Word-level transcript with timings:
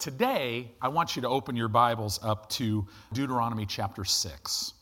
Today, 0.00 0.72
I 0.80 0.88
want 0.88 1.14
you 1.14 1.20
to 1.20 1.28
open 1.28 1.56
your 1.56 1.68
Bibles 1.68 2.20
up 2.22 2.48
to 2.52 2.86
Deuteronomy 3.12 3.66
chapter 3.66 4.02
6. 4.02 4.72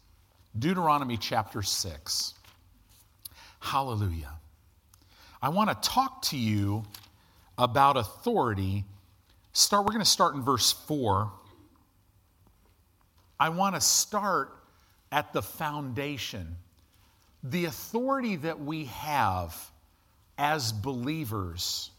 Deuteronomy 0.57 1.17
chapter 1.17 1.61
6. 1.61 2.35
Hallelujah. 3.59 4.31
I 5.43 5.49
want 5.49 5.71
to 5.71 5.89
talk 5.89 6.23
to 6.27 6.37
you 6.37 6.85
about 7.59 7.97
authority. 7.97 8.85
Start 9.55 9.87
we're 9.87 9.91
going 9.91 10.05
to 10.05 10.09
start 10.09 10.37
in 10.37 10.43
verse 10.43 10.71
4. 10.71 11.33
I 13.41 13.49
want 13.49 13.75
to 13.75 13.81
start 13.81 14.57
at 15.11 15.33
the 15.33 15.43
foundation. 15.43 16.55
The 17.43 17.65
authority 17.65 18.37
that 18.37 18.61
we 18.61 18.85
have 18.85 19.69
as 20.39 20.71
believers 20.71 21.91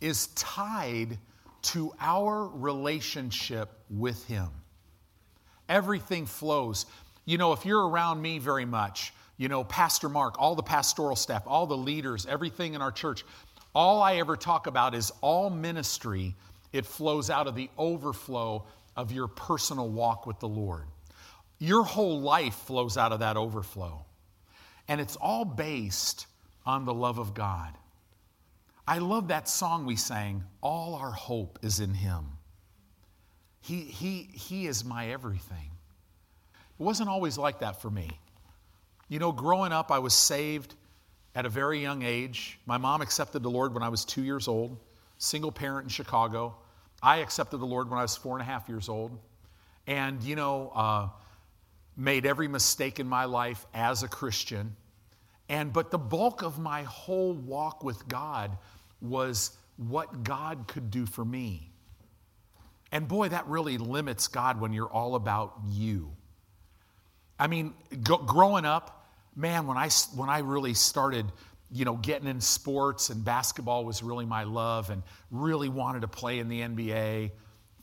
is 0.00 0.28
tied 0.28 1.18
to 1.62 1.92
our 2.00 2.46
relationship 2.48 3.70
with 3.88 4.26
Him. 4.26 4.48
Everything 5.68 6.26
flows. 6.26 6.86
You 7.24 7.38
know, 7.38 7.52
if 7.52 7.64
you're 7.64 7.88
around 7.88 8.20
me 8.20 8.38
very 8.38 8.64
much, 8.64 9.12
you 9.36 9.48
know, 9.48 9.64
Pastor 9.64 10.08
Mark, 10.08 10.36
all 10.38 10.54
the 10.54 10.62
pastoral 10.62 11.16
staff, 11.16 11.44
all 11.46 11.66
the 11.66 11.76
leaders, 11.76 12.26
everything 12.26 12.74
in 12.74 12.82
our 12.82 12.92
church, 12.92 13.24
all 13.74 14.02
I 14.02 14.16
ever 14.16 14.36
talk 14.36 14.66
about 14.66 14.94
is 14.94 15.10
all 15.20 15.50
ministry. 15.50 16.34
It 16.72 16.84
flows 16.84 17.30
out 17.30 17.46
of 17.46 17.54
the 17.54 17.70
overflow 17.78 18.66
of 18.96 19.12
your 19.12 19.28
personal 19.28 19.88
walk 19.88 20.26
with 20.26 20.38
the 20.40 20.48
Lord. 20.48 20.84
Your 21.58 21.84
whole 21.84 22.20
life 22.20 22.54
flows 22.54 22.96
out 22.98 23.12
of 23.12 23.20
that 23.20 23.36
overflow. 23.36 24.04
And 24.88 25.00
it's 25.00 25.16
all 25.16 25.44
based 25.44 26.26
on 26.66 26.84
the 26.84 26.94
love 26.94 27.18
of 27.18 27.34
God. 27.34 27.72
I 28.86 28.98
love 28.98 29.28
that 29.28 29.48
song 29.48 29.86
we 29.86 29.96
sang, 29.96 30.44
All 30.60 30.94
Our 30.94 31.12
Hope 31.12 31.58
is 31.62 31.80
in 31.80 31.94
Him. 31.94 32.26
He, 33.60 33.82
he, 33.82 34.28
he 34.32 34.66
is 34.66 34.84
my 34.84 35.10
everything. 35.10 35.70
It 36.54 36.82
wasn't 36.82 37.08
always 37.08 37.38
like 37.38 37.60
that 37.60 37.80
for 37.80 37.90
me. 37.90 38.10
You 39.08 39.20
know, 39.20 39.30
growing 39.30 39.72
up, 39.72 39.92
I 39.92 40.00
was 40.00 40.14
saved 40.14 40.74
at 41.34 41.46
a 41.46 41.48
very 41.48 41.80
young 41.80 42.02
age. 42.02 42.58
My 42.66 42.76
mom 42.76 43.02
accepted 43.02 43.42
the 43.42 43.50
Lord 43.50 43.72
when 43.72 43.82
I 43.82 43.88
was 43.88 44.04
two 44.04 44.22
years 44.22 44.48
old, 44.48 44.76
single 45.18 45.52
parent 45.52 45.84
in 45.84 45.88
Chicago. 45.90 46.56
I 47.02 47.18
accepted 47.18 47.58
the 47.58 47.66
Lord 47.66 47.88
when 47.88 47.98
I 47.98 48.02
was 48.02 48.16
four 48.16 48.34
and 48.34 48.42
a 48.42 48.44
half 48.44 48.68
years 48.68 48.88
old. 48.88 49.16
And, 49.86 50.22
you 50.22 50.34
know, 50.34 50.72
uh, 50.74 51.08
made 51.96 52.26
every 52.26 52.48
mistake 52.48 52.98
in 52.98 53.08
my 53.08 53.26
life 53.26 53.64
as 53.74 54.02
a 54.02 54.08
Christian. 54.08 54.74
And, 55.52 55.70
but 55.70 55.90
the 55.90 55.98
bulk 55.98 56.42
of 56.42 56.58
my 56.58 56.84
whole 56.84 57.34
walk 57.34 57.84
with 57.84 58.08
God 58.08 58.56
was 59.02 59.54
what 59.76 60.24
God 60.24 60.64
could 60.66 60.90
do 60.90 61.04
for 61.04 61.22
me. 61.22 61.70
And 62.90 63.06
boy, 63.06 63.28
that 63.28 63.46
really 63.46 63.76
limits 63.76 64.28
God 64.28 64.58
when 64.62 64.72
you're 64.72 64.90
all 64.90 65.14
about 65.14 65.52
you. 65.68 66.10
I 67.38 67.48
mean, 67.48 67.74
growing 68.02 68.64
up, 68.64 69.06
man, 69.36 69.66
when 69.66 69.76
I, 69.76 69.90
when 70.14 70.30
I 70.30 70.38
really 70.38 70.72
started, 70.72 71.26
you 71.70 71.84
know, 71.84 71.96
getting 71.96 72.28
in 72.28 72.40
sports 72.40 73.10
and 73.10 73.22
basketball 73.22 73.84
was 73.84 74.02
really 74.02 74.24
my 74.24 74.44
love 74.44 74.88
and 74.88 75.02
really 75.30 75.68
wanted 75.68 76.00
to 76.00 76.08
play 76.08 76.38
in 76.38 76.48
the 76.48 76.60
NBA, 76.62 77.30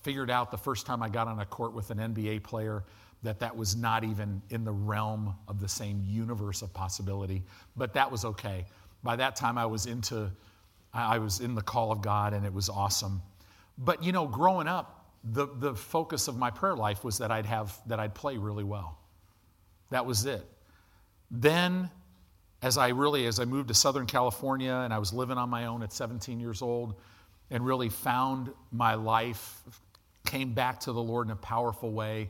figured 0.01 0.31
out 0.31 0.49
the 0.49 0.57
first 0.57 0.87
time 0.87 1.03
I 1.03 1.09
got 1.09 1.27
on 1.27 1.39
a 1.39 1.45
court 1.45 1.73
with 1.73 1.91
an 1.91 1.99
NBA 1.99 2.41
player 2.41 2.83
that 3.23 3.39
that 3.39 3.55
was 3.55 3.75
not 3.75 4.03
even 4.03 4.41
in 4.49 4.63
the 4.63 4.71
realm 4.71 5.35
of 5.47 5.59
the 5.59 5.67
same 5.67 6.01
universe 6.05 6.61
of 6.61 6.73
possibility, 6.73 7.43
but 7.75 7.93
that 7.93 8.11
was 8.11 8.23
okay. 8.23 8.65
By 9.03 9.17
that 9.17 9.35
time, 9.35 9.57
I 9.57 9.65
was 9.65 9.85
into 9.85 10.31
I 10.93 11.19
was 11.19 11.39
in 11.39 11.53
the 11.53 11.61
call 11.61 11.91
of 11.91 12.01
God 12.01 12.33
and 12.33 12.45
it 12.45 12.53
was 12.53 12.69
awesome. 12.69 13.21
But 13.77 14.03
you 14.03 14.11
know, 14.11 14.27
growing 14.27 14.67
up, 14.67 15.13
the, 15.23 15.47
the 15.47 15.75
focus 15.75 16.27
of 16.27 16.37
my 16.37 16.49
prayer 16.49 16.75
life 16.75 17.03
was 17.03 17.19
that 17.19 17.31
I'd 17.31 17.45
have 17.45 17.77
that 17.87 17.99
I'd 17.99 18.15
play 18.15 18.37
really 18.37 18.63
well. 18.63 18.97
That 19.91 20.05
was 20.05 20.25
it. 20.25 20.45
Then 21.29 21.89
as 22.61 22.77
I 22.77 22.89
really 22.89 23.25
as 23.25 23.39
I 23.39 23.45
moved 23.45 23.67
to 23.67 23.73
Southern 23.73 24.05
California 24.05 24.73
and 24.73 24.93
I 24.93 24.99
was 24.99 25.13
living 25.13 25.37
on 25.37 25.49
my 25.49 25.65
own 25.65 25.83
at 25.83 25.93
17 25.93 26.39
years 26.39 26.61
old 26.61 26.95
and 27.51 27.65
really 27.65 27.89
found 27.89 28.51
my 28.71 28.95
life, 28.95 29.61
came 30.25 30.53
back 30.53 30.81
to 30.81 30.91
the 30.91 31.01
Lord 31.01 31.27
in 31.27 31.31
a 31.31 31.35
powerful 31.35 31.91
way, 31.91 32.29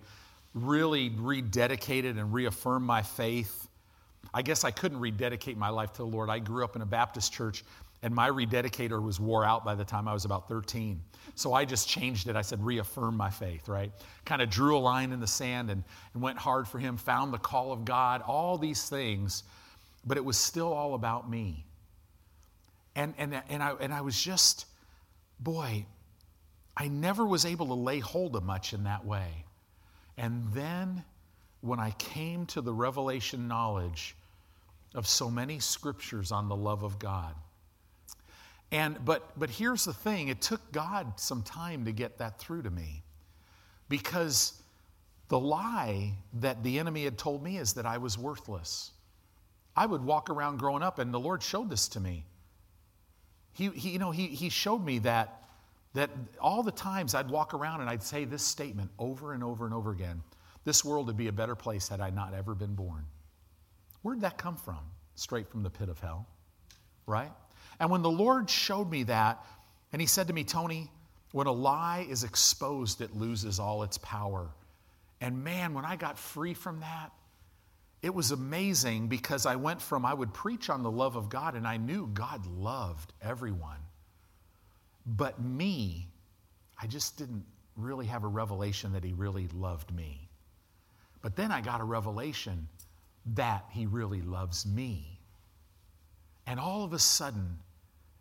really 0.54 1.10
rededicated 1.10 2.20
and 2.20 2.34
reaffirmed 2.34 2.86
my 2.86 3.02
faith. 3.02 3.68
I 4.34 4.42
guess 4.42 4.64
I 4.64 4.72
couldn't 4.72 5.00
rededicate 5.00 5.58
my 5.58 5.70
life 5.70 5.94
to 5.94 5.98
the 6.00 6.08
Lord. 6.08 6.30
I 6.30 6.40
grew 6.40 6.64
up 6.64 6.76
in 6.76 6.82
a 6.82 6.86
Baptist 6.86 7.34
church 7.34 7.64
and 8.02 8.16
my 8.16 8.30
rededicator 8.30 9.02
was 9.02 9.20
wore 9.20 9.44
out 9.44 9.66
by 9.66 9.76
the 9.76 9.84
time 9.84 10.08
I 10.08 10.14
was 10.14 10.24
about 10.26 10.48
13. 10.48 11.02
So 11.36 11.54
I 11.54 11.66
just 11.66 11.88
changed 11.88 12.30
it. 12.30 12.36
I 12.36 12.42
said, 12.42 12.64
reaffirm 12.64 13.18
my 13.18 13.30
faith, 13.30 13.68
right? 13.68 13.92
Kind 14.26 14.42
of 14.42 14.50
drew 14.50 14.78
a 14.78 14.80
line 14.80 15.12
in 15.12 15.20
the 15.20 15.28
sand 15.28 15.70
and, 15.70 15.84
and 16.14 16.24
went 16.24 16.38
hard 16.38 16.68
for 16.68 16.80
him, 16.80 16.96
found 16.96 17.34
the 17.34 17.38
call 17.38 17.74
of 17.74 17.84
God, 17.84 18.22
all 18.22 18.58
these 18.58 18.88
things, 18.88 19.44
but 20.06 20.18
it 20.18 20.24
was 20.24 20.38
still 20.38 20.72
all 20.72 20.94
about 20.94 21.30
me. 21.30 21.66
And, 22.96 23.14
and, 23.18 23.42
and, 23.50 23.62
I, 23.62 23.74
and 23.80 23.94
I 23.94 24.02
was 24.02 24.20
just, 24.20 24.66
boy, 25.40 25.86
I 26.76 26.88
never 26.88 27.26
was 27.26 27.46
able 27.46 27.68
to 27.68 27.74
lay 27.74 28.00
hold 28.00 28.36
of 28.36 28.44
much 28.44 28.74
in 28.74 28.86
that 28.86 29.06
way. 29.06 29.46
And 30.20 30.52
then 30.52 31.04
when 31.62 31.80
I 31.80 31.92
came 31.92 32.46
to 32.48 32.62
the 32.62 32.74
revelation 32.74 33.48
knowledge 33.48 34.18
of 34.94 35.08
so 35.08 35.32
many 35.32 35.60
scriptures 35.60 36.34
on 36.34 36.50
the 36.50 36.56
love 36.58 36.84
of 36.84 37.00
God, 37.00 37.34
and 38.70 39.04
but 39.06 39.40
but 39.40 39.50
here's 39.50 39.86
the 39.86 39.94
thing, 39.94 40.28
it 40.28 40.42
took 40.42 40.72
God 40.74 41.20
some 41.20 41.42
time 41.42 41.86
to 41.86 41.94
get 41.94 42.18
that 42.18 42.38
through 42.38 42.64
to 42.64 42.70
me. 42.70 43.02
Because 43.88 44.62
the 45.30 45.40
lie 45.40 46.14
that 46.34 46.64
the 46.64 46.80
enemy 46.80 47.06
had 47.06 47.18
told 47.18 47.42
me 47.42 47.58
is 47.58 47.74
that 47.74 47.86
I 47.86 47.98
was 47.98 48.18
worthless. 48.18 48.92
I 49.76 49.86
would 49.86 50.04
walk 50.04 50.30
around 50.30 50.58
growing 50.58 50.84
up, 50.84 51.00
and 51.00 51.14
the 51.14 51.20
Lord 51.20 51.42
showed 51.42 51.70
this 51.70 51.88
to 51.90 52.00
me. 52.00 52.26
He, 53.54 53.70
he, 53.70 53.92
you 53.92 54.00
know, 54.00 54.12
he, 54.12 54.28
he 54.28 54.50
showed 54.50 54.84
me 54.84 55.00
that, 55.00 55.39
that 55.94 56.10
all 56.40 56.64
the 56.64 56.72
times 56.72 57.16
I'd 57.16 57.30
walk 57.30 57.54
around 57.54 57.82
and 57.82 57.90
I'd 57.90 58.04
say 58.04 58.26
this 58.26 58.44
statement 58.44 58.92
over 59.00 59.34
and 59.34 59.44
over 59.44 59.66
and 59.66 59.74
over 59.74 59.92
again 59.92 60.22
this 60.70 60.84
world 60.84 61.08
would 61.08 61.18
be 61.18 61.28
a 61.28 61.32
better 61.32 61.56
place 61.56 61.88
had 61.88 62.02
I 62.02 62.10
not 62.10 62.34
ever 62.34 62.54
been 62.54 62.76
born. 62.76 63.06
Where'd 64.02 64.22
that 64.22 64.38
come 64.38 64.56
from? 64.56 64.80
Straight 65.16 65.48
from 65.48 65.64
the 65.64 65.70
pit 65.70 65.90
of 65.90 66.00
hell, 66.00 66.28
right? 67.08 67.32
And 67.80 67.90
when 67.90 68.02
the 68.02 68.12
Lord 68.12 68.50
showed 68.50 68.90
me 68.90 69.04
that, 69.04 69.44
and 69.92 70.02
He 70.02 70.08
said 70.08 70.28
to 70.28 70.34
me, 70.34 70.44
Tony, 70.44 70.92
when 71.32 71.48
a 71.48 71.52
lie 71.52 72.06
is 72.10 72.24
exposed, 72.24 73.02
it 73.02 73.16
loses 73.16 73.60
all 73.60 73.84
its 73.84 73.98
power. 73.98 74.50
And 75.22 75.44
man, 75.44 75.74
when 75.74 75.86
I 75.86 75.96
got 75.96 76.18
free 76.18 76.54
from 76.54 76.80
that, 76.82 77.12
it 78.02 78.14
was 78.14 78.32
amazing 78.32 79.08
because 79.08 79.46
I 79.46 79.56
went 79.58 79.82
from, 79.82 80.06
I 80.06 80.14
would 80.14 80.34
preach 80.34 80.70
on 80.70 80.84
the 80.84 80.92
love 80.92 81.16
of 81.16 81.30
God, 81.30 81.56
and 81.56 81.68
I 81.68 81.78
knew 81.78 82.08
God 82.08 82.46
loved 82.46 83.12
everyone. 83.22 83.80
But 85.06 85.42
me, 85.42 86.08
I 86.82 86.88
just 86.88 87.18
didn't 87.18 87.46
really 87.76 88.06
have 88.06 88.24
a 88.24 88.28
revelation 88.28 88.94
that 88.94 89.04
He 89.04 89.14
really 89.14 89.48
loved 89.54 89.94
me. 89.94 90.30
But 91.22 91.36
then 91.36 91.52
I 91.52 91.62
got 91.62 91.82
a 91.82 91.84
revelation 91.86 92.68
that 93.36 93.66
He 93.72 93.86
really 93.86 94.22
loves 94.22 94.66
me. 94.66 95.20
And 96.48 96.60
all 96.60 96.84
of 96.84 96.94
a 96.94 97.00
sudden, 97.00 97.60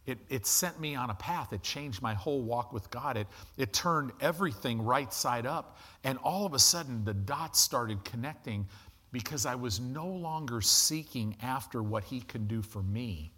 it, 0.07 0.19
it 0.31 0.47
sent 0.47 0.81
me 0.81 0.95
on 0.95 1.11
a 1.11 1.15
path. 1.15 1.53
It 1.53 1.63
changed 1.63 2.01
my 2.01 2.15
whole 2.15 2.41
walk 2.41 2.73
with 2.73 2.91
God. 2.91 3.17
It, 3.17 3.27
it 3.59 3.73
turned 3.73 4.13
everything 4.21 4.83
right 4.83 5.13
side 5.13 5.45
up. 5.45 5.77
And 6.03 6.19
all 6.25 6.47
of 6.47 6.55
a 6.55 6.59
sudden, 6.59 7.05
the 7.05 7.13
dots 7.13 7.61
started 7.61 8.05
connecting 8.05 8.67
because 9.13 9.47
I 9.47 9.55
was 9.55 9.81
no 9.81 10.07
longer 10.07 10.61
seeking 10.61 11.37
after 11.43 11.83
what 11.83 12.05
He 12.05 12.21
can 12.21 12.47
do 12.47 12.63
for 12.63 12.83
me. 12.83 13.33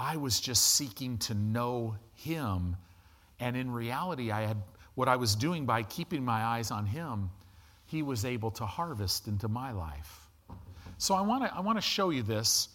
I 0.00 0.16
was 0.16 0.40
just 0.40 0.76
seeking 0.76 1.18
to 1.18 1.34
know 1.34 1.94
Him. 2.14 2.76
And 3.38 3.54
in 3.54 3.70
reality, 3.70 4.30
I 4.30 4.46
had 4.46 4.56
what 4.94 5.08
I 5.08 5.16
was 5.16 5.34
doing 5.34 5.66
by 5.66 5.82
keeping 5.82 6.24
my 6.24 6.42
eyes 6.42 6.70
on 6.70 6.86
Him, 6.86 7.30
He 7.84 8.02
was 8.02 8.24
able 8.24 8.50
to 8.52 8.64
harvest 8.64 9.28
into 9.28 9.46
my 9.46 9.72
life. 9.72 10.26
So 10.96 11.14
I 11.14 11.20
want 11.20 11.44
to 11.44 11.54
I 11.54 11.60
want 11.60 11.76
to 11.76 11.82
show 11.82 12.10
you 12.10 12.22
this 12.22 12.70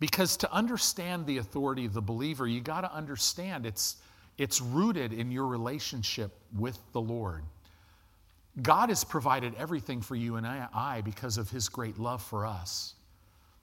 because 0.00 0.36
to 0.38 0.52
understand 0.52 1.26
the 1.26 1.38
authority 1.38 1.84
of 1.84 1.92
the 1.92 2.02
believer, 2.02 2.46
you 2.46 2.60
got 2.60 2.80
to 2.82 2.92
understand 2.92 3.64
it's, 3.64 3.96
it's 4.36 4.60
rooted 4.60 5.12
in 5.12 5.30
your 5.30 5.46
relationship 5.46 6.32
with 6.56 6.78
the 6.92 7.00
Lord. 7.00 7.42
God 8.62 8.88
has 8.88 9.04
provided 9.04 9.54
everything 9.56 10.00
for 10.00 10.16
you 10.16 10.36
and 10.36 10.46
I 10.46 11.02
because 11.04 11.38
of 11.38 11.50
his 11.50 11.68
great 11.68 11.98
love 11.98 12.22
for 12.22 12.46
us. 12.46 12.94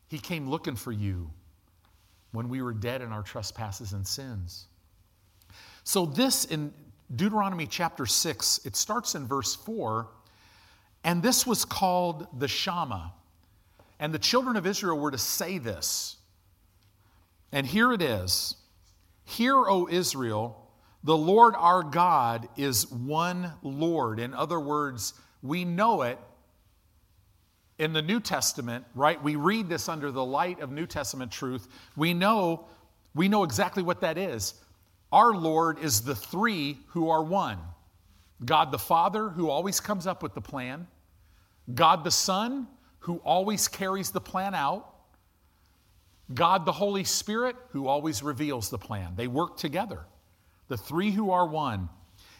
He 0.07 0.17
came 0.17 0.49
looking 0.49 0.75
for 0.75 0.91
you 0.91 1.29
when 2.35 2.49
we 2.49 2.61
were 2.61 2.73
dead 2.73 3.01
in 3.01 3.11
our 3.11 3.23
trespasses 3.23 3.93
and 3.93 4.05
sins. 4.05 4.67
So, 5.83 6.05
this 6.05 6.45
in 6.45 6.73
Deuteronomy 7.15 7.67
chapter 7.67 8.05
6, 8.05 8.61
it 8.65 8.75
starts 8.75 9.15
in 9.15 9.27
verse 9.27 9.55
4, 9.55 10.07
and 11.03 11.23
this 11.23 11.47
was 11.47 11.65
called 11.65 12.27
the 12.39 12.47
Shema. 12.47 13.09
And 13.99 14.13
the 14.13 14.19
children 14.19 14.57
of 14.57 14.67
Israel 14.67 14.99
were 14.99 15.11
to 15.11 15.17
say 15.17 15.57
this 15.57 16.17
and 17.55 17.65
here 17.65 17.93
it 17.93 18.01
is 18.01 18.57
Hear, 19.23 19.55
O 19.55 19.87
Israel, 19.89 20.69
The 21.05 21.15
Lord 21.15 21.55
our 21.57 21.83
God 21.83 22.49
is 22.57 22.91
one 22.91 23.53
Lord. 23.63 24.19
In 24.19 24.33
other 24.33 24.59
words, 24.59 25.13
we 25.41 25.63
know 25.63 26.01
it 26.01 26.19
in 27.77 27.93
the 27.93 28.01
New 28.01 28.19
Testament, 28.19 28.85
right? 28.95 29.21
We 29.21 29.35
read 29.35 29.67
this 29.69 29.89
under 29.89 30.11
the 30.11 30.23
light 30.23 30.61
of 30.61 30.71
New 30.71 30.85
Testament 30.85 31.31
truth. 31.31 31.67
We 31.95 32.13
know 32.13 32.65
we 33.13 33.29
know 33.29 33.43
exactly 33.43 33.81
what 33.81 34.01
that 34.01 34.17
is. 34.17 34.55
Our 35.11 35.33
Lord 35.33 35.79
is 35.79 36.01
the 36.01 36.15
three 36.15 36.77
who 36.87 37.09
are 37.09 37.23
one. 37.23 37.57
God 38.43 38.71
the 38.71 38.79
Father 38.79 39.29
who 39.29 39.49
always 39.49 39.79
comes 39.79 40.05
up 40.05 40.21
with 40.21 40.33
the 40.33 40.41
plan, 40.41 40.87
God 41.73 42.03
the 42.03 42.11
Son 42.11 42.67
who 42.99 43.17
always 43.17 43.67
carries 43.69 44.11
the 44.11 44.19
plan 44.19 44.53
out, 44.53 44.93
God 46.33 46.65
the 46.65 46.73
Holy 46.73 47.05
Spirit 47.05 47.55
who 47.69 47.87
always 47.87 48.21
reveals 48.21 48.69
the 48.69 48.77
plan. 48.77 49.13
They 49.15 49.27
work 49.27 49.57
together. 49.57 50.01
The 50.67 50.77
three 50.77 51.11
who 51.11 51.31
are 51.31 51.47
one. 51.47 51.89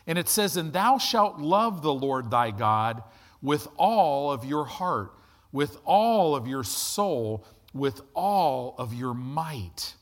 And 0.08 0.18
it 0.18 0.28
says, 0.28 0.58
And 0.58 0.74
thou 0.74 0.98
shalt 0.98 1.40
love 1.40 1.82
the 1.82 1.94
Lord 1.94 2.30
thy 2.30 2.52
God 2.52 3.04
with 3.42 3.68
all 3.78 4.32
of 4.32 4.44
your 4.44 4.66
heart, 4.66 5.14
with 5.56 5.78
all 5.86 6.36
of 6.36 6.50
your 6.50 6.66
soul, 6.66 7.46
with 7.74 8.02
all 8.14 8.76
of 8.78 8.94
your 8.94 9.14
might. 9.14 9.94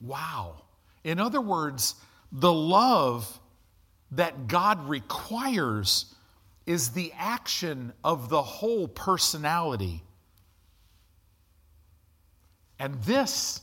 Wow. 0.00 0.62
In 1.02 1.18
other 1.18 1.40
words, 1.40 1.96
the 2.30 2.52
love 2.52 3.40
that 4.12 4.46
God 4.46 4.88
requires 4.88 6.14
is 6.66 6.90
the 6.90 7.12
action 7.18 7.92
of 8.04 8.28
the 8.28 8.42
whole 8.42 8.86
personality. 8.86 10.04
And 12.78 13.02
this, 13.02 13.60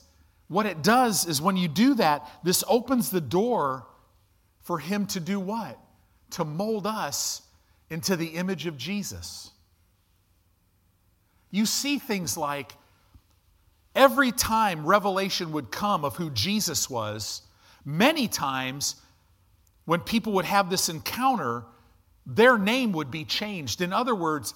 what 0.49 0.65
it 0.65 0.83
does 0.83 1.25
is 1.25 1.41
when 1.41 1.55
you 1.55 1.69
do 1.69 1.93
that, 1.93 2.29
this 2.43 2.65
opens 2.67 3.11
the 3.11 3.21
door 3.21 3.87
for 4.59 4.77
Him 4.77 5.05
to 5.07 5.21
do 5.21 5.39
what? 5.39 5.79
To 6.31 6.43
mold 6.43 6.85
us 6.85 7.43
into 7.89 8.17
the 8.17 8.27
image 8.27 8.65
of 8.65 8.77
Jesus. 8.77 9.51
You 11.53 11.67
see 11.67 11.99
things 11.99 12.35
like 12.35 12.73
every 13.93 14.31
time 14.31 14.87
revelation 14.87 15.51
would 15.51 15.69
come 15.69 16.03
of 16.03 16.15
who 16.15 16.31
Jesus 16.31 16.89
was, 16.89 17.43
many 17.85 18.27
times 18.27 18.95
when 19.85 19.99
people 19.99 20.33
would 20.33 20.45
have 20.45 20.71
this 20.71 20.89
encounter, 20.89 21.63
their 22.25 22.57
name 22.57 22.91
would 22.93 23.11
be 23.11 23.23
changed. 23.23 23.81
In 23.81 23.93
other 23.93 24.15
words, 24.15 24.55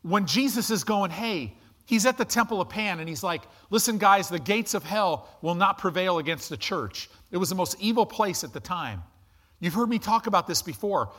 when 0.00 0.26
Jesus 0.26 0.70
is 0.70 0.84
going, 0.84 1.10
hey, 1.10 1.52
he's 1.84 2.06
at 2.06 2.16
the 2.16 2.24
temple 2.24 2.62
of 2.62 2.70
Pan 2.70 3.00
and 3.00 3.06
he's 3.06 3.22
like, 3.22 3.42
listen, 3.68 3.98
guys, 3.98 4.30
the 4.30 4.38
gates 4.38 4.72
of 4.72 4.82
hell 4.82 5.28
will 5.42 5.54
not 5.54 5.76
prevail 5.76 6.16
against 6.16 6.48
the 6.48 6.56
church. 6.56 7.10
It 7.30 7.36
was 7.36 7.50
the 7.50 7.54
most 7.54 7.76
evil 7.78 8.06
place 8.06 8.42
at 8.42 8.54
the 8.54 8.60
time. 8.60 9.02
You've 9.60 9.74
heard 9.74 9.90
me 9.90 9.98
talk 9.98 10.26
about 10.26 10.46
this 10.46 10.62
before. 10.62 11.10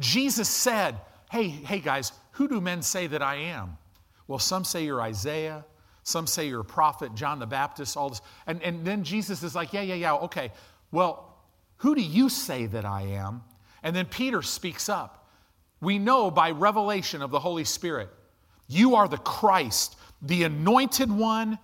Jesus 0.00 0.48
said, 0.48 0.96
hey, 1.30 1.46
hey, 1.46 1.78
guys, 1.78 2.10
who 2.32 2.48
do 2.48 2.60
men 2.60 2.82
say 2.82 3.06
that 3.06 3.22
I 3.22 3.36
am? 3.36 3.78
Well, 4.26 4.38
some 4.38 4.64
say 4.64 4.84
you're 4.84 5.02
Isaiah, 5.02 5.64
some 6.02 6.26
say 6.26 6.48
you're 6.48 6.60
a 6.60 6.64
prophet, 6.64 7.14
John 7.14 7.38
the 7.38 7.46
Baptist, 7.46 7.96
all 7.96 8.10
this. 8.10 8.20
And, 8.46 8.62
and 8.62 8.84
then 8.84 9.04
Jesus 9.04 9.42
is 9.42 9.54
like, 9.54 9.72
yeah, 9.72 9.82
yeah, 9.82 9.94
yeah, 9.94 10.14
okay. 10.14 10.52
Well, 10.90 11.34
who 11.78 11.94
do 11.94 12.02
you 12.02 12.28
say 12.28 12.66
that 12.66 12.84
I 12.84 13.02
am? 13.02 13.42
And 13.82 13.94
then 13.94 14.06
Peter 14.06 14.42
speaks 14.42 14.88
up. 14.88 15.28
We 15.80 15.98
know 15.98 16.30
by 16.30 16.50
revelation 16.50 17.20
of 17.20 17.30
the 17.30 17.40
Holy 17.40 17.64
Spirit, 17.64 18.08
you 18.68 18.94
are 18.96 19.08
the 19.08 19.18
Christ, 19.18 19.96
the 20.22 20.44
anointed 20.44 21.10
one 21.10 21.58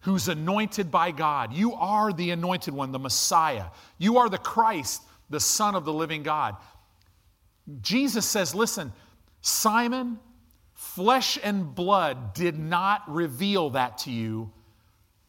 who's 0.00 0.28
anointed 0.28 0.90
by 0.90 1.10
God. 1.10 1.52
You 1.52 1.74
are 1.74 2.12
the 2.12 2.30
anointed 2.30 2.72
one, 2.72 2.92
the 2.92 2.98
Messiah. 2.98 3.66
You 3.98 4.18
are 4.18 4.28
the 4.28 4.38
Christ, 4.38 5.02
the 5.28 5.40
Son 5.40 5.74
of 5.74 5.84
the 5.84 5.92
living 5.92 6.22
God. 6.22 6.56
Jesus 7.82 8.24
says, 8.24 8.54
Listen, 8.54 8.92
Simon, 9.42 10.18
flesh 10.98 11.38
and 11.44 11.76
blood 11.76 12.34
did 12.34 12.58
not 12.58 13.02
reveal 13.06 13.70
that 13.70 13.98
to 13.98 14.10
you, 14.10 14.50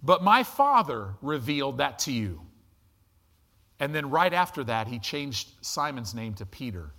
but 0.01 0.23
my 0.23 0.41
Father 0.41 1.13
revealed 1.21 1.77
that 1.77 1.99
to 1.99 2.11
you. 2.11 2.41
And 3.79 3.93
then 3.93 4.09
right 4.09 4.33
after 4.33 4.63
that, 4.63 4.87
he 4.87 4.97
changed 4.97 5.47
Simon's 5.61 6.15
name 6.15 6.33
to 6.35 6.45
Peter. 6.47 6.89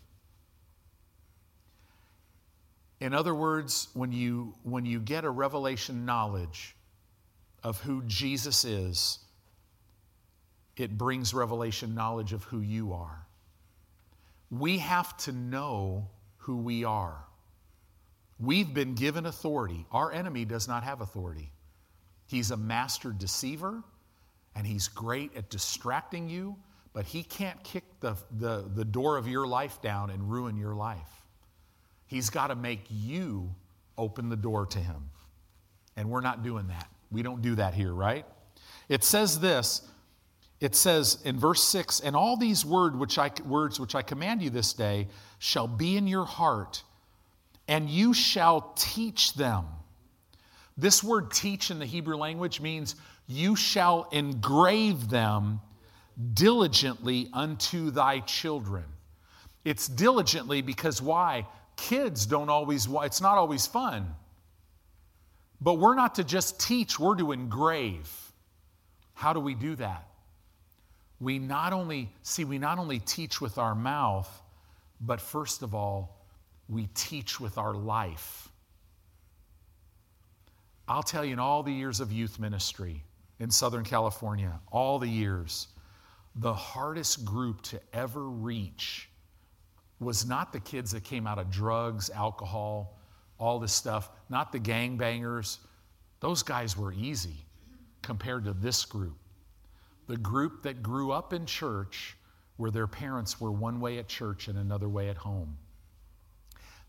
In 3.00 3.12
other 3.12 3.34
words, 3.34 3.88
when 3.93 4.12
you, 4.12 4.55
when 4.62 4.87
you 4.87 5.00
get 5.00 5.25
a 5.25 5.31
revelation 5.31 6.05
knowledge 6.05 6.76
of 7.64 7.81
who 7.81 8.02
Jesus 8.06 8.64
is, 8.64 9.19
it 10.76 10.96
brings 10.96 11.34
revelation 11.34 11.96
knowledge 11.96 12.32
of 12.32 12.44
who 12.44 12.61
you 12.61 12.93
are. 12.93 13.26
We 14.49 14.78
have 14.78 15.17
to 15.25 15.32
know 15.32 16.06
who 16.37 16.58
we 16.58 16.84
are. 16.84 17.25
We've 18.40 18.72
been 18.72 18.94
given 18.94 19.26
authority. 19.26 19.87
Our 19.92 20.12
enemy 20.12 20.44
does 20.44 20.66
not 20.66 20.82
have 20.82 21.00
authority. 21.00 21.52
He's 22.26 22.50
a 22.50 22.56
master 22.56 23.10
deceiver, 23.10 23.82
and 24.54 24.66
he's 24.66 24.88
great 24.88 25.37
at 25.37 25.50
distracting 25.50 26.28
you 26.28 26.56
but 26.92 27.04
he 27.06 27.22
can't 27.22 27.62
kick 27.62 27.84
the, 28.00 28.16
the, 28.38 28.69
the 28.75 28.84
door 28.84 29.16
of 29.16 29.28
your 29.28 29.46
life 29.46 29.81
down 29.81 30.10
and 30.10 30.31
ruin 30.31 30.56
your 30.56 30.75
life. 30.75 31.25
He's 32.06 32.31
got 32.31 32.48
to 32.48 32.56
make 32.56 32.84
you 32.90 33.54
open 33.96 34.28
the 34.28 34.37
door 34.37 34.66
to 34.66 34.78
him. 34.78 35.10
And 35.96 36.10
we're 36.10 36.20
not 36.20 36.43
doing 36.43 36.69
that. 36.69 36.88
We 37.12 37.22
don't 37.22 37.43
do 37.43 37.56
that 37.56 37.75
here, 37.75 37.93
right? 37.93 38.25
It 38.88 39.04
says 39.04 39.38
this. 39.38 39.82
It 40.58 40.75
says 40.75 41.19
in 41.25 41.38
verse 41.38 41.62
6, 41.62 42.00
and 42.00 42.16
all 42.16 42.36
these 42.36 42.66
word 42.66 42.98
which 42.98 43.19
I, 43.19 43.31
words 43.46 43.78
which 43.78 43.94
I 43.94 44.02
command 44.02 44.43
you 44.43 44.50
this 44.50 44.72
day 44.72 45.08
shall 45.38 45.69
be 45.69 45.96
in 45.96 46.06
your 46.06 46.25
heart, 46.25 46.82
and 47.70 47.88
you 47.88 48.12
shall 48.12 48.72
teach 48.75 49.34
them. 49.34 49.64
This 50.76 51.05
word 51.05 51.31
teach 51.31 51.70
in 51.70 51.78
the 51.78 51.87
Hebrew 51.87 52.17
language 52.17 52.61
means 52.61 52.96
you 53.28 53.55
shall 53.55 54.08
engrave 54.11 55.08
them 55.08 55.61
diligently 56.34 57.31
unto 57.32 57.93
thy 57.93 58.20
children. 58.20 58.82
It's 59.64 59.87
diligently 59.87 60.62
because 60.62 61.00
why? 61.00 61.46
Kids 61.76 62.26
don't 62.26 62.49
always, 62.49 62.88
it's 62.90 63.20
not 63.20 63.38
always 63.38 63.69
fun. 63.69 64.14
But 65.61 65.75
we're 65.75 65.94
not 65.94 66.17
to 66.17 66.25
just 66.25 66.58
teach, 66.61 66.99
we're 66.99 67.17
to 67.19 67.31
engrave. 67.31 68.11
How 69.14 69.32
do 69.32 69.38
we 69.38 69.55
do 69.55 69.76
that? 69.76 70.08
We 71.20 71.38
not 71.38 71.72
only, 71.72 72.11
see, 72.22 72.44
we 72.44 72.58
not 72.58 72.81
only 72.81 72.99
teach 72.99 73.40
with 73.40 73.58
our 73.58 73.76
mouth, 73.76 74.29
but 75.00 75.20
first 75.20 75.62
of 75.62 75.72
all, 75.72 76.19
we 76.70 76.89
teach 76.94 77.41
with 77.41 77.58
our 77.58 77.74
life. 77.74 78.48
I'll 80.86 81.03
tell 81.03 81.24
you, 81.24 81.32
in 81.32 81.39
all 81.39 81.62
the 81.62 81.72
years 81.72 82.00
of 82.00 82.12
youth 82.12 82.39
ministry 82.39 83.03
in 83.41 83.50
Southern 83.50 83.84
California, 83.84 84.58
all 84.70 84.98
the 84.98 85.08
years, 85.08 85.69
the 86.36 86.55
hardest 86.55 87.24
group 87.24 87.60
to 87.62 87.81
ever 87.93 88.29
reach 88.29 89.08
was 89.98 90.27
not 90.27 90.53
the 90.53 90.60
kids 90.60 90.93
that 90.93 91.03
came 91.03 91.27
out 91.27 91.39
of 91.39 91.50
drugs, 91.50 92.08
alcohol, 92.10 92.98
all 93.39 93.58
this 93.58 93.72
stuff, 93.72 94.10
not 94.29 94.53
the 94.53 94.60
gangbangers. 94.60 95.58
Those 96.20 96.43
guys 96.43 96.77
were 96.77 96.93
easy 96.93 97.44
compared 98.03 98.44
to 98.44 98.53
this 98.53 98.84
group. 98.84 99.19
The 100.06 100.17
group 100.17 100.62
that 100.62 100.82
grew 100.82 101.10
up 101.10 101.32
in 101.32 101.46
church 101.46 102.17
where 102.56 102.70
their 102.70 102.86
parents 102.86 103.41
were 103.41 103.53
one 103.53 103.81
way 103.81 103.98
at 103.98 104.08
church 104.08 104.48
and 104.48 104.58
another 104.58 104.89
way 104.89 105.08
at 105.08 105.17
home. 105.17 105.56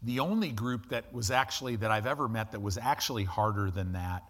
The 0.03 0.19
only 0.19 0.49
group 0.49 0.89
that 0.89 1.13
was 1.13 1.29
actually, 1.31 1.75
that 1.77 1.91
I've 1.91 2.07
ever 2.07 2.27
met 2.27 2.51
that 2.51 2.61
was 2.61 2.77
actually 2.77 3.23
harder 3.23 3.69
than 3.69 3.93
that 3.93 4.23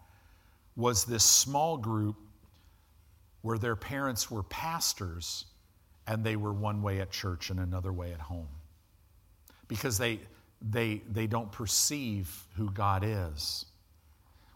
was 0.76 1.06
this 1.06 1.24
small 1.24 1.78
group 1.78 2.16
where 3.42 3.58
their 3.58 3.76
parents 3.76 4.30
were 4.30 4.44
pastors 4.44 5.46
and 6.08 6.24
they 6.24 6.36
were 6.36 6.54
one 6.54 6.82
way 6.82 7.00
at 7.00 7.12
church 7.12 7.50
and 7.50 7.60
another 7.60 7.94
way 7.94 8.12
at 8.12 8.20
home 8.20 8.48
because 9.68 9.98
they, 9.98 10.20
they, 10.62 11.02
they 11.10 11.28
don't 11.28 11.52
perceive 11.52 12.30
who 12.56 12.70
God 12.70 13.04
is. 13.06 13.66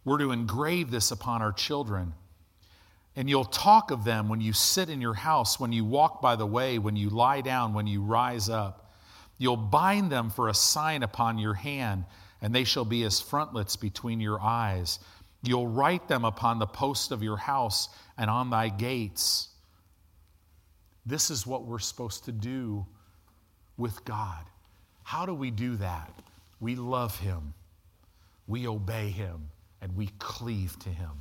We're 0.04 0.20
to 0.20 0.32
engrave 0.32 0.92
this 0.92 1.12
upon 1.12 1.42
our 1.42 1.54
children. 1.54 2.14
And 3.16 3.30
you'll 3.30 3.46
talk 3.46 3.92
of 3.92 4.04
them 4.04 4.28
when 4.28 4.42
you 4.42 4.52
sit 4.52 4.90
in 4.90 5.00
your 5.00 5.14
house, 5.14 5.60
when 5.60 5.72
you 5.72 5.86
walk 5.86 6.22
by 6.22 6.36
the 6.36 6.46
way, 6.46 6.78
when 6.78 6.96
you 6.96 7.10
lie 7.10 7.42
down, 7.42 7.74
when 7.74 7.88
you 7.88 8.02
rise 8.02 8.50
up. 8.50 8.85
You'll 9.38 9.58
bind 9.58 10.12
them 10.12 10.30
for 10.30 10.48
a 10.48 10.54
sign 10.54 11.04
upon 11.04 11.38
your 11.38 11.54
hand, 11.54 12.06
and 12.42 12.54
they 12.54 12.64
shall 12.64 12.86
be 12.86 13.04
as 13.04 13.20
frontlets 13.20 13.76
between 13.76 14.20
your 14.22 14.42
eyes. 14.42 15.00
You'll 15.44 15.68
write 15.68 16.08
them 16.08 16.26
upon 16.26 16.60
the 16.60 16.66
post 16.66 17.12
of 17.12 17.22
your 17.22 17.38
house 17.38 17.90
and 18.18 18.30
on 18.30 18.50
thy 18.50 18.70
gates. 18.70 19.50
This 21.06 21.30
is 21.30 21.46
what 21.46 21.66
we're 21.66 21.80
supposed 21.80 22.26
to 22.26 22.32
do 22.32 22.86
with 23.78 24.04
God. 24.06 24.44
How 25.04 25.26
do 25.26 25.34
we 25.34 25.52
do 25.52 25.76
that? 25.76 26.12
We 26.60 26.76
love 26.76 27.20
Him, 27.20 27.54
we 28.48 28.68
obey 28.68 29.10
Him, 29.10 29.50
and 29.82 29.96
we 29.96 30.08
cleave 30.18 30.80
to 30.80 30.90
Him. 30.90 31.12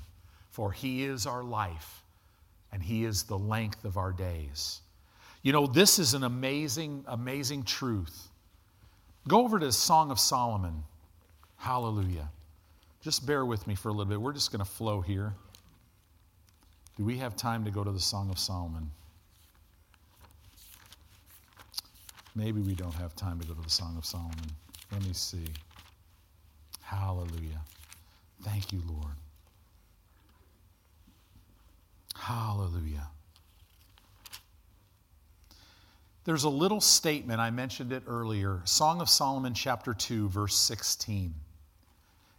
For 0.51 0.71
He 0.73 1.05
is 1.05 1.27
our 1.27 1.43
life, 1.43 2.03
and 2.73 2.83
He 2.83 3.05
is 3.05 3.25
the 3.25 3.39
length 3.39 3.85
of 3.85 3.99
our 3.99 4.13
days. 4.13 4.81
You 5.45 5.53
know, 5.53 5.67
this 5.67 5.99
is 5.99 6.15
an 6.15 6.25
amazing, 6.25 7.05
amazing 7.07 7.65
truth. 7.65 8.29
Go 9.29 9.45
over 9.45 9.59
to 9.59 9.71
Song 9.73 10.11
of 10.11 10.19
Solomon. 10.19 10.83
Hallelujah. 11.59 12.31
Just 13.03 13.27
bear 13.27 13.45
with 13.45 13.67
me 13.67 13.75
for 13.75 13.91
a 13.91 13.93
little 13.93 14.07
bit. 14.07 14.19
We're 14.19 14.33
just 14.33 14.51
going 14.51 14.65
to 14.65 14.71
flow 14.71 15.03
here. 15.03 15.35
Do 16.97 17.05
we 17.05 17.19
have 17.19 17.37
time 17.37 17.63
to 17.67 17.71
go 17.71 17.85
to 17.85 17.93
the 17.93 18.01
Song 18.01 18.31
of 18.31 18.39
Solomon? 18.39 18.91
Maybe 22.35 22.63
we 22.63 22.75
don't 22.75 22.95
have 22.95 23.15
time 23.15 23.39
to 23.39 23.47
go 23.47 23.53
to 23.53 23.61
the 23.61 23.71
Song 23.71 23.97
of 23.99 24.07
Solomon. 24.07 24.51
Let 24.93 25.05
me 25.05 25.13
see. 25.13 25.45
Hallelujah. 26.81 27.61
Thank 28.43 28.73
you, 28.73 28.81
Lord. 28.89 29.15
Hallelujah. 32.17 33.09
There's 36.25 36.45
a 36.45 36.49
little 36.49 36.81
statement, 36.81 37.41
I 37.41 37.51
mentioned 37.51 37.93
it 37.93 38.05
earlier 38.07 38.61
Song 38.65 39.01
of 39.01 39.11
Solomon, 39.11 39.55
chapter 39.55 39.93
2, 39.93 40.29
verse 40.29 40.57
16. 40.57 41.35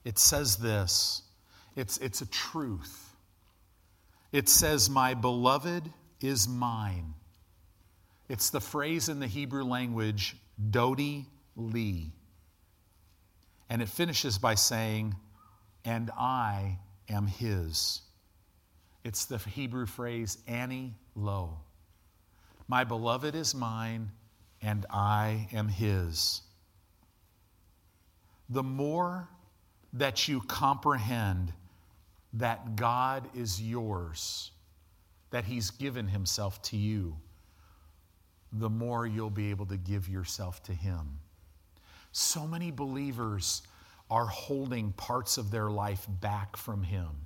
It 0.03 0.17
says 0.17 0.57
this 0.57 1.21
it's, 1.75 1.97
it's 1.97 2.21
a 2.21 2.25
truth. 2.27 3.15
It 4.31 4.49
says, 4.49 4.89
My 4.89 5.13
beloved 5.13 5.83
is 6.19 6.47
mine. 6.47 7.13
It's 8.27 8.49
the 8.49 8.61
phrase 8.61 9.07
in 9.07 9.19
the 9.19 9.27
Hebrew 9.27 9.63
language, 9.63 10.35
Dodi 10.71 11.25
Li. 11.55 12.11
And 13.69 13.81
it 13.81 13.89
finishes 13.89 14.37
by 14.37 14.55
saying, 14.55 15.15
And 15.83 16.09
I 16.17 16.79
am 17.07 17.27
his. 17.27 18.01
It's 19.03 19.25
the 19.25 19.37
Hebrew 19.37 19.85
phrase, 19.85 20.39
Ani 20.47 20.95
Lo. 21.15 21.59
My 22.67 22.83
beloved 22.83 23.35
is 23.35 23.53
mine, 23.53 24.11
and 24.61 24.85
I 24.89 25.47
am 25.53 25.67
his. 25.67 26.41
The 28.49 28.63
more 28.63 29.27
that 29.93 30.27
you 30.27 30.41
comprehend 30.41 31.53
that 32.33 32.75
God 32.75 33.29
is 33.33 33.61
yours, 33.61 34.51
that 35.29 35.45
he's 35.45 35.71
given 35.71 36.07
himself 36.07 36.61
to 36.63 36.77
you, 36.77 37.17
the 38.51 38.69
more 38.69 39.05
you'll 39.05 39.29
be 39.29 39.49
able 39.49 39.65
to 39.67 39.77
give 39.77 40.09
yourself 40.09 40.61
to 40.63 40.73
him. 40.73 41.19
So 42.11 42.47
many 42.47 42.71
believers 42.71 43.61
are 44.09 44.27
holding 44.27 44.91
parts 44.93 45.37
of 45.37 45.51
their 45.51 45.69
life 45.69 46.05
back 46.21 46.57
from 46.57 46.83
him 46.83 47.25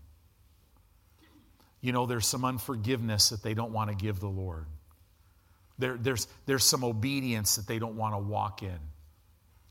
you 1.81 1.93
know, 1.93 2.05
there's 2.05 2.27
some 2.27 2.43
unforgiveness 2.43 3.29
that 3.29 3.41
they 3.41 3.53
don't 3.53 3.71
want 3.71 3.89
to 3.89 3.95
give 3.95 4.19
the 4.19 4.27
Lord. 4.27 4.65
There, 5.79 5.97
there's, 5.97 6.27
there's 6.45 6.63
some 6.63 6.83
obedience 6.83 7.55
that 7.55 7.65
they 7.65 7.79
don't 7.79 7.95
want 7.95 8.13
to 8.13 8.19
walk 8.19 8.61
in. 8.61 8.79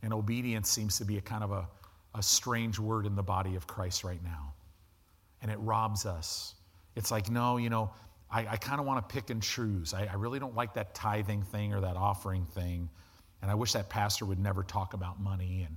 And 0.03 0.13
obedience 0.13 0.71
seems 0.71 0.99
to 0.99 1.05
be 1.05 1.19
a 1.19 1.21
kind 1.21 1.45
of 1.45 1.53
a, 1.53 1.69
a 2.15 2.23
strange 2.23 2.79
word 2.79 3.07
in 3.07 3.15
the 3.15 3.23
body 3.23 3.55
of 3.55 3.67
Christ 3.67 4.05
right 4.05 4.23
now. 4.23 4.55
And 5.43 5.51
it 5.51 5.59
robs 5.61 6.07
us. 6.07 6.55
It's 6.97 7.11
like, 7.11 7.31
no, 7.31 7.59
you 7.59 7.71
know, 7.71 7.93
I, 8.31 8.47
I 8.47 8.57
kind 8.57 8.81
of 8.81 8.87
want 8.87 9.09
to 9.09 9.15
pick 9.15 9.31
and 9.31 9.43
choose. 9.43 9.95
I, 9.95 10.07
I 10.07 10.15
really 10.15 10.39
don't 10.39 10.57
like 10.57 10.75
that 10.75 10.95
tithing 10.95 11.43
thing 11.43 11.75
or 11.75 11.81
that 11.83 11.97
offering 11.97 12.47
thing. 12.47 12.89
And 13.41 13.51
I 13.51 13.55
wish 13.55 13.73
that 13.75 13.89
pastor 13.89 14.25
would 14.27 14.41
never 14.41 14.63
talk 14.63 14.95
about 14.95 15.21
money 15.21 15.65
and, 15.67 15.77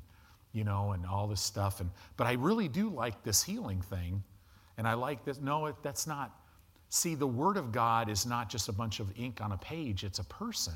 you 0.52 0.64
know, 0.64 0.94
and 0.94 1.06
all 1.06 1.28
this 1.28 1.42
stuff. 1.42 1.80
And, 1.80 1.92
but 2.18 2.26
I 2.26 2.34
really 2.34 2.68
do 2.68 2.90
like 2.90 3.24
this 3.24 3.44
healing 3.44 3.82
thing 3.82 4.24
and 4.78 4.88
I 4.88 4.94
like 4.96 5.26
this. 5.26 5.40
No, 5.40 5.74
that's 5.84 6.08
not. 6.08 6.36
See, 6.94 7.16
the 7.16 7.26
Word 7.26 7.56
of 7.56 7.72
God 7.72 8.10
is 8.10 8.26
not 8.26 8.50
just 8.50 8.68
a 8.68 8.74
bunch 8.74 9.00
of 9.00 9.18
ink 9.18 9.40
on 9.40 9.54
a 9.54 9.58
page, 9.58 10.04
it's 10.04 10.20
a 10.20 10.26
person. 10.26 10.74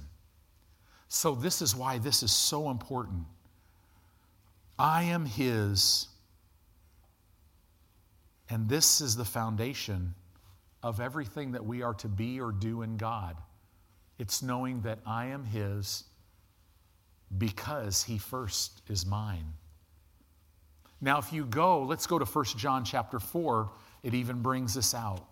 So, 1.09 1.35
this 1.35 1.61
is 1.61 1.75
why 1.75 1.97
this 1.97 2.23
is 2.23 2.31
so 2.31 2.69
important. 2.69 3.25
I 4.79 5.03
am 5.03 5.25
His, 5.25 6.07
and 8.49 8.69
this 8.69 9.01
is 9.01 9.17
the 9.17 9.25
foundation 9.25 10.15
of 10.81 11.01
everything 11.01 11.51
that 11.51 11.65
we 11.65 11.83
are 11.83 11.93
to 11.95 12.07
be 12.07 12.39
or 12.39 12.53
do 12.53 12.81
in 12.81 12.95
God. 12.95 13.35
It's 14.17 14.41
knowing 14.41 14.81
that 14.83 14.99
I 15.05 15.25
am 15.25 15.43
His 15.43 16.05
because 17.37 18.03
He 18.03 18.17
first 18.17 18.81
is 18.87 19.05
mine. 19.05 19.51
Now, 21.01 21.17
if 21.17 21.33
you 21.33 21.43
go, 21.43 21.83
let's 21.83 22.07
go 22.07 22.17
to 22.17 22.25
1 22.25 22.45
John 22.55 22.85
chapter 22.85 23.19
4 23.19 23.69
it 24.01 24.13
even 24.13 24.41
brings 24.43 24.75
this 24.75 24.93
out. 24.93 25.25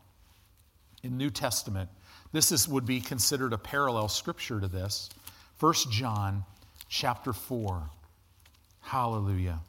In 1.03 1.17
New 1.17 1.29
Testament, 1.29 1.89
this 2.31 2.51
is, 2.51 2.67
would 2.67 2.85
be 2.85 3.01
considered 3.01 3.51
a 3.51 3.57
parallel 3.57 4.07
scripture 4.07 4.61
to 4.61 4.69
this. 4.69 5.09
1 5.59 5.73
John 5.91 6.45
chapter 6.87 7.33
4. 7.33 7.83
Hallelujah. 8.81 9.59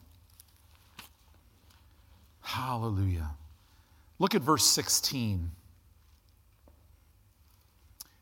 Hallelujah. 2.41 3.31
Look 4.17 4.33
at 4.33 4.41
verse 4.41 4.65
16. 4.65 5.51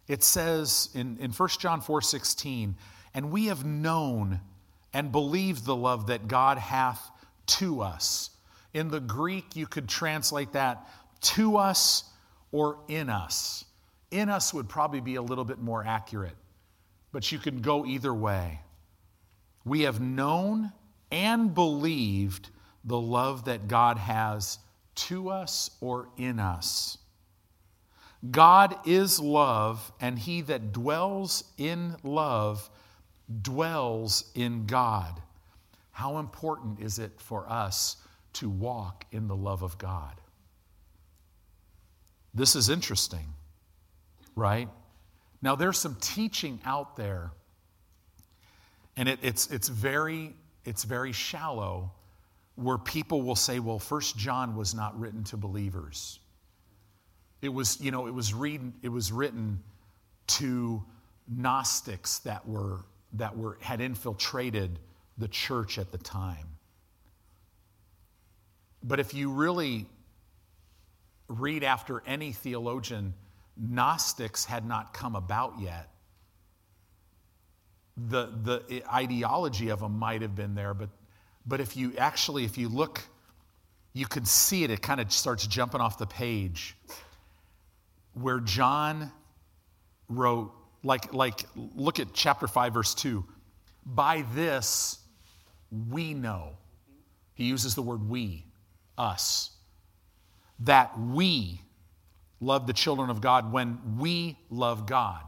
It 0.07 0.23
says 0.23 0.89
in, 0.95 1.17
in 1.17 1.31
1 1.31 1.49
John 1.59 1.81
4 1.81 2.01
16, 2.01 2.75
and 3.13 3.31
we 3.31 3.45
have 3.45 3.63
known 3.63 4.39
and 4.91 5.11
believed 5.11 5.65
the 5.65 5.75
love 5.75 6.07
that 6.07 6.27
God 6.27 6.57
hath 6.57 7.11
to 7.45 7.81
us. 7.81 8.31
In 8.73 8.89
the 8.89 8.99
Greek, 8.99 9.55
you 9.55 9.67
could 9.67 9.87
translate 9.87 10.53
that 10.53 10.87
to 11.21 11.57
us 11.57 12.05
or 12.53 12.77
in 12.87 13.09
us. 13.09 13.65
In 14.11 14.29
us 14.29 14.53
would 14.53 14.69
probably 14.69 15.01
be 15.01 15.15
a 15.15 15.21
little 15.21 15.43
bit 15.43 15.59
more 15.59 15.85
accurate, 15.85 16.37
but 17.11 17.29
you 17.33 17.39
can 17.39 17.61
go 17.61 17.85
either 17.85 18.13
way. 18.13 18.61
We 19.65 19.81
have 19.81 19.99
known 19.99 20.71
and 21.11 21.53
believed 21.53 22.49
the 22.85 22.99
love 22.99 23.45
that 23.45 23.67
God 23.67 23.97
has 23.97 24.59
to 24.95 25.29
us 25.29 25.71
or 25.81 26.07
in 26.15 26.39
us. 26.39 26.97
God 28.31 28.77
is 28.85 29.19
love, 29.19 29.91
and 29.99 30.17
he 30.17 30.39
that 30.41 30.71
dwells 30.71 31.43
in 31.57 31.97
love 32.03 32.69
dwells 33.41 34.31
in 34.35 34.65
God. 34.65 35.21
How 35.91 36.19
important 36.19 36.79
is 36.79 36.99
it 36.99 37.19
for 37.19 37.49
us 37.49 37.97
to 38.33 38.49
walk 38.49 39.05
in 39.11 39.27
the 39.27 39.35
love 39.35 39.61
of 39.61 39.77
God. 39.77 40.19
This 42.33 42.55
is 42.55 42.69
interesting, 42.69 43.33
right? 44.35 44.67
Now, 45.41 45.55
there's 45.55 45.77
some 45.77 45.97
teaching 46.01 46.59
out 46.65 46.95
there, 46.95 47.31
and 48.97 49.07
it, 49.07 49.19
it's, 49.21 49.47
it's, 49.51 49.67
very, 49.67 50.33
it's 50.65 50.83
very 50.83 51.11
shallow, 51.11 51.91
where 52.55 52.77
people 52.77 53.21
will 53.21 53.35
say, 53.35 53.59
well, 53.59 53.79
First 53.79 54.17
John 54.17 54.55
was 54.55 54.73
not 54.73 54.99
written 54.99 55.23
to 55.25 55.37
believers. 55.37 56.19
It 57.41 57.49
was, 57.49 57.79
you 57.81 57.91
know, 57.91 58.07
it 58.07 58.13
was, 58.13 58.33
read, 58.33 58.61
it 58.81 58.89
was 58.89 59.11
written 59.11 59.61
to 60.27 60.83
Gnostics 61.27 62.19
that, 62.19 62.47
were, 62.47 62.79
that 63.13 63.37
were, 63.37 63.57
had 63.61 63.81
infiltrated 63.81 64.79
the 65.17 65.27
church 65.27 65.77
at 65.77 65.91
the 65.91 65.97
time. 65.97 66.47
But 68.83 68.99
if 68.99 69.13
you 69.13 69.31
really 69.31 69.85
read 71.27 71.63
after 71.63 72.01
any 72.05 72.31
theologian, 72.31 73.13
Gnostics 73.55 74.45
had 74.45 74.65
not 74.65 74.93
come 74.93 75.15
about 75.15 75.59
yet. 75.59 75.89
The, 77.95 78.31
the 78.41 78.83
ideology 78.91 79.69
of 79.69 79.79
them 79.79 79.99
might 79.99 80.23
have 80.23 80.35
been 80.35 80.55
there, 80.55 80.73
but, 80.73 80.89
but 81.45 81.61
if 81.61 81.77
you 81.77 81.93
actually, 81.97 82.43
if 82.43 82.57
you 82.57 82.67
look, 82.69 83.01
you 83.93 84.07
can 84.07 84.25
see 84.25 84.63
it, 84.63 84.71
it 84.71 84.81
kind 84.81 84.99
of 84.99 85.11
starts 85.11 85.45
jumping 85.45 85.79
off 85.79 85.99
the 85.99 86.07
page 86.07 86.75
where 88.13 88.39
John 88.39 89.11
wrote, 90.09 90.51
like, 90.83 91.13
like 91.13 91.45
look 91.55 91.99
at 91.99 92.13
chapter 92.13 92.47
5, 92.47 92.73
verse 92.73 92.95
2. 92.95 93.23
By 93.85 94.25
this 94.33 94.99
we 95.89 96.13
know. 96.13 96.57
He 97.35 97.45
uses 97.45 97.75
the 97.75 97.81
word 97.81 98.07
we 98.07 98.45
us. 98.97 99.49
That 100.63 100.99
we 100.99 101.61
love 102.39 102.67
the 102.67 102.73
children 102.73 103.09
of 103.09 103.21
God 103.21 103.51
when 103.51 103.97
we 103.97 104.37
love 104.49 104.85
God. 104.85 105.23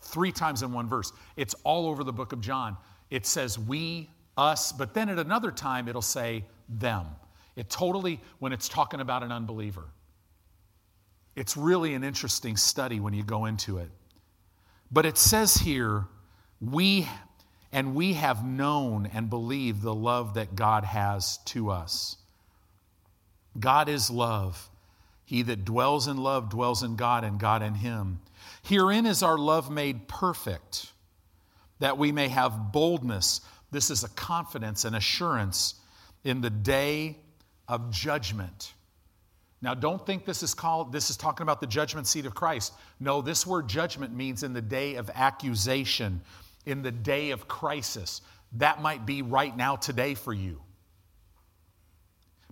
Three 0.00 0.32
times 0.32 0.62
in 0.62 0.72
one 0.72 0.88
verse. 0.88 1.12
It's 1.36 1.54
all 1.64 1.88
over 1.88 2.04
the 2.04 2.12
book 2.12 2.32
of 2.32 2.40
John. 2.40 2.76
It 3.10 3.26
says 3.26 3.58
we, 3.58 4.10
us, 4.36 4.72
but 4.72 4.94
then 4.94 5.08
at 5.08 5.18
another 5.18 5.50
time 5.50 5.88
it'll 5.88 6.02
say 6.02 6.44
them. 6.68 7.06
It 7.56 7.70
totally, 7.70 8.20
when 8.38 8.52
it's 8.52 8.68
talking 8.68 9.00
about 9.00 9.22
an 9.22 9.32
unbeliever. 9.32 9.84
It's 11.34 11.56
really 11.56 11.94
an 11.94 12.04
interesting 12.04 12.56
study 12.56 13.00
when 13.00 13.14
you 13.14 13.22
go 13.22 13.44
into 13.44 13.78
it. 13.78 13.90
But 14.90 15.06
it 15.06 15.18
says 15.18 15.54
here, 15.54 16.06
we 16.60 17.08
and 17.72 17.94
we 17.94 18.14
have 18.14 18.44
known 18.44 19.06
and 19.12 19.28
believed 19.28 19.82
the 19.82 19.94
love 19.94 20.34
that 20.34 20.54
God 20.54 20.84
has 20.84 21.38
to 21.46 21.70
us. 21.70 22.16
God 23.60 23.88
is 23.88 24.10
love. 24.10 24.70
He 25.24 25.42
that 25.42 25.64
dwells 25.64 26.06
in 26.06 26.18
love 26.18 26.50
dwells 26.50 26.82
in 26.82 26.96
God, 26.96 27.24
and 27.24 27.38
God 27.40 27.62
in 27.62 27.74
him. 27.74 28.20
Herein 28.62 29.06
is 29.06 29.22
our 29.22 29.36
love 29.36 29.70
made 29.70 30.06
perfect, 30.08 30.92
that 31.80 31.98
we 31.98 32.12
may 32.12 32.28
have 32.28 32.72
boldness. 32.72 33.40
This 33.70 33.90
is 33.90 34.04
a 34.04 34.08
confidence 34.10 34.84
and 34.84 34.94
assurance 34.94 35.74
in 36.24 36.40
the 36.40 36.50
day 36.50 37.16
of 37.68 37.90
judgment. 37.90 38.72
Now, 39.62 39.74
don't 39.74 40.04
think 40.04 40.24
this 40.24 40.42
is 40.42 40.54
called, 40.54 40.92
this 40.92 41.10
is 41.10 41.16
talking 41.16 41.42
about 41.42 41.60
the 41.60 41.66
judgment 41.66 42.06
seat 42.06 42.26
of 42.26 42.34
Christ. 42.34 42.72
No, 43.00 43.20
this 43.22 43.46
word 43.46 43.68
judgment 43.68 44.14
means 44.14 44.42
in 44.42 44.52
the 44.52 44.62
day 44.62 44.94
of 44.94 45.10
accusation, 45.14 46.20
in 46.66 46.82
the 46.82 46.92
day 46.92 47.30
of 47.30 47.48
crisis. 47.48 48.20
That 48.52 48.80
might 48.80 49.06
be 49.06 49.22
right 49.22 49.56
now, 49.56 49.74
today 49.76 50.14
for 50.14 50.32
you. 50.32 50.60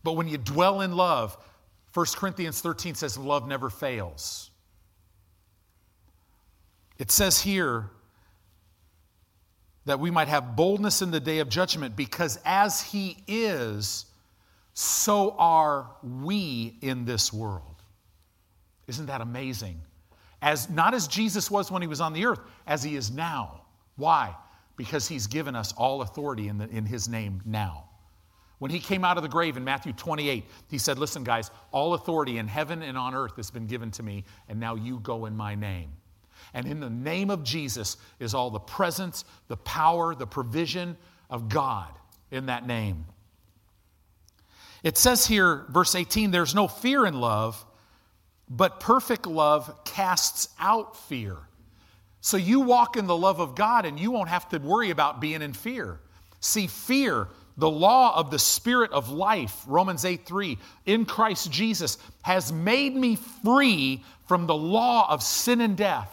But 0.04 0.12
when 0.12 0.28
you 0.28 0.38
dwell 0.38 0.82
in 0.82 0.92
love, 0.92 1.36
1 1.94 2.06
Corinthians 2.14 2.60
13 2.60 2.94
says 2.94 3.18
love 3.18 3.48
never 3.48 3.70
fails. 3.70 4.50
It 6.98 7.10
says 7.10 7.40
here 7.40 7.90
that 9.86 9.98
we 9.98 10.10
might 10.10 10.28
have 10.28 10.54
boldness 10.54 11.02
in 11.02 11.10
the 11.10 11.20
day 11.20 11.38
of 11.38 11.48
judgment 11.48 11.96
because 11.96 12.38
as 12.44 12.80
he 12.80 13.16
is, 13.26 14.06
so 14.74 15.34
are 15.38 15.90
we 16.02 16.76
in 16.82 17.04
this 17.04 17.32
world. 17.32 17.82
Isn't 18.86 19.06
that 19.06 19.20
amazing? 19.20 19.80
As 20.42 20.68
not 20.68 20.94
as 20.94 21.08
Jesus 21.08 21.50
was 21.50 21.70
when 21.70 21.80
he 21.80 21.88
was 21.88 22.00
on 22.00 22.12
the 22.12 22.26
earth, 22.26 22.40
as 22.66 22.82
he 22.82 22.96
is 22.96 23.10
now. 23.10 23.62
Why? 23.96 24.36
Because 24.76 25.08
he's 25.08 25.26
given 25.26 25.56
us 25.56 25.72
all 25.72 26.02
authority 26.02 26.48
in, 26.48 26.58
the, 26.58 26.68
in 26.68 26.84
his 26.84 27.08
name 27.08 27.40
now. 27.46 27.88
When 28.64 28.70
he 28.70 28.80
came 28.80 29.04
out 29.04 29.18
of 29.18 29.22
the 29.22 29.28
grave 29.28 29.58
in 29.58 29.64
Matthew 29.64 29.92
28, 29.92 30.42
he 30.70 30.78
said, 30.78 30.98
Listen, 30.98 31.22
guys, 31.22 31.50
all 31.70 31.92
authority 31.92 32.38
in 32.38 32.48
heaven 32.48 32.80
and 32.80 32.96
on 32.96 33.14
earth 33.14 33.36
has 33.36 33.50
been 33.50 33.66
given 33.66 33.90
to 33.90 34.02
me, 34.02 34.24
and 34.48 34.58
now 34.58 34.74
you 34.74 35.00
go 35.00 35.26
in 35.26 35.36
my 35.36 35.54
name. 35.54 35.90
And 36.54 36.66
in 36.66 36.80
the 36.80 36.88
name 36.88 37.28
of 37.28 37.44
Jesus 37.44 37.98
is 38.20 38.32
all 38.32 38.48
the 38.48 38.58
presence, 38.58 39.26
the 39.48 39.58
power, 39.58 40.14
the 40.14 40.26
provision 40.26 40.96
of 41.28 41.50
God 41.50 41.90
in 42.30 42.46
that 42.46 42.66
name. 42.66 43.04
It 44.82 44.96
says 44.96 45.26
here, 45.26 45.66
verse 45.68 45.94
18, 45.94 46.30
there's 46.30 46.54
no 46.54 46.66
fear 46.66 47.04
in 47.04 47.20
love, 47.20 47.62
but 48.48 48.80
perfect 48.80 49.26
love 49.26 49.84
casts 49.84 50.48
out 50.58 50.96
fear. 50.96 51.36
So 52.22 52.38
you 52.38 52.60
walk 52.60 52.96
in 52.96 53.06
the 53.06 53.14
love 53.14 53.40
of 53.40 53.56
God 53.56 53.84
and 53.84 54.00
you 54.00 54.10
won't 54.10 54.30
have 54.30 54.48
to 54.48 54.58
worry 54.58 54.88
about 54.88 55.20
being 55.20 55.42
in 55.42 55.52
fear. 55.52 56.00
See, 56.40 56.66
fear, 56.66 57.28
the 57.56 57.70
law 57.70 58.18
of 58.18 58.30
the 58.30 58.38
spirit 58.38 58.90
of 58.92 59.10
life, 59.10 59.62
Romans 59.66 60.04
8 60.04 60.26
3, 60.26 60.58
in 60.86 61.04
Christ 61.04 61.50
Jesus, 61.52 61.98
has 62.22 62.52
made 62.52 62.96
me 62.96 63.16
free 63.16 64.02
from 64.26 64.46
the 64.46 64.54
law 64.54 65.08
of 65.08 65.22
sin 65.22 65.60
and 65.60 65.76
death. 65.76 66.10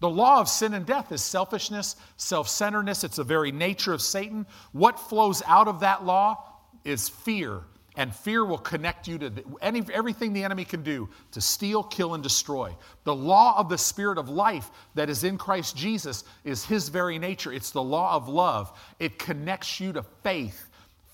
The 0.00 0.08
law 0.08 0.40
of 0.40 0.48
sin 0.48 0.72
and 0.72 0.86
death 0.86 1.12
is 1.12 1.22
selfishness, 1.22 1.96
self 2.16 2.48
centeredness. 2.48 3.04
It's 3.04 3.16
the 3.16 3.24
very 3.24 3.52
nature 3.52 3.92
of 3.92 4.00
Satan. 4.00 4.46
What 4.72 4.98
flows 4.98 5.42
out 5.46 5.68
of 5.68 5.80
that 5.80 6.04
law 6.04 6.42
is 6.84 7.08
fear. 7.08 7.60
And 7.96 8.14
fear 8.14 8.44
will 8.44 8.56
connect 8.56 9.08
you 9.08 9.18
to 9.18 9.32
any, 9.60 9.82
everything 9.92 10.32
the 10.32 10.44
enemy 10.44 10.64
can 10.64 10.82
do 10.82 11.10
to 11.32 11.40
steal, 11.40 11.82
kill, 11.82 12.14
and 12.14 12.22
destroy. 12.22 12.74
The 13.04 13.14
law 13.14 13.58
of 13.58 13.68
the 13.68 13.76
Spirit 13.76 14.16
of 14.16 14.30
life 14.30 14.70
that 14.94 15.10
is 15.10 15.24
in 15.24 15.36
Christ 15.36 15.76
Jesus 15.76 16.24
is 16.44 16.64
His 16.64 16.88
very 16.88 17.18
nature. 17.18 17.52
It's 17.52 17.72
the 17.72 17.82
law 17.82 18.14
of 18.14 18.28
love. 18.28 18.72
It 19.00 19.18
connects 19.18 19.80
you 19.80 19.92
to 19.92 20.04
faith. 20.22 20.69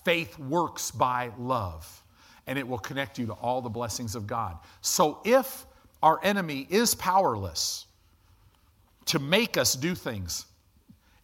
Faith 0.06 0.38
works 0.38 0.92
by 0.92 1.32
love, 1.36 1.84
and 2.46 2.56
it 2.56 2.68
will 2.68 2.78
connect 2.78 3.18
you 3.18 3.26
to 3.26 3.32
all 3.32 3.60
the 3.60 3.68
blessings 3.68 4.14
of 4.14 4.24
God. 4.24 4.56
So 4.80 5.18
if 5.24 5.66
our 6.00 6.20
enemy 6.22 6.64
is 6.70 6.94
powerless, 6.94 7.86
to 9.06 9.18
make 9.18 9.56
us 9.56 9.74
do 9.74 9.96
things. 9.96 10.46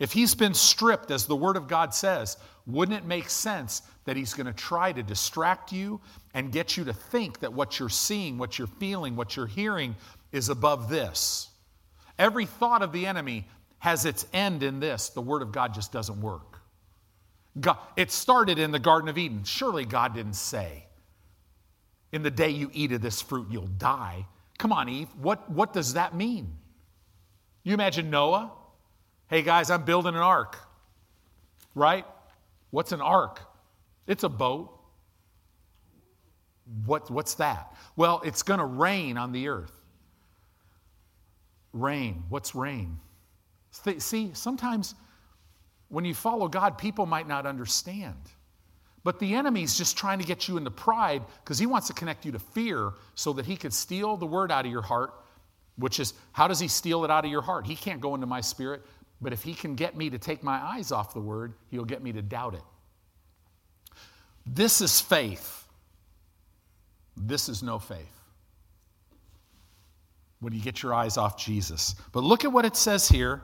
If 0.00 0.12
he's 0.12 0.34
been 0.34 0.52
stripped, 0.52 1.12
as 1.12 1.26
the 1.26 1.36
Word 1.36 1.56
of 1.56 1.68
God 1.68 1.94
says, 1.94 2.36
wouldn't 2.66 2.98
it 2.98 3.06
make 3.06 3.30
sense 3.30 3.82
that 4.04 4.16
he's 4.16 4.34
going 4.34 4.48
to 4.48 4.52
try 4.52 4.90
to 4.90 5.02
distract 5.04 5.70
you 5.70 6.00
and 6.34 6.50
get 6.50 6.76
you 6.76 6.82
to 6.82 6.92
think 6.92 7.38
that 7.38 7.52
what 7.52 7.78
you're 7.78 7.88
seeing, 7.88 8.36
what 8.36 8.58
you're 8.58 8.66
feeling, 8.66 9.14
what 9.14 9.36
you're 9.36 9.46
hearing 9.46 9.94
is 10.32 10.48
above 10.48 10.88
this? 10.88 11.50
Every 12.18 12.46
thought 12.46 12.82
of 12.82 12.90
the 12.90 13.06
enemy 13.06 13.46
has 13.78 14.06
its 14.06 14.26
end 14.32 14.64
in 14.64 14.80
this. 14.80 15.10
The 15.10 15.20
Word 15.20 15.42
of 15.42 15.52
God 15.52 15.72
just 15.72 15.92
doesn't 15.92 16.20
work. 16.20 16.51
God, 17.60 17.78
it 17.96 18.10
started 18.10 18.58
in 18.58 18.70
the 18.70 18.78
Garden 18.78 19.08
of 19.08 19.18
Eden. 19.18 19.44
Surely 19.44 19.84
God 19.84 20.14
didn't 20.14 20.34
say, 20.34 20.86
In 22.12 22.22
the 22.22 22.30
day 22.30 22.50
you 22.50 22.70
eat 22.72 22.92
of 22.92 23.02
this 23.02 23.20
fruit, 23.20 23.48
you'll 23.50 23.66
die. 23.66 24.26
Come 24.58 24.72
on, 24.72 24.88
Eve. 24.88 25.08
What, 25.20 25.50
what 25.50 25.72
does 25.72 25.94
that 25.94 26.14
mean? 26.14 26.56
You 27.62 27.74
imagine 27.74 28.10
Noah? 28.10 28.52
Hey 29.28 29.42
guys, 29.42 29.70
I'm 29.70 29.84
building 29.84 30.14
an 30.14 30.20
ark. 30.20 30.58
Right? 31.74 32.04
What's 32.70 32.92
an 32.92 33.00
ark? 33.00 33.40
It's 34.06 34.24
a 34.24 34.28
boat. 34.28 34.78
What, 36.86 37.10
what's 37.10 37.34
that? 37.34 37.74
Well, 37.96 38.22
it's 38.24 38.42
going 38.42 38.60
to 38.60 38.66
rain 38.66 39.18
on 39.18 39.32
the 39.32 39.48
earth. 39.48 39.72
Rain. 41.72 42.24
What's 42.28 42.54
rain? 42.54 42.98
See, 43.98 44.30
sometimes 44.34 44.94
when 45.92 46.04
you 46.04 46.14
follow 46.14 46.48
God, 46.48 46.76
people 46.76 47.06
might 47.06 47.28
not 47.28 47.46
understand. 47.46 48.16
But 49.04 49.18
the 49.18 49.34
enemy's 49.34 49.76
just 49.76 49.96
trying 49.96 50.18
to 50.18 50.24
get 50.24 50.48
you 50.48 50.56
into 50.56 50.70
pride 50.70 51.22
because 51.44 51.58
he 51.58 51.66
wants 51.66 51.86
to 51.88 51.92
connect 51.92 52.24
you 52.24 52.32
to 52.32 52.38
fear 52.38 52.92
so 53.14 53.32
that 53.34 53.46
he 53.46 53.56
could 53.56 53.72
steal 53.72 54.16
the 54.16 54.26
word 54.26 54.50
out 54.50 54.64
of 54.64 54.72
your 54.72 54.82
heart 54.82 55.14
which 55.76 56.00
is 56.00 56.14
how 56.32 56.48
does 56.48 56.60
he 56.60 56.68
steal 56.68 57.04
it 57.04 57.10
out 57.10 57.24
of 57.24 57.30
your 57.30 57.42
heart? 57.42 57.66
He 57.66 57.76
can't 57.76 58.00
go 58.00 58.14
into 58.14 58.26
my 58.26 58.40
spirit, 58.40 58.82
but 59.20 59.32
if 59.32 59.42
he 59.42 59.54
can 59.54 59.74
get 59.74 59.96
me 59.96 60.10
to 60.10 60.18
take 60.18 60.42
my 60.42 60.56
eyes 60.62 60.92
off 60.92 61.14
the 61.14 61.20
word, 61.20 61.54
he'll 61.70 61.84
get 61.84 62.02
me 62.02 62.12
to 62.12 62.22
doubt 62.22 62.54
it. 62.54 62.62
This 64.44 64.80
is 64.80 65.00
faith. 65.00 65.66
This 67.16 67.48
is 67.48 67.62
no 67.62 67.78
faith. 67.78 68.20
When 70.40 70.52
you 70.52 70.60
get 70.60 70.82
your 70.82 70.92
eyes 70.92 71.16
off 71.16 71.38
Jesus. 71.38 71.94
But 72.10 72.24
look 72.24 72.44
at 72.44 72.52
what 72.52 72.64
it 72.64 72.76
says 72.76 73.08
here. 73.08 73.42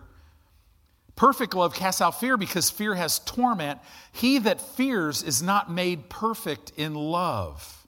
Perfect 1.19 1.55
love 1.55 1.75
casts 1.75 2.01
out 2.01 2.19
fear 2.19 2.37
because 2.37 2.71
fear 2.71 2.95
has 2.95 3.19
torment. 3.19 3.81
He 4.13 4.39
that 4.39 4.61
fears 4.61 5.23
is 5.23 5.43
not 5.43 5.71
made 5.71 6.09
perfect 6.09 6.73
in 6.77 6.95
love 6.95 7.79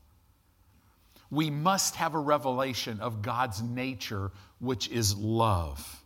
we 1.30 1.48
must 1.48 1.96
have 1.96 2.14
a 2.14 2.18
revelation 2.18 3.00
of 3.00 3.22
God's 3.22 3.62
nature, 3.62 4.32
which 4.58 4.88
is 4.88 5.16
love. 5.16 6.02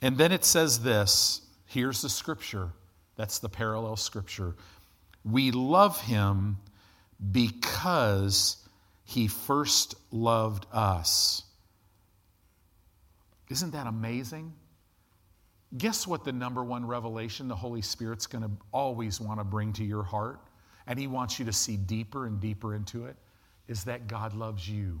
And 0.00 0.16
then 0.16 0.32
it 0.32 0.44
says 0.44 0.80
this 0.80 1.42
here's 1.66 2.02
the 2.02 2.08
scripture. 2.08 2.70
That's 3.16 3.40
the 3.40 3.48
parallel 3.48 3.96
scripture. 3.96 4.54
We 5.24 5.50
love 5.50 6.00
him 6.00 6.58
because 7.30 8.56
he 9.04 9.28
first 9.28 9.94
loved 10.10 10.66
us. 10.72 11.42
Isn't 13.48 13.72
that 13.72 13.86
amazing? 13.86 14.54
Guess 15.78 16.06
what 16.06 16.24
the 16.24 16.32
number 16.32 16.62
one 16.62 16.86
revelation 16.86 17.48
the 17.48 17.56
Holy 17.56 17.82
Spirit's 17.82 18.26
going 18.26 18.44
to 18.44 18.50
always 18.72 19.20
want 19.20 19.40
to 19.40 19.44
bring 19.44 19.72
to 19.74 19.84
your 19.84 20.02
heart? 20.02 20.40
And 20.86 20.98
he 20.98 21.06
wants 21.06 21.38
you 21.38 21.44
to 21.46 21.52
see 21.52 21.76
deeper 21.76 22.26
and 22.26 22.40
deeper 22.40 22.74
into 22.74 23.06
it 23.06 23.16
is 23.68 23.84
that 23.84 24.06
God 24.06 24.34
loves 24.34 24.68
you. 24.68 25.00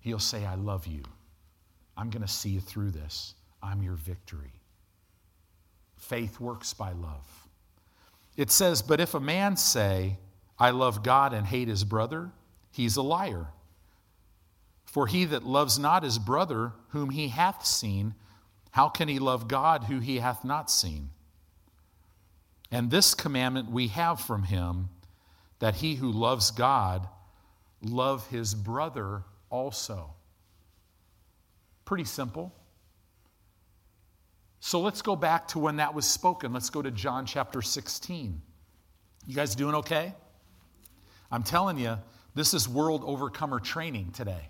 He'll 0.00 0.18
say, 0.18 0.44
I 0.44 0.54
love 0.54 0.86
you. 0.86 1.02
I'm 1.96 2.10
going 2.10 2.22
to 2.22 2.28
see 2.28 2.50
you 2.50 2.60
through 2.60 2.90
this. 2.90 3.34
I'm 3.62 3.82
your 3.82 3.94
victory. 3.94 4.52
Faith 5.98 6.40
works 6.40 6.72
by 6.72 6.92
love. 6.92 7.28
It 8.36 8.50
says, 8.50 8.80
But 8.80 9.00
if 9.00 9.14
a 9.14 9.20
man 9.20 9.56
say, 9.56 10.16
I 10.58 10.70
love 10.70 11.02
God 11.02 11.34
and 11.34 11.46
hate 11.46 11.68
his 11.68 11.84
brother, 11.84 12.30
he's 12.72 12.96
a 12.96 13.02
liar. 13.02 13.48
For 14.84 15.06
he 15.06 15.26
that 15.26 15.44
loves 15.44 15.78
not 15.78 16.02
his 16.02 16.18
brother 16.18 16.72
whom 16.88 17.10
he 17.10 17.28
hath 17.28 17.64
seen, 17.64 18.14
how 18.70 18.88
can 18.88 19.08
he 19.08 19.18
love 19.18 19.48
God 19.48 19.84
who 19.84 19.98
he 19.98 20.18
hath 20.18 20.44
not 20.44 20.70
seen? 20.70 21.10
And 22.70 22.90
this 22.90 23.14
commandment 23.14 23.70
we 23.70 23.88
have 23.88 24.20
from 24.20 24.44
him 24.44 24.90
that 25.58 25.76
he 25.76 25.96
who 25.96 26.10
loves 26.10 26.50
God 26.50 27.08
love 27.82 28.26
his 28.28 28.54
brother 28.54 29.24
also. 29.50 30.14
Pretty 31.84 32.04
simple. 32.04 32.54
So 34.60 34.80
let's 34.80 35.02
go 35.02 35.16
back 35.16 35.48
to 35.48 35.58
when 35.58 35.76
that 35.76 35.94
was 35.94 36.06
spoken. 36.06 36.52
Let's 36.52 36.70
go 36.70 36.82
to 36.82 36.90
John 36.90 37.26
chapter 37.26 37.62
16. 37.62 38.40
You 39.26 39.34
guys 39.34 39.54
doing 39.54 39.74
okay? 39.76 40.14
I'm 41.30 41.42
telling 41.42 41.78
you, 41.78 41.98
this 42.34 42.54
is 42.54 42.68
world 42.68 43.02
overcomer 43.04 43.58
training 43.58 44.12
today. 44.12 44.48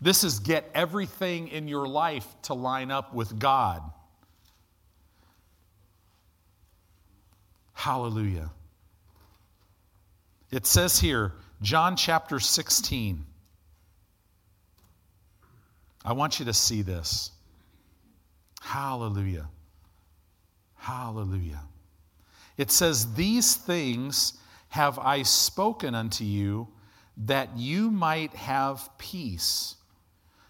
This 0.00 0.22
is 0.22 0.38
get 0.38 0.70
everything 0.74 1.48
in 1.48 1.66
your 1.66 1.88
life 1.88 2.26
to 2.42 2.54
line 2.54 2.90
up 2.90 3.14
with 3.14 3.38
God. 3.38 3.82
Hallelujah. 7.72 8.50
It 10.50 10.66
says 10.66 10.98
here, 10.98 11.32
John 11.62 11.96
chapter 11.96 12.38
16. 12.38 13.24
I 16.04 16.12
want 16.12 16.38
you 16.38 16.46
to 16.46 16.52
see 16.52 16.82
this. 16.82 17.32
Hallelujah. 18.60 19.48
Hallelujah. 20.76 21.60
It 22.56 22.70
says, 22.70 23.14
These 23.14 23.56
things 23.56 24.34
have 24.70 24.98
I 24.98 25.22
spoken 25.22 25.94
unto 25.94 26.24
you, 26.24 26.68
that 27.18 27.56
you 27.56 27.90
might 27.90 28.34
have 28.34 28.88
peace. 28.98 29.76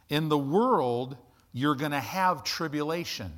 In 0.08 0.28
the 0.28 0.38
world, 0.38 1.16
you're 1.52 1.74
going 1.74 1.92
to 1.92 2.00
have 2.00 2.44
tribulation. 2.44 3.32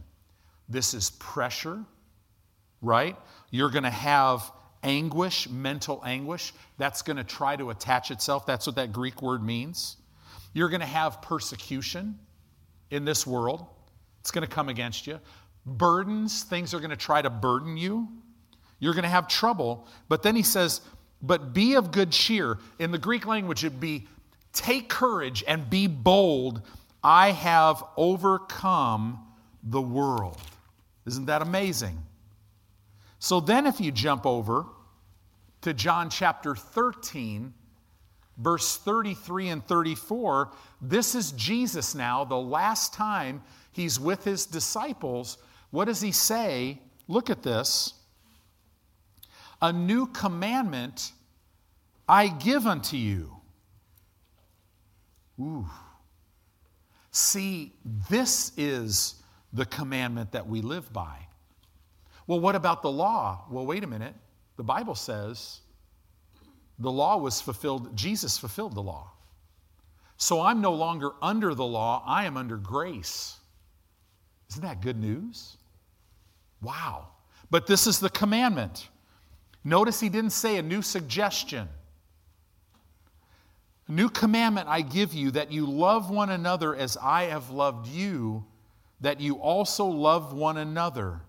This 0.68 0.94
is 0.94 1.10
pressure, 1.10 1.84
right? 2.80 3.16
You're 3.50 3.70
going 3.70 3.84
to 3.84 3.90
have 3.90 4.50
anguish, 4.82 5.48
mental 5.48 6.02
anguish. 6.04 6.52
That's 6.78 7.02
going 7.02 7.16
to 7.16 7.24
try 7.24 7.56
to 7.56 7.70
attach 7.70 8.10
itself. 8.10 8.46
That's 8.46 8.66
what 8.66 8.76
that 8.76 8.92
Greek 8.92 9.20
word 9.22 9.42
means. 9.42 9.96
You're 10.52 10.68
going 10.68 10.80
to 10.80 10.86
have 10.86 11.22
persecution 11.22 12.18
in 12.90 13.04
this 13.04 13.24
world, 13.26 13.64
it's 14.20 14.32
going 14.32 14.46
to 14.46 14.52
come 14.52 14.68
against 14.68 15.06
you. 15.06 15.20
Burdens, 15.64 16.42
things 16.42 16.74
are 16.74 16.78
going 16.78 16.90
to 16.90 16.96
try 16.96 17.22
to 17.22 17.30
burden 17.30 17.76
you. 17.76 18.08
You're 18.80 18.94
going 18.94 19.04
to 19.04 19.08
have 19.08 19.28
trouble. 19.28 19.86
But 20.08 20.22
then 20.22 20.34
he 20.34 20.42
says, 20.42 20.80
but 21.22 21.52
be 21.52 21.74
of 21.74 21.92
good 21.92 22.10
cheer. 22.10 22.58
In 22.78 22.90
the 22.90 22.98
Greek 22.98 23.26
language, 23.26 23.64
it'd 23.64 23.78
be 23.78 24.08
take 24.52 24.88
courage 24.88 25.44
and 25.46 25.68
be 25.68 25.86
bold. 25.86 26.62
I 27.02 27.30
have 27.32 27.82
overcome 27.96 29.20
the 29.62 29.80
world. 29.80 30.40
Isn't 31.06 31.26
that 31.26 31.42
amazing? 31.42 31.98
So 33.18 33.40
then, 33.40 33.66
if 33.66 33.80
you 33.80 33.92
jump 33.92 34.24
over 34.24 34.66
to 35.62 35.74
John 35.74 36.08
chapter 36.08 36.54
13, 36.54 37.52
verse 38.38 38.78
33 38.78 39.48
and 39.48 39.66
34, 39.66 40.50
this 40.80 41.14
is 41.14 41.32
Jesus 41.32 41.94
now, 41.94 42.24
the 42.24 42.36
last 42.36 42.94
time 42.94 43.42
he's 43.72 44.00
with 44.00 44.24
his 44.24 44.46
disciples. 44.46 45.38
What 45.70 45.84
does 45.86 46.00
he 46.00 46.12
say? 46.12 46.80
Look 47.08 47.28
at 47.28 47.42
this. 47.42 47.94
A 49.60 49.72
new 49.72 50.06
commandment 50.06 51.12
I 52.08 52.28
give 52.28 52.66
unto 52.66 52.96
you. 52.96 53.39
Ooh. 55.40 55.66
See, 57.10 57.72
this 58.08 58.52
is 58.56 59.16
the 59.52 59.66
commandment 59.66 60.32
that 60.32 60.46
we 60.46 60.60
live 60.60 60.92
by. 60.92 61.16
Well, 62.26 62.40
what 62.40 62.54
about 62.54 62.82
the 62.82 62.90
law? 62.90 63.44
Well, 63.50 63.66
wait 63.66 63.82
a 63.82 63.86
minute. 63.86 64.14
The 64.56 64.62
Bible 64.62 64.94
says 64.94 65.60
the 66.78 66.90
law 66.90 67.16
was 67.16 67.40
fulfilled, 67.40 67.96
Jesus 67.96 68.38
fulfilled 68.38 68.74
the 68.74 68.82
law. 68.82 69.10
So 70.16 70.40
I'm 70.40 70.60
no 70.60 70.72
longer 70.72 71.12
under 71.22 71.54
the 71.54 71.64
law, 71.64 72.04
I 72.06 72.26
am 72.26 72.36
under 72.36 72.56
grace. 72.56 73.36
Isn't 74.50 74.62
that 74.62 74.82
good 74.82 74.98
news? 74.98 75.56
Wow. 76.60 77.08
But 77.50 77.66
this 77.66 77.86
is 77.86 77.98
the 77.98 78.10
commandment. 78.10 78.88
Notice 79.64 79.98
he 79.98 80.08
didn't 80.08 80.30
say 80.30 80.56
a 80.58 80.62
new 80.62 80.82
suggestion. 80.82 81.68
New 83.90 84.08
commandment 84.08 84.68
I 84.68 84.82
give 84.82 85.12
you 85.12 85.32
that 85.32 85.50
you 85.50 85.66
love 85.66 86.10
one 86.10 86.30
another 86.30 86.76
as 86.76 86.96
I 86.96 87.24
have 87.24 87.50
loved 87.50 87.88
you, 87.88 88.44
that 89.00 89.20
you 89.20 89.34
also 89.34 89.84
love 89.86 90.32
one 90.32 90.58
another. 90.58 91.20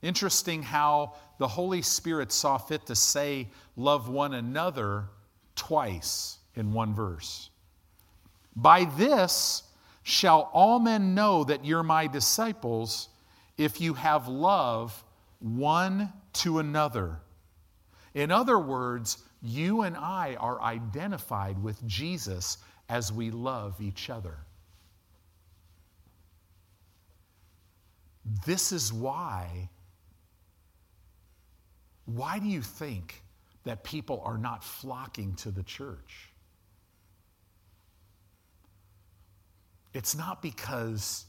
Interesting 0.00 0.62
how 0.62 1.14
the 1.38 1.48
Holy 1.48 1.82
Spirit 1.82 2.30
saw 2.30 2.56
fit 2.56 2.86
to 2.86 2.94
say, 2.94 3.48
love 3.76 4.08
one 4.08 4.34
another 4.34 5.06
twice 5.56 6.38
in 6.54 6.72
one 6.72 6.94
verse. 6.94 7.50
By 8.54 8.84
this 8.84 9.64
shall 10.04 10.50
all 10.52 10.78
men 10.78 11.16
know 11.16 11.42
that 11.42 11.64
you're 11.64 11.82
my 11.82 12.06
disciples 12.06 13.08
if 13.58 13.80
you 13.80 13.94
have 13.94 14.28
love 14.28 15.02
one 15.40 16.12
to 16.34 16.60
another. 16.60 17.18
In 18.14 18.30
other 18.30 18.58
words, 18.58 19.18
you 19.42 19.82
and 19.82 19.96
I 19.96 20.36
are 20.38 20.60
identified 20.60 21.62
with 21.62 21.84
Jesus 21.86 22.58
as 22.88 23.12
we 23.12 23.30
love 23.30 23.80
each 23.80 24.08
other. 24.08 24.36
This 28.46 28.70
is 28.70 28.92
why. 28.92 29.68
Why 32.06 32.38
do 32.38 32.46
you 32.46 32.62
think 32.62 33.22
that 33.64 33.82
people 33.82 34.22
are 34.24 34.38
not 34.38 34.62
flocking 34.62 35.34
to 35.36 35.50
the 35.50 35.62
church? 35.62 36.30
It's 39.92 40.16
not 40.16 40.40
because 40.40 41.26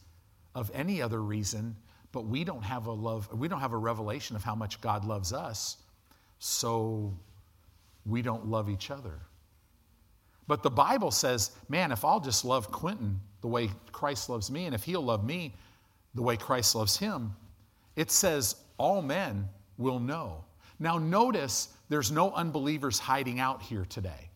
of 0.56 0.72
any 0.74 1.02
other 1.02 1.22
reason, 1.22 1.76
but 2.12 2.26
we 2.26 2.44
don't 2.44 2.64
have 2.64 2.86
a 2.86 2.92
love, 2.92 3.28
we 3.34 3.48
don't 3.48 3.60
have 3.60 3.74
a 3.74 3.78
revelation 3.78 4.36
of 4.36 4.44
how 4.44 4.56
much 4.56 4.80
God 4.82 5.04
loves 5.04 5.34
us 5.34 5.78
so 6.40 7.18
we 8.06 8.22
don't 8.22 8.48
love 8.48 8.70
each 8.70 8.92
other. 8.92 9.20
But 10.48 10.64
the 10.64 10.70
Bible 10.70 11.12
says, 11.12 11.52
man, 11.70 11.92
if 11.92 12.04
I'll 12.04 12.20
just 12.20 12.44
love 12.44 12.72
Quentin 12.72 13.20
the 13.42 13.48
way 13.48 13.70
Christ 13.92 14.30
loves 14.30 14.52
me, 14.52 14.66
and 14.66 14.76
if 14.76 14.84
he'll 14.84 15.02
love 15.04 15.24
me 15.24 15.56
the 16.16 16.22
way 16.22 16.38
Christ 16.38 16.76
loves 16.76 16.98
him, 16.98 17.34
it 17.96 18.12
says 18.12 18.56
all 18.78 19.02
men 19.02 19.48
will 19.78 20.00
know. 20.00 20.44
Now, 20.80 20.98
notice 20.98 21.70
there's 21.90 22.12
no 22.12 22.32
unbelievers 22.34 23.00
hiding 23.00 23.40
out 23.40 23.62
here 23.62 23.86
today, 23.86 24.30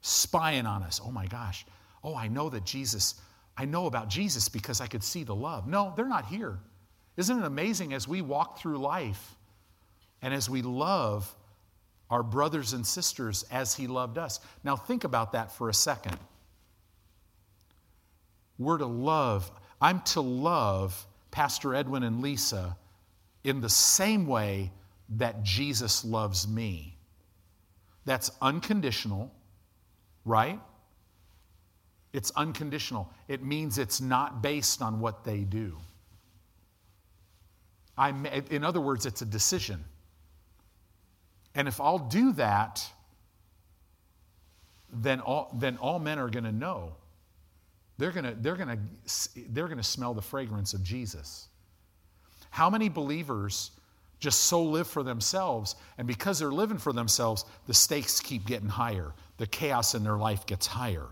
spying 0.00 0.66
on 0.66 0.82
us. 0.82 1.00
Oh 1.04 1.12
my 1.12 1.26
gosh. 1.26 1.64
Oh, 2.02 2.16
I 2.16 2.28
know 2.28 2.48
that 2.48 2.64
Jesus, 2.64 3.20
I 3.56 3.64
know 3.64 3.86
about 3.86 4.08
Jesus 4.08 4.48
because 4.48 4.80
I 4.80 4.86
could 4.86 5.04
see 5.04 5.22
the 5.22 5.34
love. 5.34 5.68
No, 5.68 5.92
they're 5.96 6.08
not 6.08 6.26
here. 6.26 6.58
Isn't 7.16 7.38
it 7.38 7.44
amazing 7.44 7.92
as 7.92 8.08
we 8.08 8.22
walk 8.22 8.58
through 8.58 8.78
life? 8.78 9.36
and 10.22 10.34
as 10.34 10.48
we 10.50 10.62
love 10.62 11.32
our 12.10 12.22
brothers 12.22 12.72
and 12.72 12.86
sisters 12.86 13.44
as 13.50 13.74
He 13.74 13.86
loved 13.86 14.18
us. 14.18 14.40
Now, 14.64 14.76
think 14.76 15.04
about 15.04 15.32
that 15.32 15.52
for 15.52 15.68
a 15.68 15.74
second. 15.74 16.16
We're 18.58 18.78
to 18.78 18.86
love, 18.86 19.50
I'm 19.80 20.00
to 20.02 20.20
love 20.20 21.06
Pastor 21.30 21.74
Edwin 21.74 22.02
and 22.02 22.20
Lisa 22.20 22.76
in 23.44 23.60
the 23.60 23.68
same 23.68 24.26
way 24.26 24.72
that 25.10 25.42
Jesus 25.42 26.04
loves 26.04 26.48
me. 26.48 26.96
That's 28.04 28.30
unconditional, 28.40 29.32
right? 30.24 30.60
It's 32.12 32.30
unconditional. 32.36 33.12
It 33.28 33.42
means 33.42 33.78
it's 33.78 34.00
not 34.00 34.42
based 34.42 34.82
on 34.82 34.98
what 34.98 35.24
they 35.24 35.40
do. 35.40 35.76
I, 37.96 38.10
in 38.50 38.64
other 38.64 38.80
words, 38.80 39.06
it's 39.06 39.22
a 39.22 39.26
decision. 39.26 39.84
And 41.58 41.66
if 41.66 41.80
I'll 41.80 41.98
do 41.98 42.32
that, 42.34 42.86
then 44.92 45.18
all, 45.20 45.50
then 45.58 45.76
all 45.78 45.98
men 45.98 46.20
are 46.20 46.30
going 46.30 46.44
to 46.44 46.52
know. 46.52 46.94
They're 47.98 48.12
going 48.12 48.26
to 48.26 48.34
they're 48.34 48.54
to 48.54 48.78
they're 49.50 49.66
to 49.66 49.82
smell 49.82 50.14
the 50.14 50.22
fragrance 50.22 50.72
of 50.72 50.84
Jesus. 50.84 51.48
How 52.50 52.70
many 52.70 52.88
believers 52.88 53.72
just 54.20 54.44
so 54.44 54.62
live 54.62 54.86
for 54.86 55.02
themselves 55.02 55.74
and 55.98 56.06
because 56.06 56.38
they're 56.38 56.52
living 56.52 56.78
for 56.78 56.92
themselves, 56.92 57.44
the 57.66 57.74
stakes 57.74 58.20
keep 58.20 58.46
getting 58.46 58.68
higher. 58.68 59.12
The 59.38 59.46
chaos 59.48 59.96
in 59.96 60.04
their 60.04 60.16
life 60.16 60.46
gets 60.46 60.66
higher. 60.66 61.06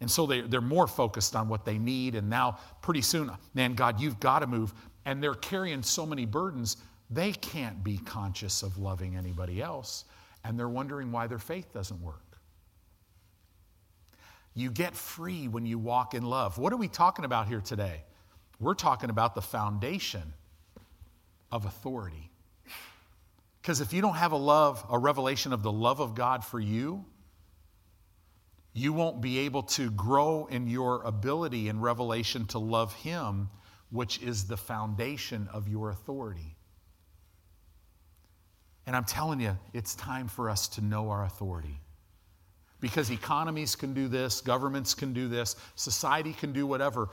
And 0.00 0.08
so 0.08 0.24
they, 0.24 0.42
they're 0.42 0.60
more 0.60 0.86
focused 0.86 1.34
on 1.34 1.48
what 1.48 1.64
they 1.64 1.78
need. 1.78 2.14
And 2.14 2.30
now, 2.30 2.58
pretty 2.80 3.02
soon, 3.02 3.30
man, 3.54 3.74
God, 3.74 4.00
you've 4.00 4.20
got 4.20 4.40
to 4.40 4.46
move. 4.46 4.72
And 5.04 5.20
they're 5.22 5.34
carrying 5.34 5.82
so 5.82 6.06
many 6.06 6.26
burdens 6.26 6.76
they 7.14 7.32
can't 7.32 7.82
be 7.84 7.98
conscious 7.98 8.62
of 8.62 8.78
loving 8.78 9.16
anybody 9.16 9.62
else, 9.62 10.04
and 10.44 10.58
they're 10.58 10.68
wondering 10.68 11.12
why 11.12 11.26
their 11.26 11.38
faith 11.38 11.72
doesn't 11.72 12.00
work. 12.02 12.20
You 14.54 14.70
get 14.70 14.94
free 14.94 15.48
when 15.48 15.66
you 15.66 15.78
walk 15.78 16.14
in 16.14 16.22
love. 16.22 16.58
What 16.58 16.72
are 16.72 16.76
we 16.76 16.88
talking 16.88 17.24
about 17.24 17.48
here 17.48 17.60
today? 17.60 18.02
We're 18.60 18.74
talking 18.74 19.10
about 19.10 19.34
the 19.34 19.42
foundation 19.42 20.32
of 21.50 21.64
authority. 21.66 22.30
Because 23.60 23.80
if 23.80 23.92
you 23.92 24.02
don't 24.02 24.16
have 24.16 24.32
a 24.32 24.36
love, 24.36 24.84
a 24.90 24.98
revelation 24.98 25.52
of 25.52 25.62
the 25.62 25.72
love 25.72 26.00
of 26.00 26.14
God 26.14 26.44
for 26.44 26.60
you, 26.60 27.04
you 28.74 28.92
won't 28.92 29.20
be 29.20 29.38
able 29.40 29.62
to 29.62 29.90
grow 29.90 30.46
in 30.46 30.66
your 30.66 31.02
ability 31.02 31.68
and 31.68 31.82
revelation 31.82 32.46
to 32.48 32.58
love 32.58 32.92
Him, 32.94 33.48
which 33.90 34.20
is 34.20 34.44
the 34.44 34.56
foundation 34.56 35.48
of 35.52 35.68
your 35.68 35.90
authority. 35.90 36.53
And 38.86 38.94
I'm 38.94 39.04
telling 39.04 39.40
you, 39.40 39.56
it's 39.72 39.94
time 39.94 40.28
for 40.28 40.50
us 40.50 40.68
to 40.68 40.84
know 40.84 41.10
our 41.10 41.24
authority. 41.24 41.80
Because 42.80 43.10
economies 43.10 43.76
can 43.76 43.94
do 43.94 44.08
this, 44.08 44.40
governments 44.40 44.94
can 44.94 45.14
do 45.14 45.26
this, 45.26 45.56
society 45.74 46.34
can 46.34 46.52
do 46.52 46.66
whatever. 46.66 47.08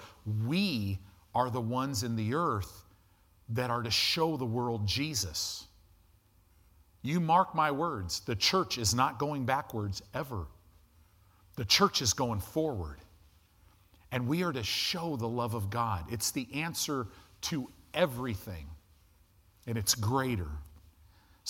We 0.46 1.00
are 1.34 1.50
the 1.50 1.62
ones 1.62 2.04
in 2.04 2.16
the 2.18 2.34
earth 2.34 2.84
that 3.50 3.70
are 3.70 3.82
to 3.82 3.92
show 3.92 4.36
the 4.36 4.46
world 4.46 4.86
Jesus. 4.86 5.66
You 7.04 7.20
mark 7.20 7.56
my 7.56 7.72
words, 7.72 8.20
the 8.22 8.36
church 8.36 8.78
is 8.78 8.94
not 8.94 9.18
going 9.18 9.46
backwards 9.46 10.02
ever. 10.14 10.48
The 11.56 11.66
church 11.66 12.02
is 12.02 12.14
going 12.14 12.40
forward. 12.40 12.98
And 14.12 14.28
we 14.28 14.44
are 14.44 14.52
to 14.52 14.64
show 14.64 15.16
the 15.16 15.28
love 15.28 15.54
of 15.54 15.70
God. 15.70 16.06
It's 16.12 16.32
the 16.32 16.48
answer 16.54 17.08
to 17.42 17.70
everything, 17.94 18.68
and 19.68 19.78
it's 19.78 19.96
greater. 19.96 20.50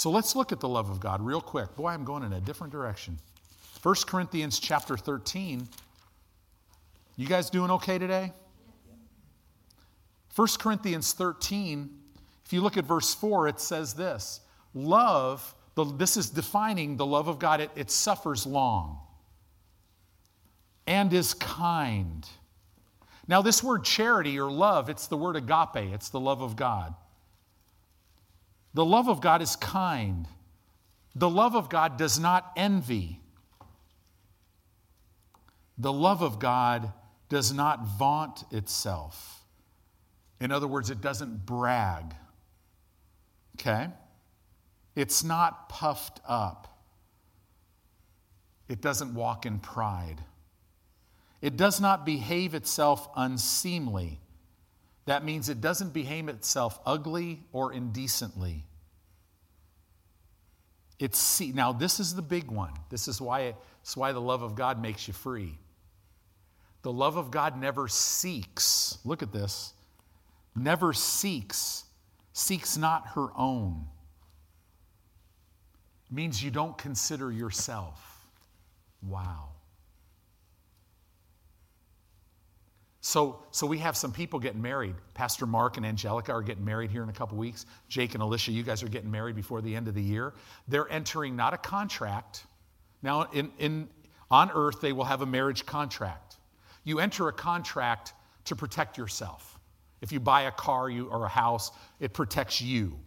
So 0.02 0.10
let's 0.10 0.36
look 0.36 0.52
at 0.52 0.60
the 0.60 0.68
love 0.68 0.90
of 0.90 1.00
God 1.00 1.22
real 1.22 1.42
quick. 1.42 1.76
Boy, 1.76 1.90
I'm 1.90 2.04
going 2.04 2.24
in 2.24 2.34
a 2.34 2.40
different 2.40 2.74
direction. 2.74 3.20
1 3.84 3.96
Corinthians 4.08 4.58
chapter 4.58 4.98
13. 4.98 5.68
You 7.18 7.28
guys 7.28 7.52
doing 7.52 7.70
okay 7.70 8.00
today? 8.00 8.34
1 10.36 10.48
Corinthians 10.58 11.14
13, 11.14 11.88
if 12.44 12.52
you 12.52 12.62
look 12.62 12.78
at 12.78 12.86
verse 12.86 13.14
4, 13.14 13.50
it 13.50 13.60
says 13.60 13.94
this 13.94 14.42
Love, 14.74 15.54
the, 15.76 15.84
this 15.84 16.18
is 16.18 16.32
defining 16.32 16.98
the 16.98 17.06
love 17.06 17.28
of 17.28 17.38
God, 17.38 17.62
it, 17.62 17.70
it 17.76 17.92
suffers 17.92 18.48
long 18.48 19.02
and 20.88 21.14
is 21.14 21.36
kind. 21.36 22.28
Now, 23.28 23.44
this 23.44 23.62
word 23.62 23.84
charity 23.84 24.40
or 24.40 24.50
love, 24.50 24.90
it's 24.90 25.06
the 25.06 25.18
word 25.18 25.36
agape, 25.36 25.94
it's 25.94 26.10
the 26.10 26.20
love 26.20 26.42
of 26.42 26.56
God. 26.56 26.96
The 28.74 28.86
love 28.86 29.10
of 29.10 29.22
God 29.22 29.42
is 29.42 29.56
kind. 29.56 30.28
The 31.16 31.30
love 31.30 31.56
of 31.56 31.70
God 31.70 31.98
does 31.98 32.20
not 32.20 32.52
envy. 32.56 33.20
The 35.78 35.92
love 35.92 36.22
of 36.22 36.40
God 36.40 36.94
does 37.28 37.54
not 37.54 37.86
vaunt 37.86 38.44
itself. 38.52 39.44
In 40.40 40.52
other 40.52 40.68
words, 40.68 40.90
it 40.90 41.02
doesn't 41.02 41.46
brag. 41.46 42.16
Okay? 43.56 43.90
It's 44.96 45.24
not 45.24 45.70
puffed 45.70 46.20
up. 46.28 46.68
It 48.68 48.82
doesn't 48.82 49.14
walk 49.14 49.46
in 49.46 49.60
pride. 49.60 50.22
It 51.42 51.58
does 51.58 51.82
not 51.82 52.06
behave 52.06 52.54
itself 52.54 53.10
unseemly. 53.16 54.20
That 55.12 55.26
means 55.26 55.50
it 55.50 55.60
doesn't 55.60 55.92
behave 55.92 56.30
itself 56.30 56.80
ugly 56.86 57.42
or 57.52 57.74
indecently. 57.74 58.64
It's 61.00 61.42
now 61.42 61.74
this 61.74 62.00
is 62.00 62.16
the 62.16 62.22
big 62.22 62.50
one. 62.50 62.72
This 62.90 63.10
is 63.10 63.20
why 63.20 63.42
it, 63.42 63.58
it's 63.82 63.98
why 63.98 64.14
the 64.14 64.22
love 64.22 64.42
of 64.42 64.56
God 64.56 64.82
makes 64.82 65.10
you 65.10 65.14
free. 65.14 65.58
The 66.84 66.94
love 66.94 67.18
of 67.18 67.30
God 67.30 67.60
never 67.60 67.90
seeks. 67.90 69.00
Look 69.04 69.22
at 69.22 69.34
this. 69.34 69.74
Never 70.56 70.94
seeks. 70.94 71.84
Seeks 72.32 72.78
not 72.78 73.10
her 73.16 73.38
own. 73.38 73.88
It 76.10 76.16
means 76.16 76.42
you 76.42 76.52
don't 76.52 76.78
consider 76.78 77.30
yourself. 77.34 78.02
Wow. 79.06 79.50
So, 83.04 83.40
so 83.50 83.66
we 83.66 83.80
have 83.80 83.98
some 83.98 84.12
people 84.12 84.40
getting 84.40 84.62
married. 84.62 84.94
Pastor 85.16 85.48
Mark 85.48 85.78
and 85.78 85.86
Angelica 85.86 86.32
are 86.32 86.44
getting 86.44 86.64
married 86.64 86.92
here 86.92 87.02
in 87.02 87.10
a 87.10 87.14
couple 87.14 87.36
weeks. 87.36 87.66
Jake 87.90 88.14
and 88.14 88.22
Alicia, 88.22 88.52
you 88.52 88.62
guys 88.62 88.84
are 88.84 88.88
getting 88.88 89.10
married 89.10 89.36
before 89.36 89.60
the 89.62 89.76
end 89.76 89.88
of 89.88 89.96
the 89.96 90.02
year. 90.04 90.34
They're 90.68 90.90
entering 90.90 91.36
not 91.36 91.56
a 91.56 91.58
contract. 91.58 92.46
Now, 93.02 93.24
in, 93.34 93.52
in, 93.58 93.90
on 94.30 94.52
earth, 94.54 94.82
they 94.82 94.94
will 94.94 95.04
have 95.04 95.22
a 95.24 95.26
marriage 95.26 95.66
contract. 95.66 96.38
You 96.84 97.00
enter 97.00 97.28
a 97.28 97.34
contract 97.34 98.14
to 98.46 98.56
protect 98.56 99.00
yourself. 99.00 99.60
If 100.02 100.12
you 100.12 100.20
buy 100.20 100.44
a 100.44 100.52
car 100.52 100.88
you, 100.88 101.08
or 101.08 101.26
a 101.26 101.30
house, 101.30 101.72
it 102.00 102.14
protects 102.14 102.62
you, 102.62 103.00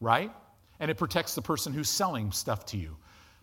right? 0.00 0.30
And 0.78 0.92
it 0.92 0.96
protects 0.96 1.34
the 1.34 1.42
person 1.42 1.72
who's 1.72 1.88
selling 1.88 2.30
stuff 2.30 2.66
to 2.66 2.76
you. 2.76 2.96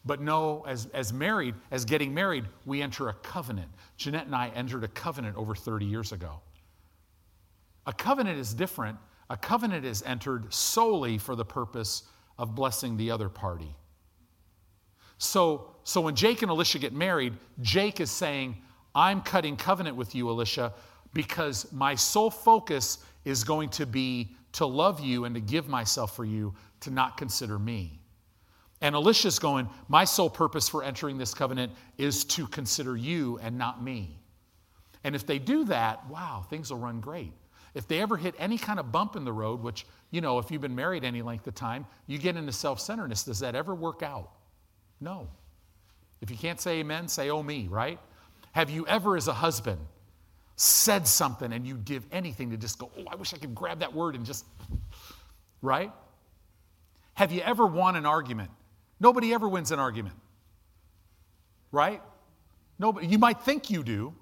But 0.08 0.22
no, 0.22 0.64
as, 0.66 0.88
as 0.94 1.12
married, 1.12 1.54
as 1.70 1.84
getting 1.84 2.14
married, 2.14 2.46
we 2.66 2.82
enter 2.82 3.10
a 3.10 3.14
covenant. 3.14 3.68
Jeanette 3.98 4.26
and 4.26 4.36
I 4.36 4.48
entered 4.56 4.86
a 4.86 4.88
covenant 4.88 5.36
over 5.36 5.54
30 5.54 5.86
years 5.86 6.14
ago. 6.14 6.40
A 7.86 7.94
covenant 7.94 8.40
is 8.40 8.54
different. 8.54 8.98
A 9.30 9.36
covenant 9.36 9.86
is 9.86 10.02
entered 10.04 10.52
solely 10.54 11.18
for 11.18 11.36
the 11.36 11.44
purpose 11.44 12.04
of 12.38 12.56
blessing 12.56 12.96
the 12.96 13.12
other 13.12 13.28
party. 13.28 13.76
So, 15.18 15.76
so 15.84 16.00
when 16.00 16.16
Jake 16.16 16.42
and 16.42 16.50
Alicia 16.50 16.80
get 16.80 16.94
married, 16.94 17.34
Jake 17.62 18.00
is 18.00 18.10
saying, 18.10 18.56
I'm 18.96 19.22
cutting 19.22 19.58
covenant 19.58 19.98
with 19.98 20.16
you, 20.16 20.30
Alicia, 20.30 20.74
because 21.14 21.70
my 21.74 21.96
sole 21.96 22.30
focus 22.30 23.00
is 23.26 23.44
going 23.44 23.70
to 23.72 23.86
be 23.86 24.36
to 24.54 24.66
love 24.66 25.02
you 25.02 25.26
and 25.26 25.36
to 25.36 25.42
give 25.42 25.68
myself 25.68 26.16
for 26.16 26.24
you, 26.24 26.54
to 26.80 26.92
not 26.92 27.18
consider 27.18 27.60
me. 27.60 28.00
And 28.82 28.96
Alicia's 28.96 29.40
going, 29.40 29.70
My 29.88 30.06
sole 30.06 30.30
purpose 30.30 30.70
for 30.70 30.84
entering 30.84 31.18
this 31.18 31.34
covenant 31.34 31.72
is 31.98 32.24
to 32.26 32.48
consider 32.48 32.96
you 32.96 33.40
and 33.42 33.58
not 33.58 33.84
me. 33.84 34.20
And 35.04 35.16
if 35.16 35.26
they 35.26 35.40
do 35.40 35.66
that, 35.66 36.08
wow, 36.10 36.46
things 36.50 36.70
will 36.70 36.80
run 36.80 37.00
great. 37.00 37.32
If 37.74 37.88
they 37.88 38.02
ever 38.02 38.18
hit 38.18 38.36
any 38.40 38.58
kind 38.58 38.80
of 38.80 38.92
bump 38.92 39.16
in 39.16 39.24
the 39.24 39.34
road, 39.34 39.62
which, 39.62 39.86
you 40.12 40.22
know, 40.22 40.40
if 40.40 40.52
you've 40.52 40.62
been 40.62 40.76
married 40.76 41.04
any 41.04 41.22
length 41.22 41.48
of 41.48 41.56
time, 41.56 41.86
you 42.08 42.18
get 42.18 42.36
into 42.36 42.52
self 42.52 42.80
centeredness. 42.80 43.24
Does 43.24 43.40
that 43.40 43.56
ever 43.56 43.76
work 43.76 44.04
out? 44.04 44.32
No. 45.00 45.30
If 46.22 46.32
you 46.32 46.38
can't 46.38 46.60
say 46.60 46.80
amen, 46.80 47.08
say 47.08 47.30
oh 47.30 47.44
me, 47.44 47.68
right? 47.70 48.00
Have 48.52 48.70
you 48.70 48.88
ever, 48.88 49.16
as 49.16 49.28
a 49.28 49.34
husband, 49.34 49.80
said 50.56 51.08
something 51.08 51.54
and 51.54 51.68
you'd 51.68 51.86
give 51.86 52.04
anything 52.12 52.50
to 52.50 52.58
just 52.58 52.80
go, 52.80 52.90
oh, 52.98 53.04
I 53.08 53.16
wish 53.16 53.34
I 53.34 53.38
could 53.38 53.54
grab 53.54 53.80
that 53.82 53.94
word 53.94 54.16
and 54.16 54.26
just, 54.26 54.44
right? 55.62 55.92
Have 57.14 57.32
you 57.32 57.42
ever 57.42 57.66
won 57.66 57.96
an 57.96 58.08
argument 58.08 58.50
Nobody 59.00 59.34
ever 59.34 59.48
wins 59.48 59.72
an 59.72 59.80
argument. 59.80 60.16
Right? 61.72 62.02
Nobody, 62.80 63.08
you 63.08 63.20
might 63.20 63.42
think 63.42 63.70
you 63.70 63.84
do. 63.84 64.14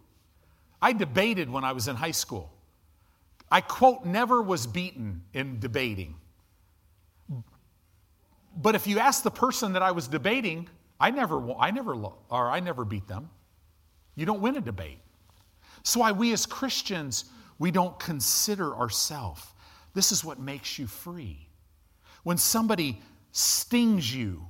I 0.82 0.94
debated 0.94 1.50
when 1.50 1.64
I 1.64 1.72
was 1.72 1.88
in 1.88 1.96
high 1.96 2.12
school. 2.12 2.52
I 3.52 3.62
quote, 3.62 4.06
never 4.06 4.42
was 4.42 4.68
beaten 4.68 5.22
in 5.34 5.60
debating. 5.60 6.16
But 8.58 8.76
if 8.76 8.88
you 8.88 9.00
ask 9.00 9.24
the 9.24 9.32
person 9.32 9.74
that 9.74 9.84
I 9.84 9.92
was 9.92 10.08
debating, 10.08 10.70
I 11.00 11.12
never, 11.12 11.54
I 11.60 11.72
never, 11.72 11.94
or 11.94 12.50
I 12.50 12.60
never 12.60 12.86
beat 12.86 13.08
them. 13.08 13.30
You 14.16 14.26
don't 14.26 14.42
win 14.42 14.56
a 14.56 14.62
debate. 14.62 15.00
So 15.84 16.00
why 16.00 16.12
we 16.12 16.32
as 16.34 16.46
Christians, 16.46 17.26
we 17.60 17.70
don't 17.70 17.98
consider 18.00 18.76
ourselves. 18.76 19.44
This 19.94 20.12
is 20.12 20.24
what 20.24 20.40
makes 20.40 20.80
you 20.80 20.88
free. 20.88 21.48
When 22.24 22.38
somebody 22.38 23.02
stings 23.32 24.14
you 24.14 24.48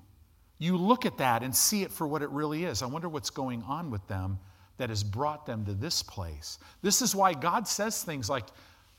you 0.57 0.77
look 0.77 1.05
at 1.05 1.17
that 1.17 1.43
and 1.43 1.55
see 1.55 1.83
it 1.83 1.91
for 1.91 2.07
what 2.07 2.21
it 2.21 2.29
really 2.29 2.63
is. 2.63 2.81
I 2.81 2.85
wonder 2.85 3.09
what's 3.09 3.29
going 3.29 3.63
on 3.63 3.91
with 3.91 4.05
them 4.07 4.39
that 4.77 4.89
has 4.89 5.03
brought 5.03 5.45
them 5.45 5.65
to 5.65 5.73
this 5.73 6.03
place. 6.03 6.57
This 6.81 7.01
is 7.01 7.15
why 7.15 7.33
God 7.33 7.67
says 7.67 8.03
things 8.03 8.29
like, 8.29 8.45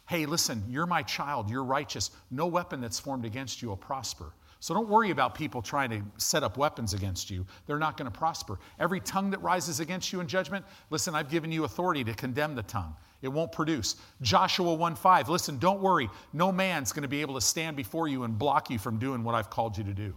hey, 0.09 0.27
listen, 0.27 0.63
you're 0.69 0.87
my 0.87 1.03
child, 1.03 1.51
you're 1.51 1.65
righteous. 1.65 2.11
No 2.31 2.47
weapon 2.47 2.81
that's 2.81 2.99
formed 2.99 3.25
against 3.25 3.63
you 3.63 3.69
will 3.69 3.77
prosper. 3.77 4.33
So 4.61 4.73
don't 4.75 4.89
worry 4.89 5.11
about 5.11 5.35
people 5.35 5.61
trying 5.61 5.91
to 5.91 6.03
set 6.17 6.43
up 6.43 6.57
weapons 6.57 6.95
against 6.95 7.31
you. 7.31 7.47
They're 7.67 7.79
not 7.79 7.97
going 7.97 8.11
to 8.11 8.17
prosper. 8.17 8.59
Every 8.79 9.01
tongue 9.01 9.31
that 9.31 9.43
rises 9.43 9.81
against 9.81 10.13
you 10.13 10.21
in 10.21 10.27
judgment, 10.27 10.65
listen, 10.91 11.15
I've 11.15 11.31
given 11.31 11.53
you 11.53 11.65
authority 11.65 12.05
to 12.05 12.15
condemn 12.15 12.55
the 12.55 12.63
tongue. 12.63 12.97
It 13.23 13.29
won't 13.29 13.53
produce. 13.53 13.97
Joshua 14.23 14.75
1 14.75 14.97
5, 14.97 15.29
listen, 15.29 15.59
don't 15.59 15.81
worry. 15.81 16.09
No 16.33 16.53
man's 16.53 16.93
going 16.93 17.03
to 17.03 17.09
be 17.09 17.21
able 17.21 17.35
to 17.35 17.41
stand 17.41 17.77
before 17.77 18.09
you 18.09 18.25
and 18.25 18.39
block 18.39 18.71
you 18.71 18.79
from 18.79 18.99
doing 18.99 19.25
what 19.25 19.35
I've 19.35 19.51
called 19.51 19.77
you 19.77 19.85
to 19.85 19.95
do. 19.95 20.15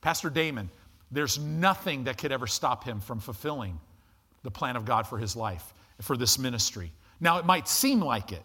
Pastor 0.00 0.30
Damon, 0.30 0.70
there's 1.10 1.38
nothing 1.38 2.04
that 2.04 2.18
could 2.18 2.32
ever 2.32 2.46
stop 2.46 2.84
him 2.84 3.00
from 3.00 3.20
fulfilling 3.20 3.78
the 4.42 4.50
plan 4.50 4.76
of 4.76 4.84
God 4.84 5.06
for 5.06 5.18
his 5.18 5.36
life, 5.36 5.74
for 6.02 6.16
this 6.16 6.38
ministry. 6.38 6.92
Now, 7.20 7.38
it 7.38 7.46
might 7.46 7.68
seem 7.68 8.00
like 8.00 8.32
it, 8.32 8.42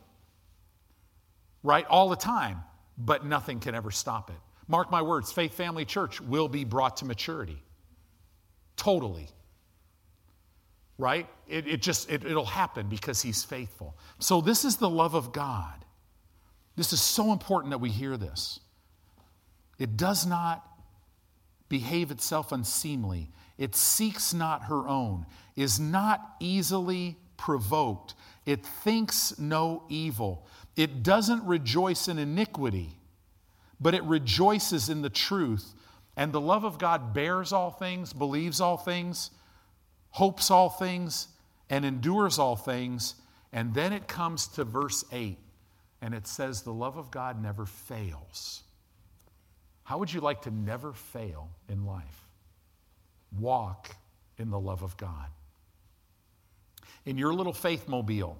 right, 1.63 1.85
all 1.87 2.09
the 2.09 2.15
time, 2.15 2.63
but 2.97 3.25
nothing 3.25 3.59
can 3.59 3.75
ever 3.75 3.91
stop 3.91 4.29
it. 4.29 4.35
Mark 4.67 4.89
my 4.89 5.01
words, 5.01 5.31
Faith 5.31 5.53
Family 5.53 5.85
Church 5.85 6.21
will 6.21 6.47
be 6.47 6.63
brought 6.63 6.97
to 6.97 7.05
maturity. 7.05 7.61
Totally. 8.77 9.27
Right? 10.97 11.27
It, 11.47 11.67
it 11.67 11.81
just, 11.81 12.09
it, 12.09 12.23
it'll 12.23 12.45
happen 12.45 12.87
because 12.87 13.21
he's 13.21 13.43
faithful. 13.43 13.97
So, 14.19 14.39
this 14.39 14.65
is 14.65 14.77
the 14.77 14.89
love 14.89 15.13
of 15.13 15.33
God. 15.33 15.85
This 16.75 16.93
is 16.93 17.01
so 17.01 17.31
important 17.31 17.71
that 17.71 17.79
we 17.79 17.89
hear 17.89 18.17
this. 18.17 18.59
It 19.77 19.97
does 19.97 20.25
not 20.25 20.65
behave 21.71 22.11
itself 22.11 22.51
unseemly. 22.51 23.29
It 23.57 23.75
seeks 23.75 24.33
not 24.33 24.65
her 24.65 24.89
own, 24.89 25.25
is 25.55 25.79
not 25.79 26.35
easily 26.41 27.15
provoked. 27.37 28.13
It 28.45 28.65
thinks 28.65 29.39
no 29.39 29.83
evil. 29.87 30.45
It 30.75 31.01
doesn't 31.01 31.45
rejoice 31.45 32.09
in 32.09 32.19
iniquity, 32.19 32.99
but 33.79 33.95
it 33.95 34.03
rejoices 34.03 34.89
in 34.89 35.01
the 35.01 35.09
truth. 35.09 35.73
And 36.17 36.33
the 36.33 36.41
love 36.41 36.65
of 36.65 36.77
God 36.77 37.13
bears 37.13 37.53
all 37.53 37.71
things, 37.71 38.11
believes 38.11 38.59
all 38.59 38.75
things, 38.75 39.31
hopes 40.09 40.51
all 40.51 40.69
things, 40.69 41.29
and 41.69 41.85
endures 41.85 42.37
all 42.37 42.57
things. 42.57 43.15
And 43.53 43.73
then 43.73 43.93
it 43.93 44.09
comes 44.09 44.47
to 44.49 44.65
verse 44.65 45.05
8, 45.09 45.37
and 46.01 46.13
it 46.13 46.27
says, 46.27 46.63
The 46.63 46.73
love 46.73 46.97
of 46.97 47.11
God 47.11 47.41
never 47.41 47.65
fails. 47.65 48.63
How 49.83 49.97
would 49.97 50.11
you 50.11 50.21
like 50.21 50.43
to 50.43 50.51
never 50.51 50.93
fail 50.93 51.49
in 51.67 51.85
life? 51.85 52.27
Walk 53.39 53.89
in 54.37 54.49
the 54.49 54.59
love 54.59 54.83
of 54.83 54.95
God. 54.97 55.27
In 57.05 57.17
your 57.17 57.33
little 57.33 57.53
faith 57.53 57.87
mobile, 57.87 58.37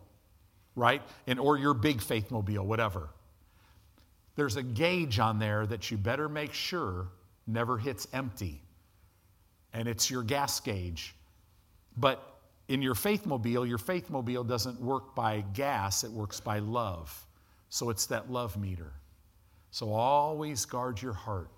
right? 0.76 1.02
And 1.28 1.40
or 1.40 1.58
your 1.58 1.74
big 1.74 2.02
faith 2.02 2.32
mobile, 2.32 2.66
whatever. 2.66 3.10
There's 4.36 4.56
a 4.56 4.64
gauge 4.64 5.20
on 5.20 5.40
there 5.40 5.66
that 5.66 5.92
you 5.92 5.98
better 5.98 6.30
make 6.30 6.54
sure 6.54 7.08
never 7.48 7.78
hits 7.78 8.08
empty. 8.14 8.62
And 9.74 9.88
it's 9.88 10.10
your 10.10 10.24
gas 10.24 10.60
gauge. 10.60 11.16
But 11.98 12.22
in 12.68 12.82
your 12.82 12.96
faith 12.96 13.26
mobile, 13.26 13.66
your 13.66 13.78
faith 13.78 14.10
mobile 14.10 14.44
doesn't 14.44 14.80
work 14.80 15.16
by 15.16 15.42
gas, 15.54 16.04
it 16.04 16.12
works 16.12 16.40
by 16.40 16.60
love. 16.60 17.26
So 17.70 17.90
it's 17.90 18.06
that 18.08 18.32
love 18.32 18.58
meter. 18.58 18.92
So 19.72 19.94
always 19.94 20.66
guard 20.66 21.02
your 21.02 21.14
heart. 21.14 21.50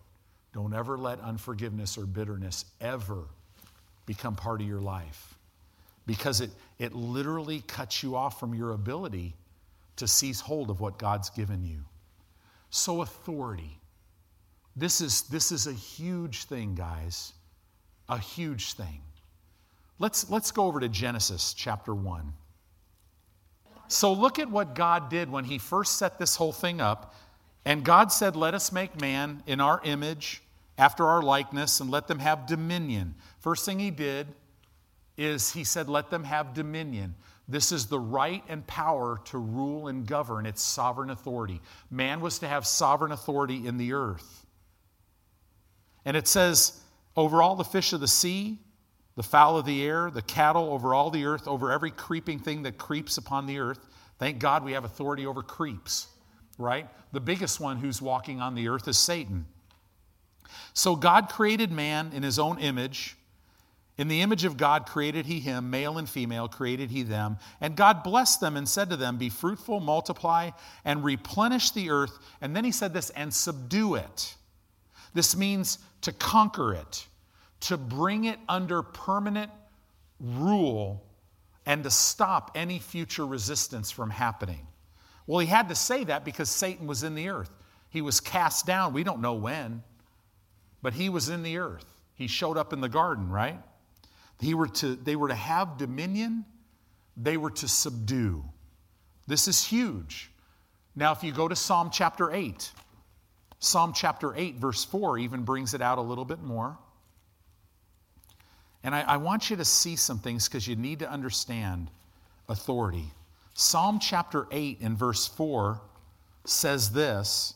Don't 0.53 0.73
ever 0.73 0.97
let 0.97 1.19
unforgiveness 1.19 1.97
or 1.97 2.05
bitterness 2.05 2.65
ever 2.79 3.25
become 4.05 4.35
part 4.35 4.61
of 4.61 4.67
your 4.67 4.81
life 4.81 5.35
because 6.05 6.41
it, 6.41 6.51
it 6.79 6.93
literally 6.93 7.61
cuts 7.67 8.03
you 8.03 8.15
off 8.15 8.39
from 8.39 8.53
your 8.53 8.71
ability 8.71 9.35
to 9.95 10.07
seize 10.07 10.39
hold 10.39 10.69
of 10.69 10.79
what 10.79 10.97
God's 10.99 11.29
given 11.29 11.63
you. 11.63 11.83
So, 12.69 13.01
authority. 13.01 13.79
This 14.75 15.01
is, 15.01 15.23
this 15.23 15.51
is 15.51 15.67
a 15.67 15.73
huge 15.73 16.45
thing, 16.45 16.73
guys. 16.73 17.33
A 18.09 18.17
huge 18.17 18.73
thing. 18.73 19.01
Let's, 19.99 20.29
let's 20.29 20.51
go 20.51 20.65
over 20.65 20.79
to 20.79 20.89
Genesis 20.89 21.53
chapter 21.53 21.93
1. 21.93 22.33
So, 23.87 24.11
look 24.11 24.39
at 24.39 24.49
what 24.49 24.73
God 24.73 25.09
did 25.09 25.31
when 25.31 25.45
He 25.45 25.59
first 25.59 25.97
set 25.97 26.17
this 26.17 26.35
whole 26.35 26.51
thing 26.51 26.81
up. 26.81 27.13
And 27.65 27.83
God 27.83 28.11
said, 28.11 28.35
Let 28.35 28.53
us 28.53 28.71
make 28.71 28.99
man 28.99 29.43
in 29.47 29.61
our 29.61 29.81
image, 29.83 30.41
after 30.77 31.05
our 31.05 31.21
likeness, 31.21 31.79
and 31.79 31.89
let 31.89 32.07
them 32.07 32.19
have 32.19 32.47
dominion. 32.47 33.15
First 33.39 33.65
thing 33.65 33.79
He 33.79 33.91
did 33.91 34.27
is 35.17 35.51
He 35.51 35.63
said, 35.63 35.89
Let 35.89 36.09
them 36.09 36.23
have 36.23 36.53
dominion. 36.53 37.15
This 37.47 37.71
is 37.71 37.87
the 37.87 37.99
right 37.99 38.43
and 38.47 38.65
power 38.65 39.19
to 39.25 39.37
rule 39.37 39.87
and 39.87 40.07
govern. 40.07 40.45
It's 40.45 40.61
sovereign 40.61 41.09
authority. 41.09 41.61
Man 41.91 42.21
was 42.21 42.39
to 42.39 42.47
have 42.47 42.65
sovereign 42.65 43.11
authority 43.11 43.67
in 43.67 43.77
the 43.77 43.93
earth. 43.93 44.45
And 46.05 46.15
it 46.15 46.27
says, 46.27 46.79
over 47.15 47.41
all 47.41 47.55
the 47.55 47.63
fish 47.63 47.93
of 47.93 47.99
the 47.99 48.07
sea, 48.07 48.59
the 49.15 49.23
fowl 49.23 49.57
of 49.57 49.65
the 49.65 49.83
air, 49.83 50.09
the 50.09 50.21
cattle, 50.21 50.73
over 50.73 50.93
all 50.93 51.11
the 51.11 51.25
earth, 51.25 51.47
over 51.47 51.71
every 51.71 51.91
creeping 51.91 52.39
thing 52.39 52.63
that 52.63 52.77
creeps 52.77 53.17
upon 53.17 53.45
the 53.45 53.59
earth. 53.59 53.79
Thank 54.17 54.39
God 54.39 54.63
we 54.63 54.71
have 54.71 54.85
authority 54.85 55.25
over 55.25 55.43
creeps, 55.43 56.07
right? 56.57 56.87
The 57.11 57.19
biggest 57.19 57.59
one 57.59 57.77
who's 57.77 58.01
walking 58.01 58.41
on 58.41 58.55
the 58.55 58.67
earth 58.69 58.87
is 58.87 58.97
Satan. 58.97 59.45
So 60.73 60.95
God 60.95 61.29
created 61.29 61.71
man 61.71 62.11
in 62.13 62.23
his 62.23 62.39
own 62.39 62.59
image. 62.59 63.15
In 63.97 64.07
the 64.07 64.21
image 64.21 64.43
of 64.43 64.57
God 64.57 64.87
created 64.87 65.27
he 65.27 65.39
him, 65.39 65.69
male 65.69 65.99
and 65.99 66.09
female 66.09 66.47
created 66.47 66.89
he 66.89 67.03
them. 67.03 67.37
And 67.61 67.75
God 67.75 68.01
blessed 68.03 68.41
them 68.41 68.57
and 68.57 68.67
said 68.67 68.89
to 68.89 68.95
them, 68.95 69.17
Be 69.17 69.29
fruitful, 69.29 69.79
multiply, 69.79 70.49
and 70.83 71.03
replenish 71.03 71.71
the 71.71 71.91
earth. 71.91 72.17
And 72.41 72.55
then 72.55 72.63
he 72.63 72.71
said 72.71 72.93
this, 72.93 73.11
and 73.11 73.31
subdue 73.33 73.95
it. 73.95 74.35
This 75.13 75.35
means 75.35 75.77
to 76.01 76.11
conquer 76.11 76.73
it, 76.73 77.05
to 77.61 77.77
bring 77.77 78.25
it 78.25 78.39
under 78.49 78.81
permanent 78.81 79.51
rule, 80.19 81.03
and 81.65 81.83
to 81.83 81.91
stop 81.91 82.51
any 82.55 82.79
future 82.79 83.25
resistance 83.27 83.91
from 83.91 84.09
happening. 84.09 84.65
Well, 85.25 85.39
he 85.39 85.47
had 85.47 85.69
to 85.69 85.75
say 85.75 86.03
that 86.05 86.25
because 86.25 86.49
Satan 86.49 86.87
was 86.87 87.03
in 87.03 87.15
the 87.15 87.29
earth. 87.29 87.51
He 87.89 88.01
was 88.01 88.19
cast 88.19 88.65
down. 88.65 88.93
We 88.93 89.03
don't 89.03 89.21
know 89.21 89.35
when, 89.35 89.83
but 90.81 90.93
he 90.93 91.09
was 91.09 91.29
in 91.29 91.43
the 91.43 91.57
earth. 91.57 91.85
He 92.15 92.27
showed 92.27 92.57
up 92.57 92.73
in 92.73 92.81
the 92.81 92.89
garden, 92.89 93.29
right? 93.29 93.59
He 94.39 94.53
were 94.53 94.67
to, 94.67 94.95
they 94.95 95.15
were 95.15 95.29
to 95.29 95.35
have 95.35 95.77
dominion, 95.77 96.45
they 97.15 97.37
were 97.37 97.51
to 97.51 97.67
subdue. 97.67 98.43
This 99.27 99.47
is 99.47 99.63
huge. 99.63 100.31
Now, 100.95 101.11
if 101.11 101.23
you 101.23 101.31
go 101.31 101.47
to 101.47 101.55
Psalm 101.55 101.89
chapter 101.91 102.31
8, 102.31 102.71
Psalm 103.59 103.93
chapter 103.93 104.35
8, 104.35 104.55
verse 104.55 104.83
4 104.83 105.19
even 105.19 105.43
brings 105.43 105.73
it 105.73 105.81
out 105.81 105.97
a 105.97 106.01
little 106.01 106.25
bit 106.25 106.41
more. 106.41 106.77
And 108.83 108.93
I, 108.93 109.01
I 109.01 109.17
want 109.17 109.49
you 109.49 109.55
to 109.55 109.65
see 109.65 109.95
some 109.95 110.19
things 110.19 110.47
because 110.47 110.67
you 110.67 110.75
need 110.75 110.99
to 110.99 111.09
understand 111.09 111.89
authority. 112.49 113.05
Psalm 113.53 113.99
chapter 113.99 114.47
8 114.51 114.79
and 114.81 114.97
verse 114.97 115.27
4 115.27 115.81
says 116.45 116.91
this 116.91 117.55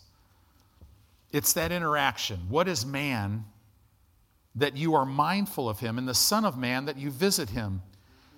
it's 1.31 1.53
that 1.53 1.71
interaction. 1.71 2.39
What 2.49 2.67
is 2.67 2.85
man 2.85 3.45
that 4.57 4.75
you 4.75 4.95
are 4.95 5.05
mindful 5.05 5.69
of 5.69 5.79
him, 5.79 5.97
and 5.97 6.07
the 6.07 6.15
Son 6.15 6.43
of 6.43 6.57
Man 6.57 6.85
that 6.85 6.97
you 6.97 7.11
visit 7.11 7.49
him. 7.49 7.81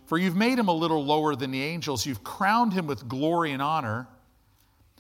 For 0.05 0.17
you've 0.17 0.35
made 0.35 0.59
him 0.59 0.67
a 0.67 0.73
little 0.73 1.03
lower 1.03 1.35
than 1.35 1.51
the 1.51 1.63
angels, 1.63 2.05
you've 2.05 2.23
crowned 2.23 2.73
him 2.73 2.87
with 2.87 3.07
glory 3.07 3.51
and 3.51 3.61
honor. 3.61 4.07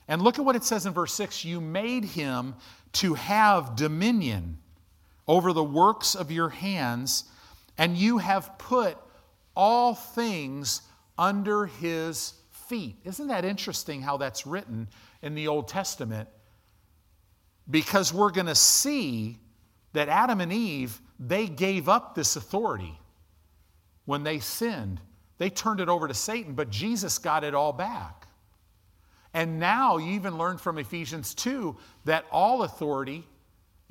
And 0.07 0.21
look 0.21 0.39
at 0.39 0.45
what 0.45 0.55
it 0.55 0.63
says 0.63 0.85
in 0.85 0.93
verse 0.93 1.13
6 1.13 1.43
You 1.43 1.59
made 1.59 2.05
him 2.05 2.55
to 2.93 3.15
have 3.15 3.75
dominion 3.75 4.59
over 5.27 5.51
the 5.51 5.63
works 5.63 6.15
of 6.15 6.31
your 6.31 6.49
hands, 6.49 7.25
and 7.77 7.97
you 7.97 8.19
have 8.19 8.57
put 8.57 8.97
all 9.55 9.93
things 9.93 10.81
under 11.17 11.65
his 11.65 12.33
feet. 12.69 12.95
Isn't 13.03 13.27
that 13.27 13.43
interesting 13.43 14.01
how 14.01 14.17
that's 14.17 14.45
written 14.45 14.87
in 15.21 15.35
the 15.35 15.47
Old 15.47 15.67
Testament? 15.67 16.29
Because 17.69 18.13
we're 18.13 18.31
going 18.31 18.47
to 18.47 18.55
see 18.55 19.37
that 19.93 20.07
Adam 20.07 20.39
and 20.39 20.53
Eve 20.53 21.01
they 21.19 21.47
gave 21.47 21.89
up 21.89 22.15
this 22.15 22.37
authority 22.37 22.97
when 24.05 24.23
they 24.23 24.39
sinned. 24.39 25.01
They 25.37 25.49
turned 25.49 25.81
it 25.81 25.89
over 25.89 26.07
to 26.07 26.13
Satan, 26.13 26.53
but 26.53 26.69
Jesus 26.69 27.17
got 27.17 27.43
it 27.43 27.53
all 27.53 27.73
back. 27.73 28.27
And 29.33 29.59
now 29.59 29.97
you 29.97 30.13
even 30.13 30.37
learn 30.37 30.57
from 30.57 30.77
Ephesians 30.77 31.35
2 31.35 31.75
that 32.05 32.25
all 32.31 32.63
authority, 32.63 33.27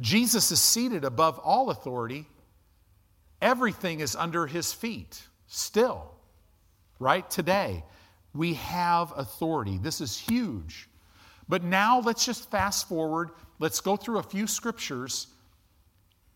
Jesus 0.00 0.50
is 0.50 0.60
seated 0.60 1.04
above 1.04 1.38
all 1.38 1.70
authority. 1.70 2.26
Everything 3.40 4.00
is 4.00 4.16
under 4.16 4.46
his 4.46 4.72
feet 4.72 5.22
still, 5.46 6.14
right? 6.98 7.28
Today, 7.30 7.84
we 8.34 8.54
have 8.54 9.12
authority. 9.16 9.78
This 9.78 10.00
is 10.00 10.18
huge. 10.18 10.88
But 11.48 11.64
now 11.64 12.00
let's 12.00 12.24
just 12.24 12.50
fast 12.50 12.88
forward. 12.88 13.30
Let's 13.58 13.80
go 13.80 13.96
through 13.96 14.18
a 14.18 14.22
few 14.22 14.46
scriptures 14.46 15.28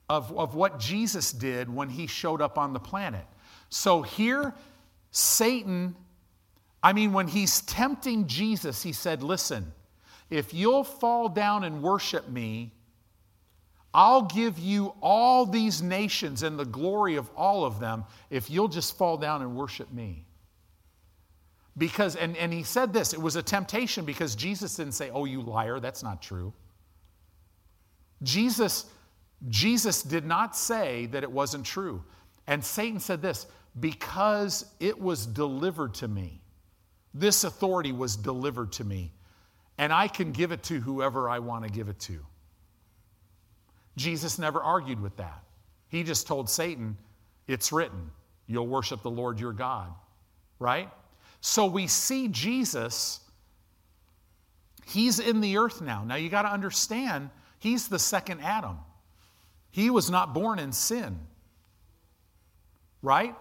of, 0.09 0.37
of 0.37 0.55
what 0.55 0.78
Jesus 0.78 1.33
did 1.33 1.72
when 1.72 1.88
he 1.88 2.07
showed 2.07 2.40
up 2.40 2.59
on 2.59 2.72
the 2.72 2.81
planet. 2.81 3.24
So 3.68 4.02
here, 4.02 4.55
Satan, 5.11 5.94
I 6.83 6.92
mean, 6.92 7.12
when 7.12 7.28
he's 7.28 7.61
tempting 7.62 8.26
Jesus, 8.26 8.83
he 8.83 8.92
said, 8.92 9.22
Listen, 9.22 9.72
if 10.31 10.52
you'll 10.55 10.85
fall 10.85 11.28
down 11.28 11.64
and 11.64 11.83
worship 11.83 12.28
me, 12.28 12.72
I'll 13.94 14.22
give 14.22 14.59
you 14.59 14.94
all 15.02 15.44
these 15.44 15.83
nations 15.83 16.42
and 16.42 16.59
the 16.59 16.64
glory 16.64 17.16
of 17.16 17.28
all 17.37 17.64
of 17.64 17.78
them 17.78 18.05
if 18.31 18.50
you'll 18.50 18.68
just 18.68 18.96
fall 18.96 19.18
down 19.18 19.42
and 19.42 19.55
worship 19.55 19.92
me. 19.92 20.24
Because, 21.76 22.16
and, 22.16 22.37
and 22.37 22.52
he 22.52 22.62
said 22.62 22.92
this, 22.92 23.12
it 23.14 23.20
was 23.20 23.37
a 23.37 23.42
temptation 23.42 24.04
because 24.04 24.35
Jesus 24.35 24.74
didn't 24.76 24.92
say, 24.92 25.11
Oh, 25.11 25.24
you 25.24 25.40
liar, 25.40 25.80
that's 25.80 26.02
not 26.02 26.20
true. 26.20 26.52
Jesus 28.22 28.87
Jesus 29.48 30.02
did 30.02 30.24
not 30.24 30.56
say 30.56 31.06
that 31.06 31.22
it 31.22 31.30
wasn't 31.30 31.66
true. 31.66 32.04
And 32.46 32.64
Satan 32.64 33.00
said 33.00 33.22
this 33.22 33.46
because 33.78 34.64
it 34.78 35.00
was 35.00 35.26
delivered 35.26 35.94
to 35.94 36.08
me, 36.08 36.40
this 37.14 37.44
authority 37.44 37.92
was 37.92 38.16
delivered 38.16 38.72
to 38.72 38.85
me, 38.85 39.12
and 39.78 39.92
I 39.92 40.08
can 40.08 40.32
give 40.32 40.52
it 40.52 40.62
to 40.64 40.80
whoever 40.80 41.28
I 41.28 41.40
want 41.40 41.64
to 41.64 41.70
give 41.70 41.88
it 41.88 41.98
to. 42.00 42.24
Jesus 43.96 44.38
never 44.38 44.61
argued 44.61 45.00
with 45.00 45.16
that. 45.16 45.42
He 45.88 46.02
just 46.02 46.27
told 46.27 46.48
Satan, 46.48 46.96
It's 47.48 47.73
written, 47.73 48.10
you'll 48.46 48.68
worship 48.68 49.02
the 49.02 49.10
Lord 49.10 49.40
your 49.40 49.52
God, 49.52 49.92
right? 50.58 50.90
So 51.42 51.66
we 51.66 51.88
see 51.88 52.28
Jesus, 52.28 53.18
he's 54.86 55.18
in 55.18 55.40
the 55.40 55.58
earth 55.58 55.82
now. 55.82 56.04
Now 56.04 56.14
you 56.14 56.30
got 56.30 56.42
to 56.42 56.52
understand, 56.52 57.30
he's 57.58 57.88
the 57.88 57.98
second 57.98 58.40
Adam. 58.40 58.78
He 59.72 59.90
was 59.90 60.08
not 60.08 60.34
born 60.34 60.60
in 60.60 60.70
sin, 60.70 61.18
right? 63.02 63.34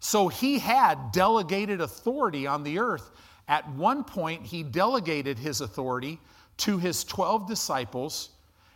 So 0.00 0.28
he 0.28 0.58
had 0.58 1.12
delegated 1.12 1.82
authority 1.82 2.46
on 2.46 2.62
the 2.62 2.78
earth. 2.78 3.10
At 3.46 3.68
one 3.72 4.04
point, 4.04 4.46
he 4.46 4.62
delegated 4.62 5.38
his 5.38 5.60
authority 5.60 6.20
to 6.58 6.78
his 6.78 7.04
12 7.04 7.46
disciples, 7.46 8.30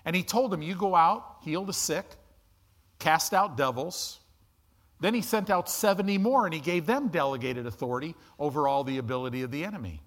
and 0.05 0.15
he 0.15 0.23
told 0.23 0.51
them, 0.51 0.61
You 0.61 0.75
go 0.75 0.95
out, 0.95 1.37
heal 1.41 1.65
the 1.65 1.73
sick, 1.73 2.05
cast 2.99 3.33
out 3.33 3.57
devils. 3.57 4.21
Then 5.01 5.15
he 5.15 5.23
sent 5.23 5.51
out 5.51 5.71
70 5.71 6.19
more, 6.19 6.45
and 6.45 6.53
he 6.53 6.61
gave 6.61 6.87
them 6.87 7.09
delegated 7.09 7.67
authority 7.67 8.15
over 8.39 8.67
all 8.67 8.85
the 8.85 8.99
ability 8.99 9.43
of 9.43 9.51
the 9.51 9.65
enemy. 9.65 10.03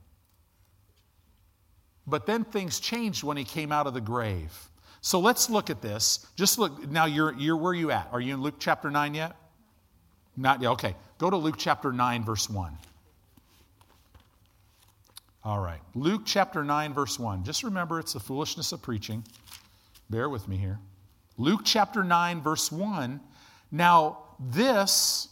But 2.06 2.26
then 2.26 2.44
things 2.44 2.80
changed 2.80 3.24
when 3.24 3.38
he 3.38 3.44
came 3.44 3.72
out 3.72 3.88
of 3.88 3.94
the 3.94 4.02
grave. 4.02 4.70
So 5.02 5.20
let's 5.20 5.50
look 5.50 5.70
at 5.70 5.82
this. 5.82 6.28
Just 6.36 6.60
look, 6.60 6.90
now 6.90 7.06
you're, 7.06 7.34
you're 7.36 7.58
where 7.58 7.72
are 7.72 7.76
you 7.76 7.92
at? 7.92 8.10
Are 8.12 8.20
you 8.20 8.34
in 8.34 8.42
Luke 8.42 8.56
chapter 8.60 8.92
9 8.92 9.14
yet? 9.14 9.36
Not 10.38 10.62
yet, 10.62 10.70
okay. 10.72 10.96
Go 11.18 11.30
to 11.30 11.38
Luke 11.38 11.56
chapter 11.58 11.92
9, 11.92 12.24
verse 12.24 12.50
1. 12.50 12.78
All 15.44 15.60
right. 15.60 15.82
Luke 15.96 16.22
chapter 16.26 16.64
9, 16.64 16.94
verse 16.94 17.18
1. 17.18 17.44
Just 17.44 17.64
remember 17.64 18.00
it's 18.00 18.14
the 18.14 18.20
foolishness 18.20 18.72
of 18.72 18.82
preaching. 18.82 19.24
Bear 20.10 20.30
with 20.30 20.48
me 20.48 20.58
here. 20.58 20.80
Luke 21.38 21.62
chapter 21.64 22.04
9, 22.04 22.42
verse 22.42 22.72
1. 22.72 23.20
Now, 23.72 24.20
this, 24.42 25.30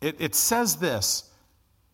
it, 0.00 0.16
it 0.18 0.34
says 0.34 0.76
this 0.76 1.30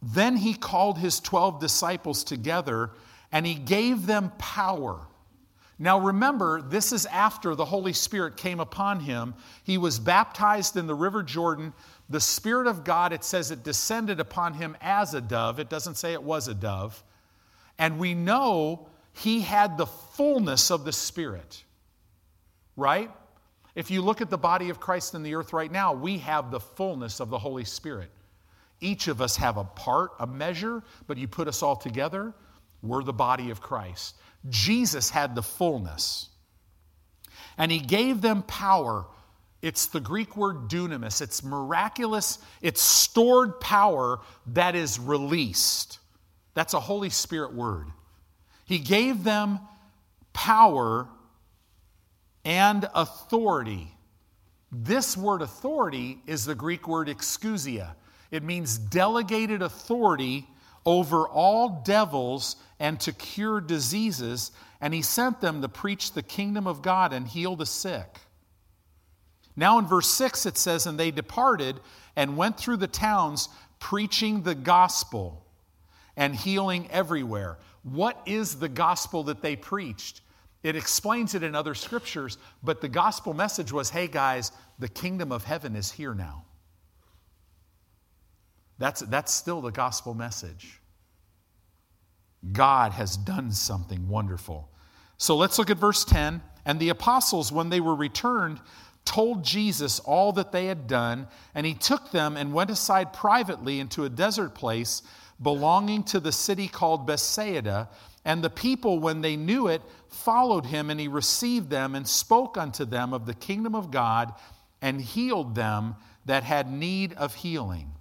Then 0.01 0.37
he 0.37 0.55
called 0.55 0.99
his 0.99 1.21
12 1.21 1.61
disciples 1.61 2.25
together 2.25 2.91
and 3.33 3.45
he 3.45 3.55
gave 3.55 4.07
them 4.07 4.33
power. 4.39 5.01
Now 5.79 6.01
remember, 6.01 6.61
this 6.61 6.93
is 6.93 7.07
after 7.07 7.55
the 7.55 7.65
Holy 7.65 7.93
Spirit 7.93 8.37
came 8.37 8.59
upon 8.59 9.01
him. 9.01 9.35
He 9.63 9.79
was 9.79 9.99
baptized 9.99 10.77
in 10.77 10.87
the 10.87 10.95
River 10.95 11.23
Jordan. 11.23 11.73
The 12.09 12.21
Spirit 12.21 12.67
of 12.67 12.83
God, 12.83 13.13
it 13.13 13.23
says 13.23 13.51
it 13.51 13.63
descended 13.63 14.19
upon 14.19 14.55
him 14.55 14.77
as 14.81 15.15
a 15.15 15.21
dove. 15.21 15.61
It 15.61 15.69
doesn't 15.69 15.97
say 15.97 16.15
it 16.15 16.23
was 16.23 16.49
a 16.49 16.55
dove. 16.55 17.03
And 17.79 17.99
we 17.99 18.15
know 18.15 18.89
he 19.13 19.41
had 19.41 19.79
the 19.79 19.87
fullness 19.87 20.73
of 20.73 20.85
the 20.85 20.93
Spirit, 20.93 21.63
right? 22.77 23.11
If 23.79 23.93
you 23.93 24.03
look 24.03 24.21
at 24.21 24.29
the 24.29 24.37
body 24.37 24.71
of 24.71 24.81
Christ 24.81 25.15
in 25.15 25.23
the 25.23 25.37
earth 25.37 25.53
right 25.53 25.71
now, 25.71 25.93
we 25.93 26.19
have 26.19 26.51
the 26.51 26.59
fullness 26.59 27.21
of 27.21 27.31
the 27.31 27.39
Holy 27.39 27.65
Spirit. 27.65 28.11
Each 28.81 29.07
of 29.07 29.23
us 29.23 29.37
have 29.37 29.57
a 29.57 29.63
part, 29.63 30.11
a 30.19 30.27
measure, 30.27 30.83
but 31.07 31.17
you 31.17 31.29
put 31.29 31.47
us 31.47 31.63
all 31.63 31.77
together, 31.77 32.35
we're 32.83 33.05
the 33.05 33.13
body 33.13 33.51
of 33.51 33.61
Christ. 33.61 34.17
Jesus 34.49 35.11
had 35.11 35.37
the 35.37 35.45
fullness. 35.45 36.29
And 37.57 37.71
he 37.71 37.79
gave 37.79 38.21
them 38.21 38.43
power. 38.43 39.07
It's 39.63 39.87
the 39.87 40.01
Greek 40.01 40.37
word 40.37 40.69
dunamis. 40.69 41.23
It's 41.23 41.45
miraculous, 41.45 42.41
it's 42.61 42.81
stored 42.81 43.61
power 43.61 44.19
that 44.49 44.75
is 44.75 44.99
released. 44.99 46.01
That's 46.55 46.75
a 46.75 46.81
Holy 46.81 47.11
Spirit 47.11 47.55
word. 47.55 47.87
He 48.65 48.81
gave 48.81 49.23
them 49.23 49.61
power 50.33 51.07
and 52.49 52.89
authority. 52.95 53.93
This 54.73 55.19
word 55.19 55.43
authority 55.43 56.23
is 56.27 56.47
the 56.47 56.55
Greek 56.55 56.89
word 56.89 57.09
exousia. 57.09 57.91
It 58.31 58.43
means 58.43 58.79
delegated 58.79 59.61
authority 59.61 60.49
over 60.87 61.29
all 61.29 61.83
devils 61.85 62.57
and 62.81 62.99
to 63.01 63.13
cure 63.13 63.61
diseases, 63.61 64.51
and 64.81 64.95
he 64.95 65.03
sent 65.03 65.43
them 65.43 65.61
to 65.61 65.69
preach 65.69 66.15
the 66.15 66.23
kingdom 66.23 66.67
of 66.67 66.81
God 66.81 67.13
and 67.13 67.29
heal 67.29 67.55
the 67.55 67.67
sick. 67.67 68.19
Now, 69.55 69.79
in 69.79 69.87
verse 69.87 70.09
6, 70.09 70.47
it 70.47 70.57
says, 70.57 70.87
And 70.87 70.99
they 70.99 71.11
departed 71.11 71.79
and 72.17 72.39
went 72.39 72.57
through 72.57 72.79
the 72.79 72.87
towns 72.87 73.51
preaching 73.79 74.41
the 74.41 74.55
gospel 74.55 75.45
and 76.17 76.35
healing 76.35 76.91
everywhere. 76.91 77.59
What 77.83 78.23
is 78.25 78.55
the 78.55 78.71
gospel 78.71 79.25
that 79.25 79.43
they 79.43 79.55
preached? 79.55 80.23
It 80.63 80.77
explains 80.77 81.35
it 81.35 81.43
in 81.43 81.55
other 81.55 81.75
scriptures, 81.75 82.37
but 82.63 82.81
the 82.81 82.89
gospel 82.89 83.33
message 83.33 83.73
was 83.73 83.91
hey, 83.91 84.09
guys, 84.09 84.53
the 84.79 84.89
kingdom 84.89 85.33
of 85.33 85.45
heaven 85.45 85.77
is 85.77 85.93
here 85.93 86.15
now. 86.15 86.45
That's, 88.79 89.01
that's 89.01 89.33
still 89.33 89.61
the 89.61 89.73
gospel 89.73 90.15
message. 90.15 90.81
God 92.53 92.93
has 92.93 93.17
done 93.17 93.51
something 93.53 94.09
wonderful. 94.09 94.71
So 95.17 95.37
let's 95.37 95.59
look 95.59 95.71
at 95.71 95.79
verse 95.79 96.05
10. 96.05 96.41
And 96.65 96.79
the 96.79 96.91
apostles, 96.91 97.51
when 97.51 97.71
they 97.71 97.81
were 97.81 97.95
returned, 97.95 98.61
told 99.05 99.43
Jesus 99.43 100.01
all 100.01 100.33
that 100.33 100.53
they 100.53 100.67
had 100.67 100.87
done, 100.87 101.27
and 101.55 101.65
he 101.65 101.75
took 101.75 102.11
them 102.11 102.37
and 102.37 102.53
went 102.53 102.71
aside 102.71 103.13
privately 103.13 103.81
into 103.81 104.05
a 104.05 104.11
desert 104.11 104.55
place 104.55 105.03
belonging 105.41 106.03
to 106.05 106.21
the 106.21 106.33
city 106.33 106.69
called 106.69 107.07
Bethsaida. 107.07 107.89
And 108.25 108.45
the 108.45 108.51
people, 108.51 108.99
when 108.99 109.23
they 109.23 109.37
knew 109.37 109.69
it, 109.69 109.83
followed 110.11 110.67
him, 110.67 110.91
and 110.91 110.99
he 110.99 111.09
received 111.09 111.71
them 111.71 111.95
and 111.95 112.07
spoke 112.07 112.57
unto 112.57 112.85
them 112.85 113.13
of 113.13 113.27
the 113.27 113.35
kingdom 113.35 113.75
of 113.75 113.91
God 113.91 114.33
and 114.81 115.01
healed 115.01 115.55
them 115.55 115.97
that 116.25 116.45
had 116.45 116.71
need 116.71 117.13
of 117.15 117.35
healing. 117.35 117.93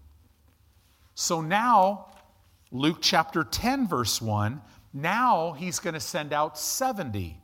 So 1.15 1.41
now 1.41 2.07
Luke 2.71 2.97
chapter 3.01 3.43
10, 3.43 3.87
verse 3.87 4.21
1, 4.21 4.61
now 4.93 5.53
he's 5.53 5.79
going 5.79 5.93
to 5.93 5.99
send 5.99 6.33
out 6.33 6.57
70. 6.57 7.39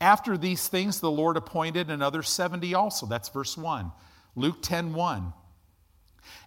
After 0.00 0.36
these 0.36 0.68
things, 0.68 1.00
the 1.00 1.10
Lord 1.10 1.36
appointed 1.36 1.90
another 1.90 2.22
70 2.22 2.74
also. 2.74 3.06
That's 3.06 3.28
verse 3.28 3.56
1. 3.56 3.90
Luke 4.34 4.58
10 4.62 4.92
1. 4.94 5.32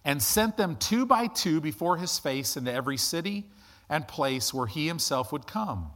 And 0.04 0.22
sent 0.22 0.56
them 0.56 0.76
two 0.76 1.04
by 1.04 1.26
two 1.26 1.60
before 1.60 1.96
his 1.96 2.18
face 2.18 2.56
into 2.56 2.72
every 2.72 2.96
city 2.96 3.50
and 3.88 4.06
place 4.06 4.54
where 4.54 4.66
he 4.66 4.86
himself 4.86 5.32
would 5.32 5.46
come. 5.46 5.90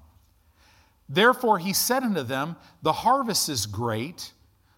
Therefore 1.08 1.58
he 1.58 1.72
said 1.72 2.02
unto 2.02 2.22
them, 2.22 2.56
The 2.82 2.92
harvest 2.92 3.48
is 3.48 3.66
great, 3.66 4.32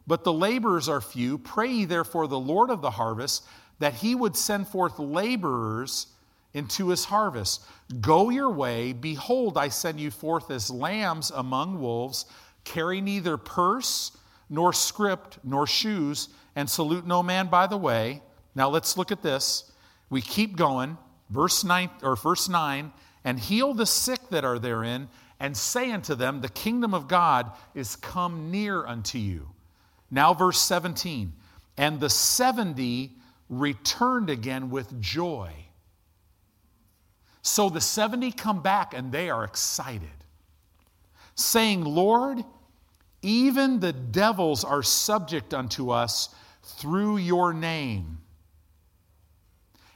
but 0.06 0.24
the 0.24 0.32
laborers 0.32 0.88
are 0.88 1.00
few. 1.00 1.38
Pray 1.38 1.70
ye 1.70 1.84
therefore 1.84 2.26
the 2.26 2.38
Lord 2.38 2.70
of 2.70 2.82
the 2.82 2.90
harvest 2.90 3.44
that 3.78 3.94
he 3.94 4.14
would 4.14 4.36
send 4.36 4.68
forth 4.68 4.98
laborers 4.98 6.08
into 6.54 6.88
his 6.88 7.04
harvest. 7.04 7.64
Go 8.00 8.30
your 8.30 8.50
way. 8.50 8.92
Behold, 8.92 9.58
I 9.58 9.68
send 9.68 10.00
you 10.00 10.10
forth 10.10 10.50
as 10.50 10.70
lambs 10.70 11.30
among 11.30 11.80
wolves. 11.80 12.24
Carry 12.64 13.00
neither 13.00 13.36
purse, 13.36 14.16
nor 14.48 14.72
script, 14.72 15.38
nor 15.44 15.66
shoes, 15.66 16.28
and 16.54 16.68
salute 16.68 17.06
no 17.06 17.22
man 17.22 17.48
by 17.48 17.66
the 17.66 17.76
way. 17.76 18.22
Now 18.54 18.70
let's 18.70 18.96
look 18.96 19.12
at 19.12 19.22
this. 19.22 19.70
We 20.08 20.22
keep 20.22 20.56
going. 20.56 20.96
Verse 21.30 21.64
9 21.64 21.90
or 22.02 22.16
verse 22.16 22.48
9, 22.48 22.92
and 23.24 23.40
heal 23.40 23.74
the 23.74 23.86
sick 23.86 24.20
that 24.30 24.44
are 24.44 24.58
therein, 24.58 25.08
and 25.38 25.56
say 25.56 25.92
unto 25.92 26.14
them, 26.14 26.40
The 26.40 26.48
kingdom 26.48 26.94
of 26.94 27.08
God 27.08 27.50
is 27.74 27.96
come 27.96 28.50
near 28.50 28.86
unto 28.86 29.18
you. 29.18 29.50
Now, 30.10 30.34
verse 30.34 30.60
17, 30.60 31.32
and 31.76 32.00
the 32.00 32.10
70 32.10 33.12
returned 33.48 34.30
again 34.30 34.70
with 34.70 35.00
joy 35.00 35.52
so 37.46 37.68
the 37.68 37.80
70 37.80 38.32
come 38.32 38.60
back 38.60 38.92
and 38.92 39.12
they 39.12 39.30
are 39.30 39.44
excited, 39.44 40.24
saying, 41.36 41.84
Lord, 41.84 42.42
even 43.22 43.78
the 43.78 43.92
devils 43.92 44.64
are 44.64 44.82
subject 44.82 45.54
unto 45.54 45.90
us 45.90 46.34
through 46.64 47.18
your 47.18 47.52
name. 47.52 48.18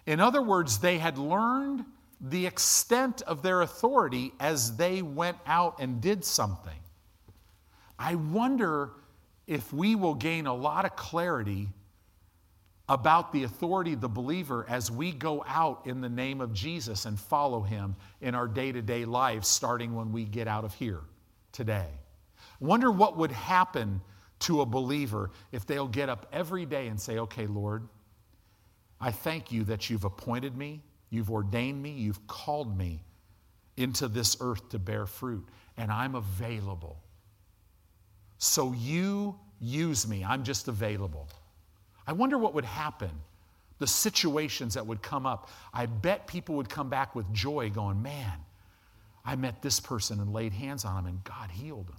In 0.07 0.21
other 0.21 0.41
words, 0.41 0.79
they 0.79 0.99
had 0.99 1.19
learned 1.19 1.85
the 2.21 2.47
extent 2.47 3.23
of 3.23 3.43
their 3.43 3.63
authority 3.63 4.33
as 4.39 4.77
they 4.77 5.03
went 5.03 5.39
out 5.47 5.77
and 5.81 6.01
did 6.01 6.25
something. 6.25 6.79
I 7.99 8.15
wonder 8.15 8.91
if 9.47 9.73
we 9.73 9.95
will 9.95 10.15
gain 10.15 10.47
a 10.47 10.55
lot 10.55 10.85
of 10.85 10.97
clarity 10.97 11.69
about 12.89 13.33
the 13.33 13.45
authority 13.45 13.93
of 13.93 14.01
the 14.01 14.09
believer 14.09 14.67
as 14.69 14.91
we 14.91 15.13
go 15.13 15.45
out 15.47 15.87
in 15.87 16.01
the 16.01 16.09
name 16.09 16.41
of 16.41 16.53
Jesus 16.53 17.05
and 17.07 17.19
follow 17.19 17.63
him 17.63 17.95
in 18.21 18.35
our 18.35 18.49
day 18.49 18.73
to 18.73 18.83
day 18.83 19.05
lives, 19.05 19.47
starting 19.47 19.95
when 19.95 20.13
we 20.13 20.25
get 20.25 20.49
out 20.49 20.65
of 20.65 20.75
here 20.75 21.01
today. 21.53 21.89
Wonder 22.59 22.91
what 22.91 23.17
would 23.17 23.33
happen 23.33 24.01
to 24.41 24.61
a 24.61 24.67
believer 24.67 25.31
if 25.53 25.67
they'll 25.67 25.89
get 25.89 26.09
up 26.09 26.27
every 26.33 26.67
day 26.67 26.89
and 26.89 27.01
say, 27.01 27.19
Okay, 27.19 27.47
Lord, 27.47 27.89
I 29.01 29.13
thank 29.13 29.53
you 29.53 29.65
that 29.65 29.89
you've 29.89 30.05
appointed 30.05 30.57
me, 30.57 30.83
you've 31.11 31.31
ordained 31.31 31.83
me, 31.83 31.91
you've 31.91 32.27
called 32.27 32.77
me 32.77 33.03
into 33.77 34.09
this 34.09 34.37
earth 34.41 34.69
to 34.71 34.79
bear 34.79 35.07
fruit, 35.07 35.47
and 35.77 35.91
I'm 35.91 36.15
available. 36.15 36.99
So 38.39 38.73
you 38.73 39.39
use 39.61 40.09
me, 40.09 40.25
I'm 40.25 40.45
just 40.45 40.69
available. 40.69 41.29
I 42.07 42.13
wonder 42.13 42.39
what 42.39 42.55
would 42.55 42.65
happen, 42.65 43.11
the 43.79 43.87
situations 43.87 44.75
that 44.75 44.87
would 44.87 45.03
come 45.03 45.27
up. 45.27 45.51
I 45.73 45.87
bet 45.87 46.27
people 46.27 46.57
would 46.57 46.69
come 46.69 46.89
back 46.89 47.15
with 47.15 47.31
joy, 47.33 47.71
going, 47.71 48.03
Man, 48.03 48.33
I 49.25 49.37
met 49.37 49.63
this 49.63 49.81
person 49.81 50.21
and 50.21 50.33
laid 50.33 50.53
hands 50.53 50.85
on 50.85 50.99
him 50.99 51.07
and 51.07 51.25
God 51.25 51.51
healed 51.51 51.89
him. 51.89 51.97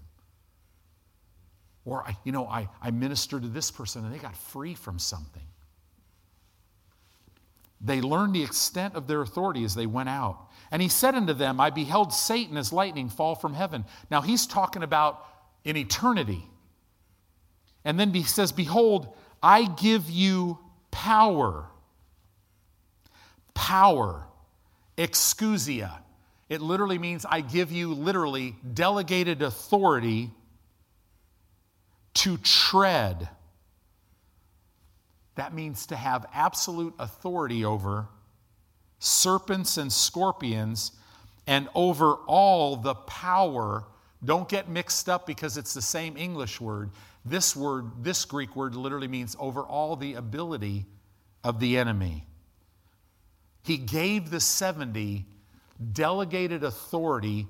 Or, 1.85 2.03
I, 2.07 2.15
you 2.23 2.31
know, 2.31 2.47
I, 2.47 2.67
I 2.81 2.91
ministered 2.91 3.43
to 3.43 3.47
this 3.47 3.71
person 3.71 4.05
and 4.05 4.13
they 4.13 4.19
got 4.19 4.35
free 4.35 4.75
from 4.75 4.99
something. 4.99 5.41
They 7.83 8.01
learned 8.01 8.35
the 8.35 8.43
extent 8.43 8.95
of 8.95 9.07
their 9.07 9.21
authority 9.21 9.63
as 9.63 9.73
they 9.73 9.87
went 9.87 10.09
out. 10.09 10.49
And 10.71 10.81
he 10.81 10.87
said 10.87 11.15
unto 11.15 11.33
them, 11.33 11.59
I 11.59 11.69
beheld 11.69 12.13
Satan 12.13 12.57
as 12.57 12.71
lightning 12.71 13.09
fall 13.09 13.35
from 13.35 13.53
heaven. 13.53 13.85
Now 14.09 14.21
he's 14.21 14.45
talking 14.45 14.83
about 14.83 15.25
in 15.63 15.75
eternity. 15.75 16.47
And 17.83 17.99
then 17.99 18.13
he 18.13 18.23
says, 18.23 18.51
Behold, 18.51 19.15
I 19.41 19.65
give 19.65 20.09
you 20.09 20.59
power. 20.91 21.65
Power. 23.53 24.27
Exousia. 24.97 25.99
It 26.47 26.61
literally 26.61 26.99
means 26.99 27.25
I 27.25 27.41
give 27.41 27.71
you 27.71 27.93
literally 27.93 28.55
delegated 28.73 29.41
authority 29.41 30.31
to 32.15 32.37
tread. 32.37 33.29
That 35.41 35.55
means 35.55 35.87
to 35.87 35.95
have 35.95 36.27
absolute 36.35 36.93
authority 36.99 37.65
over 37.65 38.05
serpents 38.99 39.77
and 39.77 39.91
scorpions 39.91 40.91
and 41.47 41.67
over 41.73 42.13
all 42.27 42.75
the 42.75 42.93
power. 42.93 43.85
Don't 44.23 44.47
get 44.47 44.69
mixed 44.69 45.09
up 45.09 45.25
because 45.25 45.57
it's 45.57 45.73
the 45.73 45.81
same 45.81 46.15
English 46.15 46.61
word. 46.61 46.91
This 47.25 47.55
word, 47.55 48.03
this 48.03 48.23
Greek 48.23 48.55
word, 48.55 48.75
literally 48.75 49.07
means 49.07 49.35
over 49.39 49.61
all 49.61 49.95
the 49.95 50.13
ability 50.13 50.85
of 51.43 51.59
the 51.59 51.75
enemy. 51.75 52.27
He 53.63 53.77
gave 53.77 54.29
the 54.29 54.39
70 54.39 55.25
delegated 55.91 56.63
authority 56.63 57.47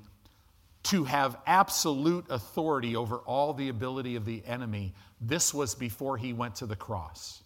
to 0.83 1.03
have 1.03 1.35
absolute 1.45 2.23
authority 2.29 2.95
over 2.95 3.17
all 3.17 3.53
the 3.53 3.67
ability 3.67 4.15
of 4.15 4.23
the 4.23 4.41
enemy. 4.45 4.93
This 5.19 5.53
was 5.53 5.75
before 5.75 6.15
he 6.15 6.31
went 6.31 6.55
to 6.55 6.65
the 6.65 6.77
cross. 6.77 7.43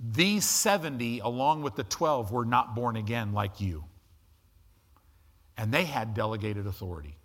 These 0.00 0.46
70, 0.46 1.20
along 1.20 1.62
with 1.62 1.76
the 1.76 1.84
12, 1.84 2.32
were 2.32 2.46
not 2.46 2.74
born 2.74 2.96
again 2.96 3.34
like 3.34 3.60
you. 3.60 3.84
And 5.58 5.72
they 5.72 5.84
had 5.84 6.14
delegated 6.14 6.66
authority. 6.66 7.16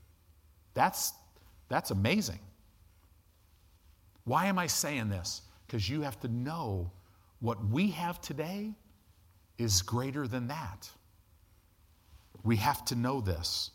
That's, 0.74 1.14
that's 1.70 1.92
amazing. 1.92 2.40
Why 4.26 4.48
am 4.48 4.60
I 4.60 4.68
saying 4.68 5.10
this? 5.10 5.42
Because 5.66 5.88
you 5.90 6.02
have 6.02 6.20
to 6.20 6.28
know 6.28 6.92
what 7.40 7.64
we 7.66 7.92
have 7.92 8.20
today 8.20 8.74
is 9.58 9.82
greater 9.82 10.28
than 10.28 10.48
that. 10.48 10.90
We 12.44 12.58
have 12.58 12.84
to 12.86 12.96
know 12.96 13.22
this. 13.22 13.72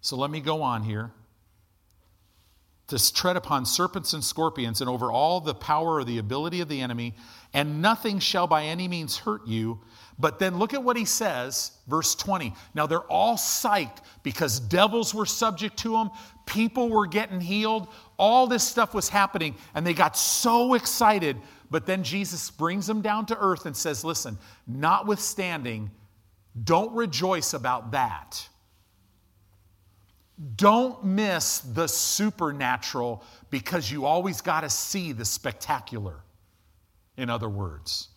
So 0.00 0.16
let 0.16 0.30
me 0.30 0.40
go 0.40 0.62
on 0.62 0.82
here. 0.82 1.10
To 2.88 3.12
tread 3.12 3.36
upon 3.36 3.64
serpents 3.64 4.12
and 4.12 4.22
scorpions 4.22 4.80
and 4.82 4.90
over 4.90 5.10
all 5.10 5.40
the 5.40 5.54
power 5.54 5.94
or 5.96 6.04
the 6.04 6.18
ability 6.18 6.60
of 6.60 6.68
the 6.68 6.82
enemy, 6.82 7.14
and 7.54 7.80
nothing 7.80 8.18
shall 8.18 8.46
by 8.46 8.64
any 8.64 8.88
means 8.88 9.16
hurt 9.16 9.46
you. 9.46 9.80
But 10.18 10.38
then 10.38 10.58
look 10.58 10.74
at 10.74 10.82
what 10.82 10.96
he 10.96 11.04
says, 11.04 11.72
verse 11.88 12.14
20. 12.14 12.54
Now 12.74 12.86
they're 12.86 13.00
all 13.00 13.36
psyched 13.36 13.98
because 14.22 14.60
devils 14.60 15.14
were 15.14 15.26
subject 15.26 15.78
to 15.78 15.92
them, 15.92 16.10
people 16.46 16.88
were 16.88 17.06
getting 17.06 17.40
healed, 17.40 17.88
all 18.18 18.46
this 18.46 18.66
stuff 18.66 18.94
was 18.94 19.08
happening, 19.08 19.54
and 19.74 19.86
they 19.86 19.94
got 19.94 20.16
so 20.16 20.74
excited. 20.74 21.36
But 21.70 21.86
then 21.86 22.04
Jesus 22.04 22.50
brings 22.50 22.86
them 22.86 23.00
down 23.00 23.26
to 23.26 23.38
earth 23.38 23.66
and 23.66 23.76
says, 23.76 24.04
Listen, 24.04 24.38
notwithstanding, 24.66 25.90
don't 26.62 26.94
rejoice 26.94 27.54
about 27.54 27.92
that. 27.92 28.48
Don't 30.56 31.04
miss 31.04 31.60
the 31.60 31.86
supernatural 31.86 33.22
because 33.50 33.90
you 33.90 34.04
always 34.04 34.40
got 34.40 34.62
to 34.62 34.70
see 34.70 35.12
the 35.12 35.24
spectacular, 35.24 36.16
in 37.16 37.30
other 37.30 37.48
words. 37.48 38.08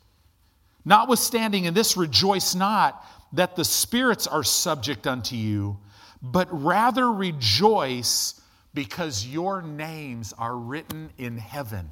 Notwithstanding, 0.83 1.65
in 1.65 1.73
this 1.73 1.95
rejoice 1.95 2.55
not 2.55 3.05
that 3.33 3.55
the 3.55 3.65
spirits 3.65 4.25
are 4.25 4.43
subject 4.43 5.05
unto 5.05 5.35
you, 5.35 5.77
but 6.21 6.47
rather 6.51 7.11
rejoice 7.11 8.41
because 8.73 9.25
your 9.27 9.61
names 9.61 10.33
are 10.37 10.55
written 10.55 11.11
in 11.17 11.37
heaven. 11.37 11.89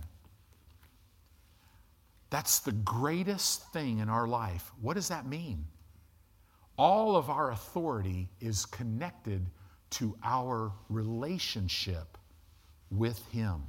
That's 2.30 2.59
the 2.59 2.71
greatest 2.71 3.71
thing 3.73 3.99
in 3.99 4.09
our 4.09 4.28
life. 4.28 4.71
What 4.82 4.95
does 4.95 5.09
that 5.09 5.28
mean? 5.28 5.65
All 6.78 7.15
of 7.15 7.30
our 7.30 7.51
authority 7.51 8.28
is 8.39 8.65
connected 8.65 9.45
to 9.95 10.15
our 10.23 10.71
relationship 10.89 12.17
with 12.89 13.19
Him. 13.27 13.63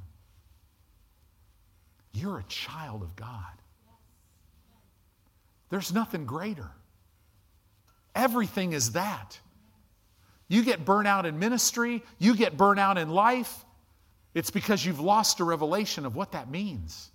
You're 2.12 2.38
a 2.38 2.44
child 2.44 3.02
of 3.02 3.14
God. 3.16 3.42
There's 5.68 5.92
nothing 5.92 6.24
greater. 6.24 6.70
Everything 8.14 8.72
is 8.72 8.92
that. 8.92 9.38
You 10.48 10.62
get 10.62 10.84
burnt 10.84 11.08
out 11.08 11.26
in 11.26 11.38
ministry, 11.38 12.02
you 12.18 12.36
get 12.36 12.56
burnt 12.56 12.78
out 12.78 12.98
in 12.98 13.10
life, 13.10 13.64
it's 14.32 14.50
because 14.50 14.84
you've 14.84 15.00
lost 15.00 15.40
a 15.40 15.44
revelation 15.44 16.06
of 16.06 16.14
what 16.14 16.32
that 16.32 16.50
means. 16.50 17.10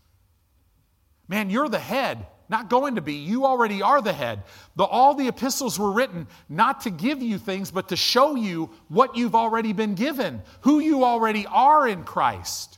Man, 1.28 1.50
you're 1.50 1.70
the 1.70 1.80
head. 1.80 2.26
Not 2.52 2.70
going 2.70 2.96
to 2.96 3.02
be. 3.02 3.14
You 3.14 3.46
already 3.46 3.82
are 3.82 4.02
the 4.02 4.12
head. 4.12 4.44
The, 4.76 4.84
all 4.84 5.16
the 5.16 5.30
epistles 5.30 5.80
were 5.80 5.94
written 5.94 6.28
not 6.50 6.82
to 6.82 6.90
give 6.90 7.22
you 7.22 7.38
things, 7.38 7.72
but 7.72 7.88
to 7.88 7.96
show 7.96 8.36
you 8.36 8.70
what 8.90 9.16
you've 9.16 9.36
already 9.36 9.72
been 9.72 9.96
given, 9.96 10.42
who 10.60 10.80
you 10.80 11.06
already 11.06 11.48
are 11.48 11.88
in 11.88 12.04
Christ. 12.04 12.78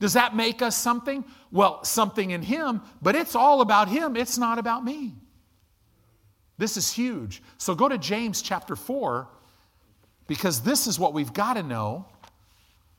Does 0.00 0.14
that 0.14 0.34
make 0.34 0.60
us 0.60 0.76
something? 0.76 1.24
Well, 1.52 1.84
something 1.84 2.32
in 2.32 2.42
Him, 2.42 2.82
but 3.00 3.14
it's 3.14 3.36
all 3.36 3.60
about 3.60 3.86
Him. 3.86 4.16
It's 4.16 4.38
not 4.38 4.58
about 4.58 4.84
me. 4.84 5.14
This 6.58 6.76
is 6.76 6.92
huge. 6.92 7.44
So 7.58 7.76
go 7.76 7.88
to 7.88 7.98
James 7.98 8.42
chapter 8.42 8.74
4, 8.74 9.28
because 10.26 10.62
this 10.62 10.88
is 10.88 10.98
what 10.98 11.14
we've 11.14 11.32
got 11.32 11.54
to 11.54 11.62
know 11.62 12.06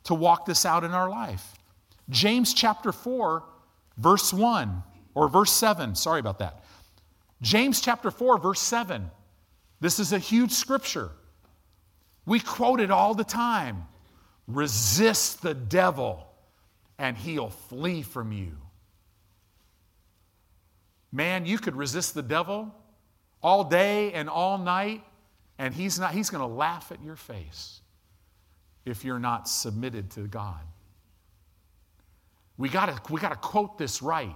to 0.05 0.13
walk 0.13 0.45
this 0.45 0.65
out 0.65 0.85
in 0.85 0.91
our 0.91 1.09
life. 1.09 1.53
James 2.09 2.53
chapter 2.53 2.93
4, 2.93 3.43
verse 3.97 4.31
1 4.31 4.83
or 5.17 5.27
verse 5.27 5.51
7. 5.51 5.95
Sorry 5.95 6.19
about 6.19 6.37
that. 6.37 6.63
James 7.41 7.81
chapter 7.81 8.11
4, 8.11 8.37
verse 8.37 8.59
7. 8.59 9.09
This 9.79 9.97
is 9.97 10.13
a 10.13 10.19
huge 10.19 10.51
scripture. 10.51 11.09
We 12.27 12.39
quote 12.39 12.79
it 12.79 12.91
all 12.91 13.15
the 13.15 13.23
time. 13.23 13.87
Resist 14.47 15.41
the 15.41 15.55
devil, 15.55 16.27
and 16.99 17.17
he'll 17.17 17.49
flee 17.49 18.03
from 18.03 18.31
you. 18.31 18.51
Man, 21.11 21.47
you 21.47 21.57
could 21.57 21.75
resist 21.75 22.13
the 22.13 22.21
devil 22.21 22.75
all 23.41 23.63
day 23.63 24.13
and 24.13 24.29
all 24.29 24.59
night, 24.59 25.03
and 25.57 25.73
he's, 25.73 25.99
not, 25.99 26.13
he's 26.13 26.29
going 26.29 26.47
to 26.47 26.55
laugh 26.55 26.91
at 26.91 27.03
your 27.03 27.15
face 27.15 27.81
if 28.85 29.03
you're 29.03 29.17
not 29.17 29.49
submitted 29.49 30.11
to 30.11 30.27
God. 30.27 30.61
We 32.55 32.69
got 32.69 32.85
to 32.85 33.13
we 33.13 33.19
got 33.19 33.29
to 33.29 33.35
quote 33.35 33.79
this 33.79 34.03
right. 34.03 34.35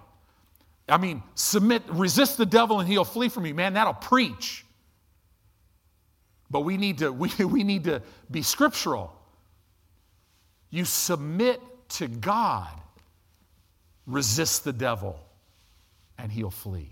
I 0.89 0.97
mean, 0.97 1.23
submit, 1.35 1.83
resist 1.89 2.37
the 2.37 2.45
devil 2.45 2.79
and 2.79 2.89
he'll 2.89 3.05
flee 3.05 3.29
from 3.29 3.45
you. 3.45 3.53
Man, 3.53 3.73
that'll 3.73 3.93
preach. 3.93 4.65
But 6.49 6.61
we 6.61 6.77
need 6.77 6.99
to, 6.99 7.11
we, 7.11 7.29
we 7.45 7.63
need 7.63 7.85
to 7.85 8.01
be 8.29 8.41
scriptural. 8.41 9.15
You 10.69 10.85
submit 10.85 11.61
to 11.89 12.07
God, 12.07 12.69
resist 14.05 14.63
the 14.63 14.73
devil, 14.73 15.19
and 16.17 16.31
he'll 16.31 16.49
flee. 16.49 16.89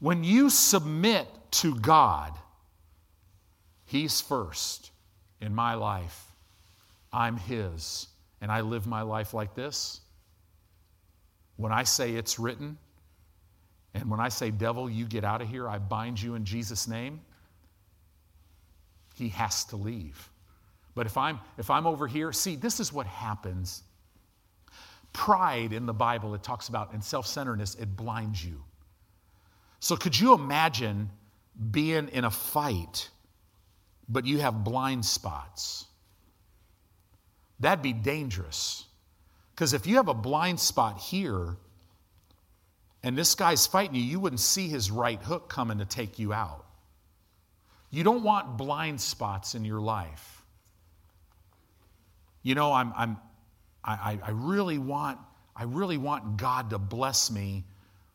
When 0.00 0.24
you 0.24 0.50
submit 0.50 1.28
to 1.52 1.74
God, 1.76 2.32
He's 3.84 4.20
first 4.20 4.92
in 5.40 5.54
my 5.54 5.74
life. 5.74 6.32
I'm 7.12 7.36
His. 7.36 8.06
And 8.40 8.50
I 8.50 8.62
live 8.62 8.86
my 8.86 9.02
life 9.02 9.34
like 9.34 9.54
this. 9.54 10.00
When 11.60 11.72
I 11.72 11.82
say 11.82 12.14
it's 12.14 12.38
written, 12.38 12.78
and 13.92 14.10
when 14.10 14.18
I 14.18 14.30
say, 14.30 14.50
devil, 14.50 14.88
you 14.88 15.04
get 15.04 15.24
out 15.24 15.42
of 15.42 15.48
here, 15.48 15.68
I 15.68 15.76
bind 15.78 16.20
you 16.20 16.34
in 16.34 16.46
Jesus' 16.46 16.88
name, 16.88 17.20
he 19.14 19.28
has 19.28 19.64
to 19.66 19.76
leave. 19.76 20.30
But 20.94 21.04
if 21.04 21.18
I'm, 21.18 21.38
if 21.58 21.68
I'm 21.68 21.86
over 21.86 22.06
here, 22.06 22.32
see, 22.32 22.56
this 22.56 22.80
is 22.80 22.94
what 22.94 23.06
happens. 23.06 23.82
Pride 25.12 25.74
in 25.74 25.84
the 25.84 25.92
Bible, 25.92 26.34
it 26.34 26.42
talks 26.42 26.68
about, 26.68 26.94
and 26.94 27.04
self 27.04 27.26
centeredness, 27.26 27.74
it 27.74 27.94
blinds 27.94 28.42
you. 28.42 28.64
So 29.80 29.96
could 29.96 30.18
you 30.18 30.32
imagine 30.32 31.10
being 31.70 32.08
in 32.08 32.24
a 32.24 32.30
fight, 32.30 33.10
but 34.08 34.24
you 34.24 34.38
have 34.38 34.64
blind 34.64 35.04
spots? 35.04 35.84
That'd 37.58 37.82
be 37.82 37.92
dangerous. 37.92 38.86
Because 39.60 39.74
if 39.74 39.86
you 39.86 39.96
have 39.96 40.08
a 40.08 40.14
blind 40.14 40.58
spot 40.58 40.96
here 40.96 41.58
and 43.02 43.14
this 43.14 43.34
guy's 43.34 43.66
fighting 43.66 43.94
you, 43.94 44.00
you 44.00 44.18
wouldn't 44.18 44.40
see 44.40 44.68
his 44.68 44.90
right 44.90 45.22
hook 45.22 45.50
coming 45.50 45.76
to 45.80 45.84
take 45.84 46.18
you 46.18 46.32
out. 46.32 46.64
You 47.90 48.02
don't 48.02 48.22
want 48.22 48.56
blind 48.56 49.02
spots 49.02 49.54
in 49.54 49.66
your 49.66 49.82
life. 49.82 50.42
You 52.42 52.54
know, 52.54 52.72
I'm, 52.72 52.94
I'm, 52.96 53.18
I, 53.84 54.18
I 54.24 54.30
really 54.30 54.78
want, 54.78 55.18
I 55.54 55.64
really 55.64 55.98
want 55.98 56.38
God 56.38 56.70
to 56.70 56.78
bless 56.78 57.30
me, 57.30 57.66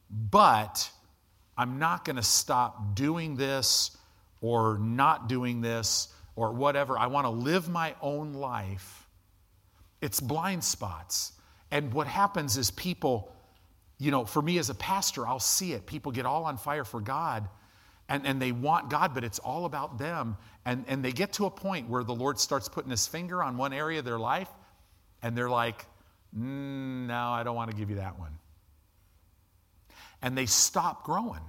but 0.10 0.90
I'm 1.56 1.78
not 1.78 2.06
going 2.06 2.16
to 2.16 2.24
stop 2.24 2.96
doing 2.96 3.36
this 3.36 3.96
or 4.42 4.80
not 4.80 5.30
doing 5.30 5.62
this 5.62 6.08
or 6.36 6.54
whatever. 6.54 6.98
I 6.98 7.06
want 7.06 7.26
to 7.26 7.30
live 7.30 7.70
my 7.70 7.94
own 8.02 8.34
life. 8.34 9.05
It's 10.02 10.20
blind 10.20 10.64
spots. 10.64 11.32
And 11.72 11.94
what 11.94 12.08
happens 12.08 12.58
is 12.58 12.72
people, 12.72 13.34
you 13.98 14.12
know, 14.12 14.26
for 14.26 14.42
me 14.42 14.58
as 14.58 14.70
a 14.70 14.76
pastor, 14.76 15.28
I'll 15.28 15.40
see 15.40 15.74
it. 15.74 15.86
People 15.86 16.12
get 16.12 16.26
all 16.26 16.46
on 16.46 16.58
fire 16.58 16.84
for 16.84 17.02
God. 17.02 17.48
and, 18.08 18.26
and 18.26 18.42
they 18.42 18.52
want 18.52 18.90
God, 18.90 19.14
but 19.14 19.24
it's 19.24 19.40
all 19.40 19.66
about 19.66 19.98
them. 19.98 20.38
And, 20.64 20.86
and 20.88 21.04
they 21.04 21.12
get 21.12 21.34
to 21.34 21.46
a 21.46 21.50
point 21.50 21.90
where 21.90 22.04
the 22.04 22.14
Lord 22.14 22.40
starts 22.40 22.70
putting 22.70 22.92
his 22.92 23.08
finger 23.08 23.42
on 23.42 23.58
one 23.58 23.74
area 23.74 24.00
of 24.00 24.06
their 24.06 24.20
life, 24.20 24.50
and 25.22 25.36
they're 25.38 25.50
like, 25.50 25.86
mm, 26.38 27.08
No, 27.08 27.30
I 27.30 27.44
don't 27.44 27.56
want 27.56 27.72
to 27.72 27.78
give 27.78 27.90
you 27.90 27.98
that 27.98 28.20
one. 28.20 28.38
And 30.22 30.38
they 30.38 30.46
stop 30.46 31.04
growing, 31.04 31.42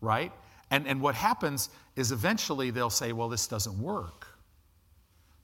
right? 0.00 0.32
And, 0.70 0.86
and 0.86 1.00
what 1.00 1.14
happens 1.14 1.70
is 1.96 2.12
eventually 2.12 2.70
they'll 2.70 2.90
say, 2.90 3.12
Well, 3.12 3.28
this 3.28 3.48
doesn't 3.48 3.80
work. 3.80 4.26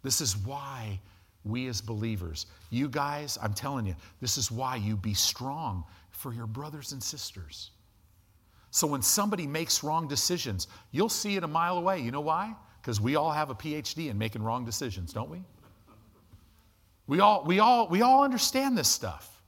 This 0.02 0.20
is 0.20 0.36
why 0.36 1.00
we 1.44 1.66
as 1.68 1.80
believers, 1.80 2.46
you 2.70 2.88
guys, 2.88 3.38
I'm 3.42 3.54
telling 3.54 3.86
you, 3.86 3.94
this 4.20 4.38
is 4.38 4.50
why 4.50 4.76
you 4.76 4.96
be 4.96 5.14
strong 5.14 5.84
for 6.10 6.32
your 6.32 6.46
brothers 6.46 6.92
and 6.92 7.02
sisters. 7.02 7.70
So 8.70 8.86
when 8.86 9.02
somebody 9.02 9.46
makes 9.46 9.84
wrong 9.84 10.08
decisions, 10.08 10.66
you'll 10.90 11.08
see 11.08 11.36
it 11.36 11.44
a 11.44 11.48
mile 11.48 11.76
away. 11.78 12.00
You 12.00 12.10
know 12.10 12.22
why? 12.22 12.54
Because 12.80 13.00
we 13.00 13.14
all 13.14 13.30
have 13.30 13.50
a 13.50 13.54
PhD 13.54 14.10
in 14.10 14.18
making 14.18 14.42
wrong 14.42 14.64
decisions, 14.64 15.12
don't 15.12 15.30
we? 15.30 15.42
We 17.06 17.20
all, 17.20 17.44
we 17.44 17.60
all, 17.60 17.88
we 17.88 18.02
all 18.02 18.24
understand 18.24 18.76
this 18.76 18.88
stuff. 18.88 19.42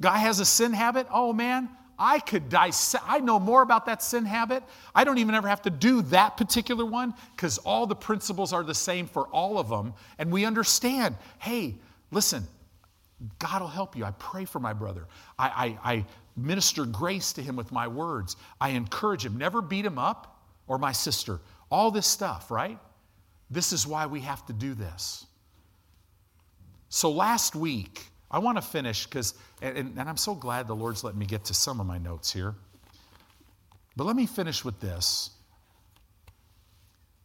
Guy 0.00 0.18
has 0.18 0.40
a 0.40 0.44
sin 0.44 0.72
habit. 0.72 1.06
Oh 1.10 1.32
man, 1.32 1.68
I 1.98 2.18
could 2.18 2.48
dissect, 2.48 3.04
I 3.06 3.20
know 3.20 3.38
more 3.38 3.62
about 3.62 3.86
that 3.86 4.02
sin 4.02 4.24
habit. 4.24 4.62
I 4.94 5.04
don't 5.04 5.18
even 5.18 5.34
ever 5.34 5.48
have 5.48 5.62
to 5.62 5.70
do 5.70 6.02
that 6.02 6.36
particular 6.36 6.84
one 6.84 7.14
because 7.34 7.58
all 7.58 7.86
the 7.86 7.96
principles 7.96 8.52
are 8.52 8.62
the 8.62 8.74
same 8.74 9.06
for 9.06 9.26
all 9.28 9.58
of 9.58 9.68
them. 9.68 9.94
And 10.18 10.30
we 10.30 10.44
understand 10.44 11.16
hey, 11.38 11.74
listen, 12.10 12.46
God 13.38 13.62
will 13.62 13.68
help 13.68 13.96
you. 13.96 14.04
I 14.04 14.10
pray 14.12 14.44
for 14.44 14.60
my 14.60 14.72
brother. 14.72 15.06
I, 15.38 15.78
I, 15.84 15.92
I 15.94 16.04
minister 16.36 16.84
grace 16.84 17.32
to 17.34 17.42
him 17.42 17.56
with 17.56 17.72
my 17.72 17.88
words. 17.88 18.36
I 18.60 18.70
encourage 18.70 19.24
him. 19.24 19.38
Never 19.38 19.62
beat 19.62 19.86
him 19.86 19.98
up 19.98 20.38
or 20.66 20.78
my 20.78 20.92
sister. 20.92 21.40
All 21.70 21.90
this 21.90 22.06
stuff, 22.06 22.50
right? 22.50 22.78
This 23.50 23.72
is 23.72 23.86
why 23.86 24.06
we 24.06 24.20
have 24.20 24.44
to 24.46 24.52
do 24.52 24.74
this. 24.74 25.26
So 26.88 27.10
last 27.10 27.54
week, 27.54 28.06
I 28.30 28.38
want 28.38 28.58
to 28.58 28.62
finish 28.62 29.06
because, 29.06 29.34
and, 29.62 29.76
and, 29.76 30.00
I'm 30.00 30.16
so 30.16 30.34
glad 30.34 30.66
the 30.66 30.74
Lord's 30.74 31.04
letting 31.04 31.18
me 31.18 31.26
get 31.26 31.44
to 31.44 31.54
some 31.54 31.80
of 31.80 31.86
my 31.86 31.98
notes 31.98 32.32
here. 32.32 32.54
But 33.96 34.04
let 34.04 34.16
me 34.16 34.26
finish 34.26 34.64
with 34.64 34.80
this. 34.80 35.30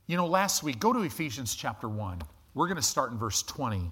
You 0.07 0.15
know, 0.17 0.27
last 0.27 0.63
week, 0.63 0.79
go 0.79 0.93
to 0.93 1.01
Ephesians 1.01 1.55
chapter 1.55 1.89
1. 1.89 2.21
We're 2.53 2.67
going 2.67 2.77
to 2.77 2.83
start 2.83 3.11
in 3.11 3.17
verse 3.17 3.43
20. 3.43 3.91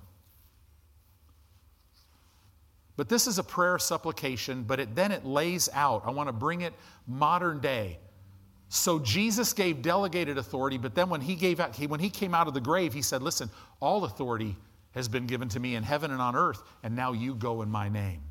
But 2.95 3.07
this 3.07 3.28
is 3.28 3.39
a 3.39 3.43
prayer 3.43 3.80
supplication, 3.80 4.64
but 4.64 4.80
it, 4.80 4.95
then 4.95 5.12
it 5.12 5.26
lays 5.26 5.70
out. 5.74 6.03
I 6.05 6.12
want 6.12 6.28
to 6.28 6.34
bring 6.34 6.62
it 6.62 6.74
modern 7.07 7.60
day. 7.60 7.97
So 8.68 8.99
Jesus 8.99 9.53
gave 9.53 9.82
delegated 9.82 10.38
authority, 10.38 10.78
but 10.78 10.93
then 10.93 11.10
when 11.10 11.22
he 11.22 11.36
gave 11.36 11.60
out, 11.60 11.76
he, 11.76 11.88
when 11.88 11.99
he 11.99 12.10
came 12.10 12.36
out 12.36 12.47
of 12.47 12.53
the 12.53 12.62
grave, 12.62 12.93
he 12.93 13.01
said, 13.01 13.24
"Listen, 13.24 13.49
all 13.80 14.03
authority 14.03 14.55
has 14.92 15.08
been 15.08 15.28
given 15.28 15.50
to 15.50 15.60
me 15.60 15.76
in 15.76 15.84
heaven 15.84 16.12
and 16.12 16.22
on 16.22 16.36
earth, 16.36 16.62
and 16.84 16.96
now 16.96 17.12
you 17.12 17.36
go 17.36 17.62
in 17.62 17.70
my 17.70 17.90
name." 17.90 18.22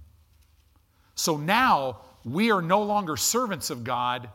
So 1.14 1.36
now 1.36 2.00
we 2.24 2.50
are 2.50 2.62
no 2.62 2.82
longer 2.82 3.16
servants 3.16 3.70
of 3.70 3.84
God 3.84 4.28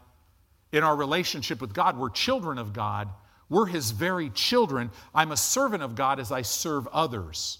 in 0.71 0.83
our 0.83 0.95
relationship 0.95 1.61
with 1.61 1.73
God. 1.73 1.97
We're 1.97 2.09
children 2.09 2.57
of 2.57 2.73
God. 2.73 3.09
We're 3.49 3.67
his 3.67 3.91
very 3.91 4.29
children. 4.31 4.89
I'm 5.13 5.31
a 5.31 5.37
servant 5.37 5.83
of 5.83 5.95
God 5.95 6.19
as 6.19 6.31
I 6.31 6.41
serve 6.41 6.87
others. 6.87 7.59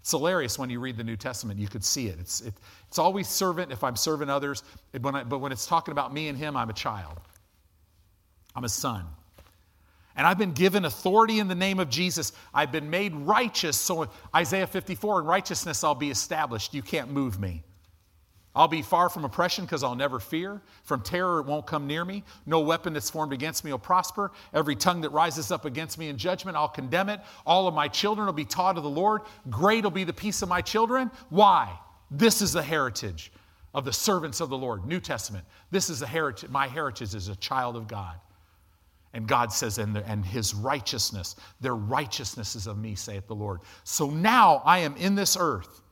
It's 0.00 0.10
hilarious 0.10 0.58
when 0.58 0.70
you 0.70 0.80
read 0.80 0.96
the 0.96 1.04
New 1.04 1.16
Testament, 1.16 1.58
you 1.58 1.68
could 1.68 1.84
see 1.84 2.08
it. 2.08 2.18
It's, 2.18 2.40
it, 2.40 2.54
it's 2.88 2.98
always 2.98 3.28
servant 3.28 3.72
if 3.72 3.82
I'm 3.82 3.96
serving 3.96 4.28
others, 4.28 4.62
when 5.00 5.14
I, 5.14 5.24
but 5.24 5.38
when 5.38 5.50
it's 5.50 5.66
talking 5.66 5.92
about 5.92 6.12
me 6.12 6.28
and 6.28 6.36
him, 6.36 6.56
I'm 6.56 6.68
a 6.68 6.74
child. 6.74 7.20
I'm 8.54 8.64
a 8.64 8.68
son. 8.68 9.04
And 10.16 10.26
I've 10.26 10.38
been 10.38 10.52
given 10.52 10.84
authority 10.84 11.40
in 11.40 11.48
the 11.48 11.54
name 11.54 11.80
of 11.80 11.88
Jesus. 11.88 12.32
I've 12.52 12.70
been 12.70 12.88
made 12.88 13.14
righteous. 13.14 13.76
So, 13.76 14.08
Isaiah 14.34 14.66
54, 14.66 15.20
in 15.20 15.26
righteousness 15.26 15.82
I'll 15.82 15.94
be 15.94 16.10
established. 16.10 16.72
You 16.72 16.82
can't 16.82 17.10
move 17.10 17.40
me. 17.40 17.64
I'll 18.56 18.68
be 18.68 18.82
far 18.82 19.08
from 19.08 19.24
oppression 19.24 19.64
because 19.64 19.82
I'll 19.82 19.96
never 19.96 20.20
fear. 20.20 20.62
From 20.84 21.02
terror, 21.02 21.40
it 21.40 21.46
won't 21.46 21.66
come 21.66 21.88
near 21.88 22.04
me. 22.04 22.22
No 22.46 22.60
weapon 22.60 22.92
that's 22.92 23.10
formed 23.10 23.32
against 23.32 23.64
me 23.64 23.72
will 23.72 23.80
prosper. 23.80 24.30
Every 24.52 24.76
tongue 24.76 25.00
that 25.00 25.10
rises 25.10 25.50
up 25.50 25.64
against 25.64 25.98
me 25.98 26.08
in 26.08 26.16
judgment, 26.16 26.56
I'll 26.56 26.68
condemn 26.68 27.08
it. 27.08 27.20
All 27.44 27.66
of 27.66 27.74
my 27.74 27.88
children 27.88 28.26
will 28.26 28.32
be 28.32 28.44
taught 28.44 28.76
of 28.76 28.84
the 28.84 28.90
Lord. 28.90 29.22
Great 29.50 29.82
will 29.82 29.90
be 29.90 30.04
the 30.04 30.12
peace 30.12 30.40
of 30.42 30.48
my 30.48 30.60
children. 30.60 31.10
Why? 31.30 31.76
This 32.12 32.40
is 32.42 32.52
the 32.52 32.62
heritage 32.62 33.32
of 33.74 33.84
the 33.84 33.92
servants 33.92 34.40
of 34.40 34.50
the 34.50 34.58
Lord. 34.58 34.86
New 34.86 35.00
Testament. 35.00 35.44
This 35.72 35.90
is 35.90 35.98
the 35.98 36.06
heritage. 36.06 36.48
My 36.48 36.68
heritage 36.68 37.12
is 37.12 37.26
a 37.26 37.36
child 37.36 37.74
of 37.74 37.88
God. 37.88 38.14
And 39.14 39.26
God 39.26 39.52
says, 39.52 39.78
and, 39.78 39.96
the, 39.96 40.06
and 40.06 40.24
his 40.24 40.54
righteousness, 40.54 41.36
their 41.60 41.76
righteousness 41.76 42.56
is 42.56 42.66
of 42.66 42.76
me, 42.76 42.94
saith 42.94 43.26
the 43.26 43.34
Lord. 43.34 43.60
So 43.84 44.10
now 44.10 44.60
I 44.64 44.80
am 44.80 44.96
in 44.96 45.14
this 45.14 45.36
earth 45.40 45.82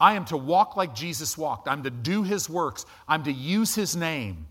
I 0.00 0.14
am 0.14 0.24
to 0.26 0.36
walk 0.36 0.76
like 0.76 0.94
Jesus 0.94 1.36
walked. 1.36 1.68
I'm 1.68 1.82
to 1.82 1.90
do 1.90 2.22
his 2.22 2.48
works. 2.48 2.86
I'm 3.08 3.24
to 3.24 3.32
use 3.32 3.74
his 3.74 3.96
name. 3.96 4.46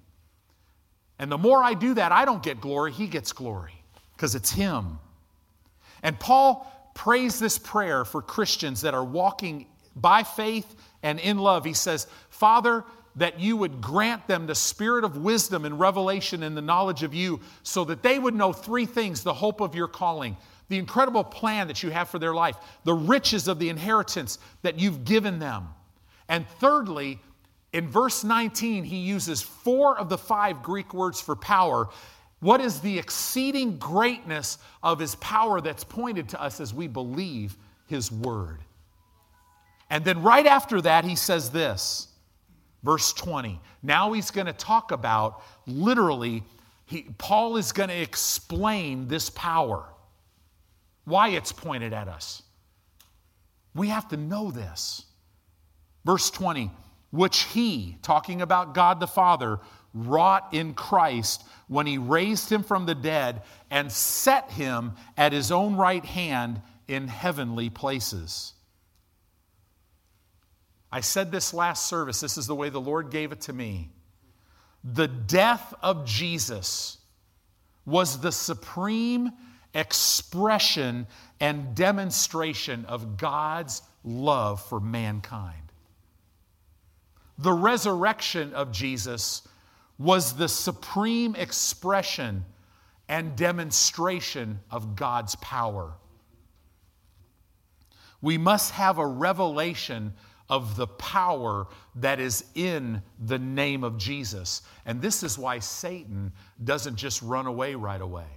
And 1.19 1.31
the 1.31 1.37
more 1.37 1.63
I 1.63 1.73
do 1.73 1.93
that, 1.95 2.11
I 2.11 2.25
don't 2.25 2.43
get 2.43 2.61
glory, 2.61 2.91
he 2.91 3.07
gets 3.07 3.31
glory 3.31 3.73
because 4.15 4.35
it's 4.35 4.51
him. 4.51 4.99
And 6.03 6.19
Paul 6.19 6.71
prays 6.93 7.39
this 7.39 7.57
prayer 7.57 8.05
for 8.05 8.21
Christians 8.21 8.81
that 8.81 8.93
are 8.93 9.03
walking 9.03 9.67
by 9.95 10.23
faith 10.23 10.75
and 11.01 11.19
in 11.19 11.37
love. 11.37 11.65
He 11.65 11.73
says, 11.73 12.07
Father, 12.29 12.83
that 13.17 13.39
you 13.39 13.57
would 13.57 13.81
grant 13.81 14.27
them 14.27 14.47
the 14.47 14.55
spirit 14.55 15.03
of 15.03 15.17
wisdom 15.17 15.65
and 15.65 15.79
revelation 15.79 16.43
and 16.43 16.55
the 16.55 16.61
knowledge 16.61 17.03
of 17.03 17.13
you, 17.13 17.39
so 17.63 17.83
that 17.85 18.03
they 18.03 18.17
would 18.19 18.35
know 18.35 18.53
three 18.53 18.85
things 18.85 19.23
the 19.23 19.33
hope 19.33 19.59
of 19.59 19.75
your 19.75 19.87
calling, 19.87 20.37
the 20.69 20.77
incredible 20.77 21.23
plan 21.23 21.67
that 21.67 21.83
you 21.83 21.89
have 21.89 22.09
for 22.09 22.19
their 22.19 22.33
life, 22.33 22.55
the 22.83 22.93
riches 22.93 23.47
of 23.47 23.59
the 23.59 23.69
inheritance 23.69 24.39
that 24.61 24.79
you've 24.79 25.03
given 25.03 25.39
them. 25.39 25.67
And 26.29 26.47
thirdly, 26.59 27.19
in 27.73 27.87
verse 27.87 28.23
19, 28.23 28.83
he 28.83 28.97
uses 28.97 29.41
four 29.41 29.97
of 29.97 30.09
the 30.09 30.17
five 30.17 30.63
Greek 30.63 30.93
words 30.93 31.19
for 31.19 31.35
power. 31.35 31.89
What 32.39 32.61
is 32.61 32.79
the 32.79 32.99
exceeding 32.99 33.77
greatness 33.77 34.57
of 34.83 34.99
his 34.99 35.15
power 35.15 35.59
that's 35.59 35.83
pointed 35.83 36.29
to 36.29 36.41
us 36.41 36.59
as 36.59 36.73
we 36.73 36.87
believe 36.87 37.57
his 37.87 38.11
word? 38.11 38.59
And 39.89 40.03
then 40.03 40.21
right 40.21 40.45
after 40.45 40.81
that, 40.81 41.05
he 41.05 41.15
says 41.15 41.49
this, 41.49 42.06
verse 42.83 43.13
20. 43.13 43.59
Now 43.83 44.13
he's 44.13 44.31
going 44.31 44.47
to 44.47 44.53
talk 44.53 44.91
about 44.91 45.41
literally, 45.65 46.43
he, 46.85 47.07
Paul 47.17 47.57
is 47.57 47.71
going 47.71 47.89
to 47.89 48.01
explain 48.01 49.07
this 49.07 49.29
power 49.29 49.85
why 51.05 51.29
it's 51.29 51.51
pointed 51.51 51.93
at 51.93 52.07
us. 52.07 52.43
We 53.73 53.89
have 53.89 54.07
to 54.09 54.17
know 54.17 54.51
this. 54.51 55.05
Verse 56.05 56.29
20, 56.31 56.71
which 57.11 57.43
he, 57.43 57.97
talking 58.01 58.41
about 58.41 58.73
God 58.73 58.99
the 58.99 59.07
Father, 59.07 59.59
wrought 59.93 60.49
in 60.53 60.73
Christ 60.73 61.43
when 61.67 61.85
he 61.85 61.97
raised 61.97 62.51
him 62.51 62.63
from 62.63 62.85
the 62.85 62.95
dead 62.95 63.43
and 63.69 63.91
set 63.91 64.51
him 64.51 64.93
at 65.17 65.33
his 65.33 65.51
own 65.51 65.75
right 65.75 66.05
hand 66.05 66.61
in 66.87 67.07
heavenly 67.07 67.69
places. 67.69 68.53
I 70.91 71.01
said 71.01 71.31
this 71.31 71.53
last 71.53 71.87
service, 71.87 72.19
this 72.21 72.37
is 72.37 72.47
the 72.47 72.55
way 72.55 72.69
the 72.69 72.81
Lord 72.81 73.09
gave 73.11 73.31
it 73.31 73.41
to 73.41 73.53
me. 73.53 73.89
The 74.83 75.07
death 75.07 75.73
of 75.81 76.05
Jesus 76.05 76.97
was 77.85 78.19
the 78.19 78.31
supreme 78.31 79.31
expression 79.73 81.07
and 81.39 81.75
demonstration 81.75 82.85
of 82.85 83.17
God's 83.17 83.81
love 84.03 84.63
for 84.63 84.79
mankind. 84.79 85.71
The 87.37 87.53
resurrection 87.53 88.53
of 88.53 88.71
Jesus 88.71 89.47
was 89.99 90.33
the 90.33 90.47
supreme 90.47 91.35
expression 91.35 92.45
and 93.09 93.35
demonstration 93.35 94.59
of 94.71 94.95
God's 94.95 95.35
power. 95.35 95.93
We 98.21 98.37
must 98.37 98.71
have 98.71 98.97
a 98.97 99.05
revelation 99.05 100.13
of 100.49 100.75
the 100.75 100.87
power 100.87 101.67
that 101.95 102.19
is 102.19 102.45
in 102.55 103.01
the 103.25 103.37
name 103.37 103.83
of 103.83 103.97
Jesus. 103.97 104.61
And 104.85 105.01
this 105.01 105.23
is 105.23 105.37
why 105.37 105.59
Satan 105.59 106.31
doesn't 106.63 106.95
just 106.95 107.21
run 107.21 107.47
away 107.47 107.75
right 107.75 108.01
away. 108.01 108.27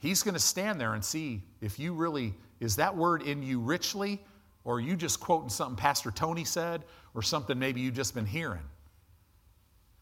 He's 0.00 0.22
going 0.22 0.34
to 0.34 0.40
stand 0.40 0.80
there 0.80 0.94
and 0.94 1.04
see 1.04 1.42
if 1.60 1.78
you 1.78 1.92
really, 1.92 2.34
is 2.60 2.76
that 2.76 2.96
word 2.96 3.22
in 3.22 3.42
you 3.42 3.60
richly, 3.60 4.20
or 4.64 4.76
are 4.76 4.80
you 4.80 4.96
just 4.96 5.20
quoting 5.20 5.48
something 5.48 5.76
Pastor 5.76 6.10
Tony 6.10 6.44
said, 6.44 6.84
or 7.14 7.22
something 7.22 7.58
maybe 7.58 7.80
you've 7.80 7.94
just 7.94 8.14
been 8.14 8.26
hearing? 8.26 8.62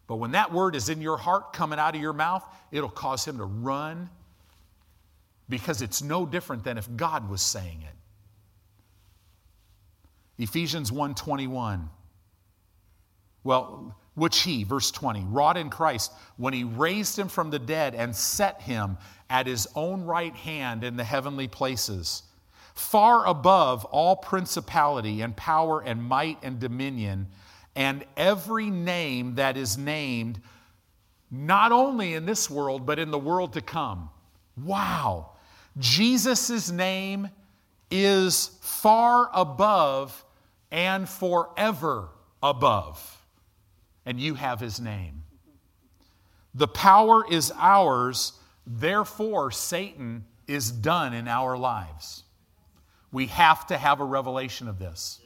But 0.06 0.16
when 0.16 0.32
that 0.32 0.52
word 0.52 0.74
is 0.76 0.88
in 0.88 1.00
your 1.00 1.16
heart 1.16 1.52
coming 1.52 1.78
out 1.78 1.94
of 1.94 2.00
your 2.00 2.12
mouth, 2.12 2.44
it'll 2.70 2.88
cause 2.88 3.24
him 3.24 3.38
to 3.38 3.44
run 3.44 4.08
because 5.48 5.82
it's 5.82 6.02
no 6.02 6.26
different 6.26 6.64
than 6.64 6.78
if 6.78 6.88
God 6.96 7.28
was 7.28 7.42
saying 7.42 7.82
it. 7.82 7.94
Ephesians 10.38 10.90
1:21. 10.90 11.88
Well, 13.44 13.96
which 14.14 14.40
he, 14.42 14.64
verse 14.64 14.90
20, 14.90 15.24
wrought 15.24 15.56
in 15.56 15.70
Christ 15.70 16.12
when 16.36 16.52
he 16.54 16.64
raised 16.64 17.18
him 17.18 17.28
from 17.28 17.50
the 17.50 17.58
dead 17.58 17.94
and 17.94 18.16
set 18.16 18.62
him 18.62 18.98
at 19.28 19.46
his 19.46 19.68
own 19.74 20.04
right 20.04 20.34
hand 20.34 20.82
in 20.82 20.96
the 20.96 21.04
heavenly 21.04 21.48
places, 21.48 22.22
far 22.74 23.26
above 23.26 23.84
all 23.86 24.16
principality 24.16 25.20
and 25.20 25.36
power 25.36 25.80
and 25.80 26.02
might 26.02 26.38
and 26.42 26.58
dominion, 26.58 27.28
and 27.74 28.04
every 28.16 28.70
name 28.70 29.34
that 29.34 29.56
is 29.56 29.76
named, 29.76 30.40
not 31.30 31.70
only 31.72 32.14
in 32.14 32.24
this 32.26 32.48
world, 32.48 32.86
but 32.86 32.98
in 32.98 33.10
the 33.10 33.18
world 33.18 33.52
to 33.52 33.60
come. 33.60 34.10
Wow. 34.56 35.32
Jesus' 35.78 36.70
name 36.70 37.28
is 37.90 38.58
far 38.62 39.30
above 39.34 40.24
and 40.70 41.08
forever 41.08 42.08
above 42.42 43.16
and 44.06 44.20
you 44.20 44.34
have 44.34 44.60
his 44.60 44.80
name. 44.80 45.24
The 46.54 46.68
power 46.68 47.24
is 47.28 47.52
ours, 47.58 48.32
therefore, 48.66 49.50
Satan 49.50 50.24
is 50.46 50.70
done 50.70 51.12
in 51.12 51.28
our 51.28 51.58
lives. 51.58 52.22
We 53.12 53.26
have 53.26 53.66
to 53.66 53.76
have 53.76 54.00
a 54.00 54.04
revelation 54.04 54.68
of 54.68 54.78
this. 54.78 55.20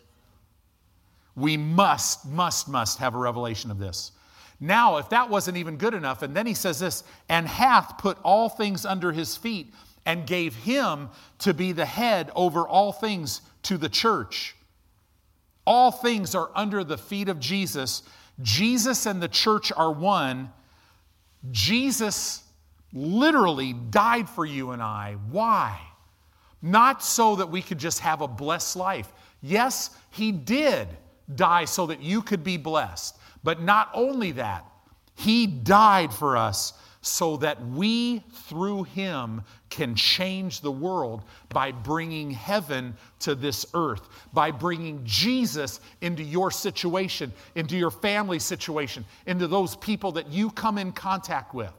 We 1.36 1.56
must, 1.56 2.26
must, 2.26 2.68
must 2.68 2.98
have 2.98 3.14
a 3.14 3.18
revelation 3.18 3.70
of 3.70 3.78
this. 3.78 4.12
Now, 4.58 4.96
if 4.96 5.10
that 5.10 5.30
wasn't 5.30 5.56
even 5.58 5.76
good 5.76 5.94
enough, 5.94 6.22
and 6.22 6.34
then 6.34 6.46
he 6.46 6.54
says 6.54 6.80
this, 6.80 7.04
and 7.28 7.46
hath 7.46 7.98
put 7.98 8.18
all 8.22 8.48
things 8.48 8.84
under 8.84 9.12
his 9.12 9.36
feet, 9.36 9.72
and 10.06 10.26
gave 10.26 10.54
him 10.54 11.10
to 11.38 11.54
be 11.54 11.72
the 11.72 11.84
head 11.84 12.30
over 12.34 12.66
all 12.66 12.90
things 12.90 13.42
to 13.64 13.76
the 13.76 13.88
church. 13.88 14.56
All 15.64 15.90
things 15.90 16.34
are 16.34 16.50
under 16.54 16.82
the 16.84 16.98
feet 16.98 17.28
of 17.28 17.38
Jesus, 17.38 18.02
Jesus 18.42 19.06
and 19.06 19.22
the 19.22 19.28
church 19.28 19.70
are 19.72 19.92
one. 19.92 20.50
Jesus 21.50 22.42
literally 22.92 23.72
died 23.72 24.28
for 24.28 24.44
you 24.44 24.70
and 24.70 24.82
I. 24.82 25.16
Why? 25.30 25.78
Not 26.62 27.02
so 27.02 27.36
that 27.36 27.50
we 27.50 27.62
could 27.62 27.78
just 27.78 28.00
have 28.00 28.20
a 28.20 28.28
blessed 28.28 28.76
life. 28.76 29.12
Yes, 29.42 29.90
He 30.10 30.32
did 30.32 30.88
die 31.34 31.64
so 31.64 31.86
that 31.86 32.00
you 32.00 32.22
could 32.22 32.44
be 32.44 32.56
blessed. 32.56 33.16
But 33.42 33.62
not 33.62 33.90
only 33.94 34.32
that, 34.32 34.64
He 35.14 35.46
died 35.46 36.12
for 36.12 36.36
us 36.36 36.74
so 37.02 37.36
that 37.38 37.64
we, 37.68 38.18
through 38.48 38.84
him, 38.84 39.42
can 39.70 39.94
change 39.94 40.60
the 40.60 40.70
world 40.70 41.22
by 41.48 41.72
bringing 41.72 42.30
heaven 42.30 42.94
to 43.20 43.34
this 43.34 43.64
earth, 43.72 44.08
by 44.34 44.50
bringing 44.50 45.00
Jesus 45.04 45.80
into 46.02 46.22
your 46.22 46.50
situation, 46.50 47.32
into 47.54 47.76
your 47.76 47.90
family 47.90 48.38
situation, 48.38 49.04
into 49.26 49.46
those 49.46 49.76
people 49.76 50.12
that 50.12 50.28
you 50.28 50.50
come 50.50 50.76
in 50.76 50.92
contact 50.92 51.54
with. 51.54 51.72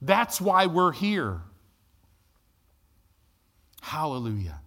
That's 0.00 0.40
why 0.40 0.66
we're 0.66 0.92
here. 0.92 1.40
Hallelujah. 3.80 4.60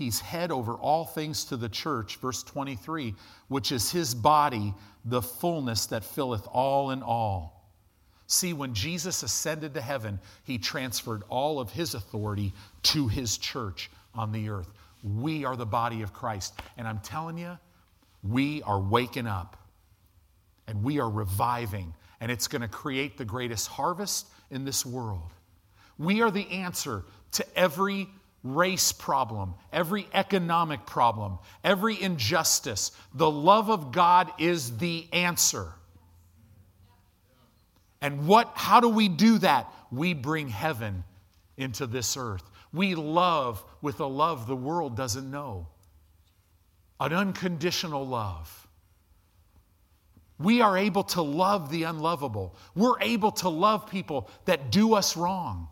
He's 0.00 0.18
head 0.18 0.50
over 0.50 0.72
all 0.72 1.04
things 1.04 1.44
to 1.44 1.58
the 1.58 1.68
church, 1.68 2.16
verse 2.16 2.42
23, 2.42 3.14
which 3.48 3.70
is 3.70 3.92
his 3.92 4.14
body, 4.14 4.72
the 5.04 5.20
fullness 5.20 5.84
that 5.88 6.02
filleth 6.02 6.48
all 6.50 6.90
in 6.92 7.02
all. 7.02 7.70
See, 8.26 8.54
when 8.54 8.72
Jesus 8.72 9.22
ascended 9.22 9.74
to 9.74 9.82
heaven, 9.82 10.18
he 10.44 10.56
transferred 10.56 11.22
all 11.28 11.60
of 11.60 11.70
his 11.70 11.92
authority 11.92 12.54
to 12.84 13.08
his 13.08 13.36
church 13.36 13.90
on 14.14 14.32
the 14.32 14.48
earth. 14.48 14.70
We 15.04 15.44
are 15.44 15.54
the 15.54 15.66
body 15.66 16.00
of 16.00 16.14
Christ. 16.14 16.54
And 16.78 16.88
I'm 16.88 17.00
telling 17.00 17.36
you, 17.36 17.58
we 18.22 18.62
are 18.62 18.80
waking 18.80 19.26
up 19.26 19.58
and 20.66 20.82
we 20.82 20.98
are 20.98 21.10
reviving, 21.10 21.92
and 22.22 22.32
it's 22.32 22.48
going 22.48 22.62
to 22.62 22.68
create 22.68 23.18
the 23.18 23.26
greatest 23.26 23.68
harvest 23.68 24.28
in 24.50 24.64
this 24.64 24.86
world. 24.86 25.30
We 25.98 26.22
are 26.22 26.30
the 26.30 26.48
answer 26.48 27.04
to 27.32 27.44
every 27.54 28.08
race 28.42 28.92
problem, 28.92 29.54
every 29.72 30.06
economic 30.14 30.86
problem, 30.86 31.38
every 31.62 32.00
injustice. 32.00 32.92
The 33.14 33.30
love 33.30 33.70
of 33.70 33.92
God 33.92 34.32
is 34.38 34.78
the 34.78 35.06
answer. 35.12 35.68
And 38.00 38.26
what 38.26 38.52
how 38.54 38.80
do 38.80 38.88
we 38.88 39.08
do 39.08 39.38
that? 39.38 39.70
We 39.90 40.14
bring 40.14 40.48
heaven 40.48 41.04
into 41.56 41.86
this 41.86 42.16
earth. 42.16 42.44
We 42.72 42.94
love 42.94 43.62
with 43.82 44.00
a 44.00 44.06
love 44.06 44.46
the 44.46 44.56
world 44.56 44.96
doesn't 44.96 45.30
know. 45.30 45.66
An 46.98 47.12
unconditional 47.12 48.06
love. 48.06 48.68
We 50.38 50.62
are 50.62 50.78
able 50.78 51.02
to 51.04 51.20
love 51.20 51.70
the 51.70 51.82
unlovable. 51.82 52.56
We're 52.74 53.00
able 53.00 53.32
to 53.32 53.50
love 53.50 53.90
people 53.90 54.30
that 54.46 54.70
do 54.70 54.94
us 54.94 55.16
wrong. 55.16 55.68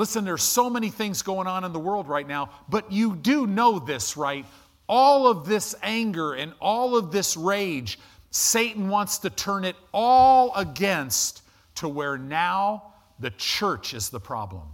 Listen, 0.00 0.24
there's 0.24 0.42
so 0.42 0.70
many 0.70 0.88
things 0.88 1.20
going 1.20 1.46
on 1.46 1.62
in 1.62 1.74
the 1.74 1.78
world 1.78 2.08
right 2.08 2.26
now, 2.26 2.48
but 2.70 2.90
you 2.90 3.14
do 3.16 3.46
know 3.46 3.78
this, 3.78 4.16
right? 4.16 4.46
All 4.88 5.26
of 5.26 5.44
this 5.44 5.74
anger 5.82 6.32
and 6.32 6.54
all 6.58 6.96
of 6.96 7.12
this 7.12 7.36
rage, 7.36 7.98
Satan 8.30 8.88
wants 8.88 9.18
to 9.18 9.28
turn 9.28 9.62
it 9.62 9.76
all 9.92 10.54
against 10.54 11.42
to 11.74 11.86
where 11.86 12.16
now 12.16 12.94
the 13.18 13.28
church 13.32 13.92
is 13.92 14.08
the 14.08 14.18
problem. 14.18 14.68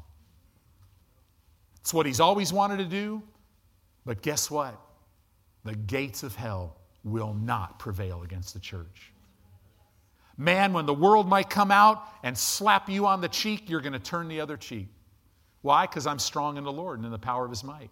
It's 1.81 1.93
what 1.93 2.07
he's 2.07 2.21
always 2.21 2.53
wanted 2.53 2.77
to 2.77 2.85
do, 2.85 3.21
but 4.05 4.23
guess 4.23 4.49
what? 4.49 4.81
The 5.65 5.75
gates 5.75 6.23
of 6.23 6.37
hell 6.37 6.77
will 7.03 7.35
not 7.35 7.81
prevail 7.81 8.23
against 8.23 8.55
the 8.55 8.61
church. 8.61 9.11
Man, 10.37 10.73
when 10.73 10.87
the 10.87 10.95
world 10.95 11.29
might 11.29 11.51
come 11.51 11.73
out 11.73 12.05
and 12.23 12.39
slap 12.39 12.89
you 12.89 13.09
on 13.09 13.21
the 13.21 13.29
cheek, 13.29 13.69
you're 13.69 13.81
going 13.81 13.93
to 13.93 13.99
turn 13.99 14.29
the 14.29 14.41
other 14.41 14.57
cheek. 14.57 14.87
Why? 15.67 15.85
Because 15.85 16.07
I'm 16.07 16.21
strong 16.21 16.59
in 16.59 16.63
the 16.63 16.71
Lord 16.71 17.01
and 17.01 17.07
in 17.07 17.11
the 17.11 17.19
power 17.19 17.45
of 17.45 17.51
his 17.51 17.65
might. 17.65 17.91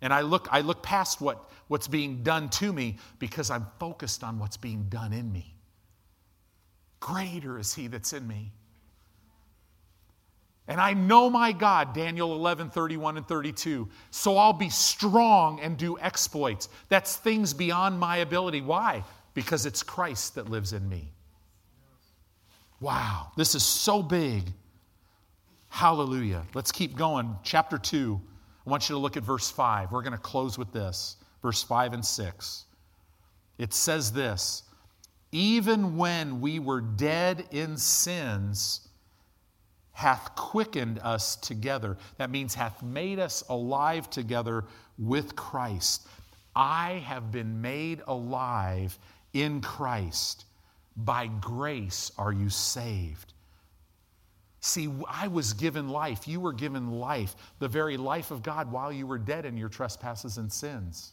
And 0.00 0.14
I 0.14 0.22
look, 0.22 0.48
I 0.50 0.62
look 0.62 0.82
past 0.82 1.20
what, 1.20 1.50
what's 1.68 1.86
being 1.86 2.22
done 2.22 2.48
to 2.48 2.72
me 2.72 2.96
because 3.18 3.50
I'm 3.50 3.66
focused 3.78 4.24
on 4.24 4.38
what's 4.38 4.56
being 4.56 4.84
done 4.84 5.12
in 5.12 5.30
me. 5.30 5.54
Greater 6.98 7.58
is 7.58 7.74
he 7.74 7.86
that's 7.86 8.14
in 8.14 8.26
me. 8.26 8.52
And 10.68 10.80
I 10.80 10.94
know 10.94 11.28
my 11.28 11.52
God, 11.52 11.92
Daniel 11.92 12.32
11, 12.32 12.70
31 12.70 13.18
and 13.18 13.28
32. 13.28 13.86
So 14.10 14.38
I'll 14.38 14.54
be 14.54 14.70
strong 14.70 15.60
and 15.60 15.76
do 15.76 15.98
exploits. 15.98 16.70
That's 16.88 17.14
things 17.14 17.52
beyond 17.52 18.00
my 18.00 18.16
ability. 18.18 18.62
Why? 18.62 19.04
Because 19.34 19.66
it's 19.66 19.82
Christ 19.82 20.36
that 20.36 20.48
lives 20.48 20.72
in 20.72 20.88
me. 20.88 21.12
Wow, 22.80 23.32
this 23.36 23.54
is 23.54 23.64
so 23.64 24.02
big. 24.02 24.54
Hallelujah. 25.70 26.44
Let's 26.52 26.72
keep 26.72 26.96
going. 26.96 27.36
Chapter 27.42 27.78
2. 27.78 28.20
I 28.66 28.70
want 28.70 28.88
you 28.88 28.94
to 28.96 29.00
look 29.00 29.16
at 29.16 29.22
verse 29.22 29.50
5. 29.50 29.90
We're 29.90 30.02
going 30.02 30.12
to 30.12 30.18
close 30.18 30.58
with 30.58 30.72
this. 30.72 31.16
Verse 31.40 31.62
5 31.62 31.94
and 31.94 32.04
6. 32.04 32.64
It 33.56 33.72
says 33.72 34.12
this 34.12 34.64
Even 35.32 35.96
when 35.96 36.40
we 36.40 36.58
were 36.58 36.80
dead 36.80 37.46
in 37.52 37.76
sins, 37.78 38.88
hath 39.92 40.34
quickened 40.34 40.98
us 40.98 41.36
together. 41.36 41.96
That 42.18 42.30
means 42.30 42.54
hath 42.54 42.82
made 42.82 43.18
us 43.18 43.42
alive 43.48 44.10
together 44.10 44.64
with 44.98 45.36
Christ. 45.36 46.06
I 46.54 47.02
have 47.06 47.30
been 47.30 47.62
made 47.62 48.02
alive 48.06 48.98
in 49.32 49.60
Christ. 49.60 50.44
By 50.96 51.28
grace 51.28 52.10
are 52.18 52.32
you 52.32 52.50
saved. 52.50 53.32
See, 54.60 54.90
I 55.08 55.28
was 55.28 55.54
given 55.54 55.88
life. 55.88 56.28
You 56.28 56.38
were 56.40 56.52
given 56.52 56.90
life, 56.90 57.34
the 57.58 57.68
very 57.68 57.96
life 57.96 58.30
of 58.30 58.42
God, 58.42 58.70
while 58.70 58.92
you 58.92 59.06
were 59.06 59.18
dead 59.18 59.46
in 59.46 59.56
your 59.56 59.70
trespasses 59.70 60.36
and 60.36 60.52
sins. 60.52 61.12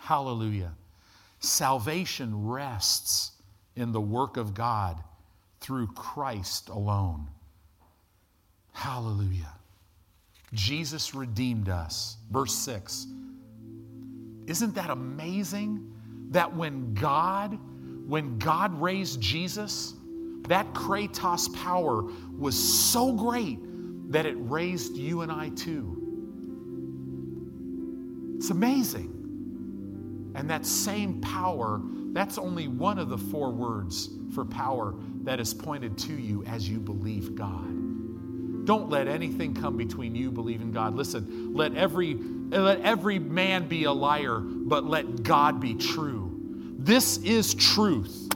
Hallelujah. 0.00 0.72
Salvation 1.38 2.48
rests 2.48 3.32
in 3.76 3.92
the 3.92 4.00
work 4.00 4.36
of 4.36 4.54
God 4.54 5.02
through 5.60 5.86
Christ 5.88 6.68
alone. 6.68 7.28
Hallelujah. 8.72 9.52
Jesus 10.52 11.14
redeemed 11.14 11.68
us. 11.68 12.16
Verse 12.30 12.54
6. 12.54 13.06
Isn't 14.46 14.74
that 14.74 14.90
amazing? 14.90 15.92
That 16.30 16.54
when 16.56 16.94
God, 16.94 17.58
when 18.08 18.38
God 18.38 18.80
raised 18.80 19.20
Jesus, 19.20 19.94
that 20.48 20.72
Kratos 20.72 21.54
power 21.54 22.04
was 22.36 22.56
so 22.56 23.12
great 23.12 23.58
that 24.10 24.26
it 24.26 24.34
raised 24.38 24.96
you 24.96 25.20
and 25.20 25.30
I 25.30 25.50
too. 25.50 25.96
It's 28.36 28.50
amazing. 28.50 30.32
And 30.34 30.48
that 30.48 30.64
same 30.64 31.20
power, 31.20 31.80
that's 32.12 32.38
only 32.38 32.68
one 32.68 32.98
of 32.98 33.08
the 33.08 33.18
four 33.18 33.50
words 33.50 34.10
for 34.34 34.44
power 34.44 34.94
that 35.24 35.40
is 35.40 35.52
pointed 35.52 35.98
to 35.98 36.14
you 36.14 36.44
as 36.44 36.68
you 36.68 36.78
believe 36.78 37.34
God. 37.34 38.64
Don't 38.64 38.88
let 38.88 39.08
anything 39.08 39.54
come 39.54 39.76
between 39.76 40.14
you 40.14 40.30
believing 40.30 40.70
God. 40.72 40.94
Listen, 40.94 41.54
let 41.54 41.74
every 41.74 42.14
let 42.14 42.80
every 42.80 43.18
man 43.18 43.68
be 43.68 43.84
a 43.84 43.92
liar, 43.92 44.40
but 44.40 44.84
let 44.84 45.22
God 45.22 45.60
be 45.60 45.74
true. 45.74 46.30
This 46.78 47.18
is 47.18 47.54
truth. 47.54 48.28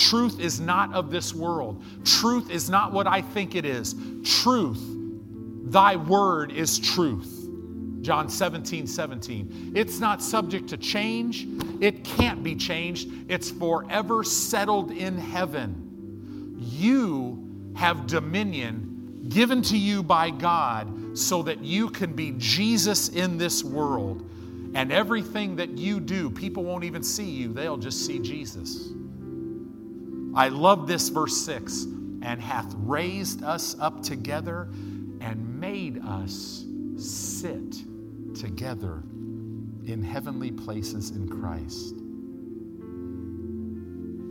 Truth 0.00 0.40
is 0.40 0.60
not 0.60 0.94
of 0.94 1.10
this 1.10 1.34
world. 1.34 1.84
Truth 2.04 2.50
is 2.50 2.70
not 2.70 2.90
what 2.90 3.06
I 3.06 3.20
think 3.20 3.54
it 3.54 3.66
is. 3.66 3.94
Truth, 4.24 4.82
thy 5.70 5.96
word 5.96 6.52
is 6.52 6.78
truth. 6.78 7.36
John 8.00 8.30
17, 8.30 8.86
17. 8.86 9.72
It's 9.76 10.00
not 10.00 10.22
subject 10.22 10.68
to 10.70 10.78
change. 10.78 11.46
It 11.82 12.02
can't 12.02 12.42
be 12.42 12.56
changed. 12.56 13.10
It's 13.28 13.50
forever 13.50 14.24
settled 14.24 14.90
in 14.90 15.18
heaven. 15.18 16.56
You 16.58 17.74
have 17.76 18.06
dominion 18.06 19.26
given 19.28 19.60
to 19.62 19.76
you 19.76 20.02
by 20.02 20.30
God 20.30 21.18
so 21.18 21.42
that 21.42 21.62
you 21.62 21.90
can 21.90 22.14
be 22.14 22.32
Jesus 22.38 23.10
in 23.10 23.36
this 23.36 23.62
world. 23.62 24.26
And 24.74 24.90
everything 24.90 25.56
that 25.56 25.76
you 25.76 26.00
do, 26.00 26.30
people 26.30 26.64
won't 26.64 26.84
even 26.84 27.02
see 27.02 27.28
you, 27.28 27.52
they'll 27.52 27.76
just 27.76 28.06
see 28.06 28.18
Jesus. 28.18 28.94
I 30.34 30.48
love 30.48 30.86
this 30.86 31.08
verse 31.08 31.36
6 31.44 31.84
and 32.22 32.40
hath 32.40 32.72
raised 32.76 33.42
us 33.42 33.76
up 33.80 34.02
together 34.02 34.68
and 35.20 35.60
made 35.60 36.00
us 36.04 36.64
sit 36.96 37.76
together 38.34 39.02
in 39.86 40.02
heavenly 40.02 40.50
places 40.50 41.10
in 41.10 41.28
Christ. 41.28 41.94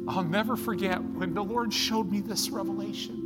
I'll 0.08 0.24
never 0.24 0.56
forget 0.56 1.04
when 1.04 1.34
the 1.34 1.44
Lord 1.44 1.74
showed 1.74 2.10
me 2.10 2.22
this 2.22 2.50
revelation. 2.50 3.26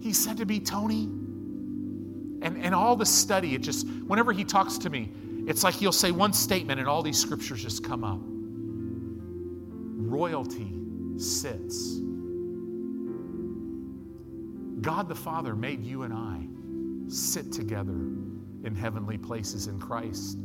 He 0.00 0.12
said 0.12 0.36
to 0.38 0.44
me, 0.44 0.60
Tony, 0.60 1.04
and, 2.42 2.58
and 2.60 2.74
all 2.74 2.96
the 2.96 3.06
study, 3.06 3.54
it 3.54 3.62
just, 3.62 3.88
whenever 4.06 4.32
he 4.32 4.44
talks 4.44 4.78
to 4.78 4.90
me, 4.90 5.12
it's 5.46 5.64
like 5.64 5.74
he'll 5.74 5.92
say 5.92 6.10
one 6.10 6.32
statement 6.32 6.78
and 6.78 6.88
all 6.88 7.02
these 7.02 7.18
scriptures 7.18 7.62
just 7.62 7.82
come 7.84 8.04
up. 8.04 8.20
Royalty 10.12 10.70
sits. 11.16 11.98
God 14.82 15.08
the 15.08 15.14
Father 15.14 15.56
made 15.56 15.82
you 15.82 16.02
and 16.02 16.12
I 16.12 16.46
sit 17.10 17.50
together 17.50 17.94
in 18.62 18.76
heavenly 18.76 19.16
places 19.16 19.68
in 19.68 19.80
Christ, 19.80 20.36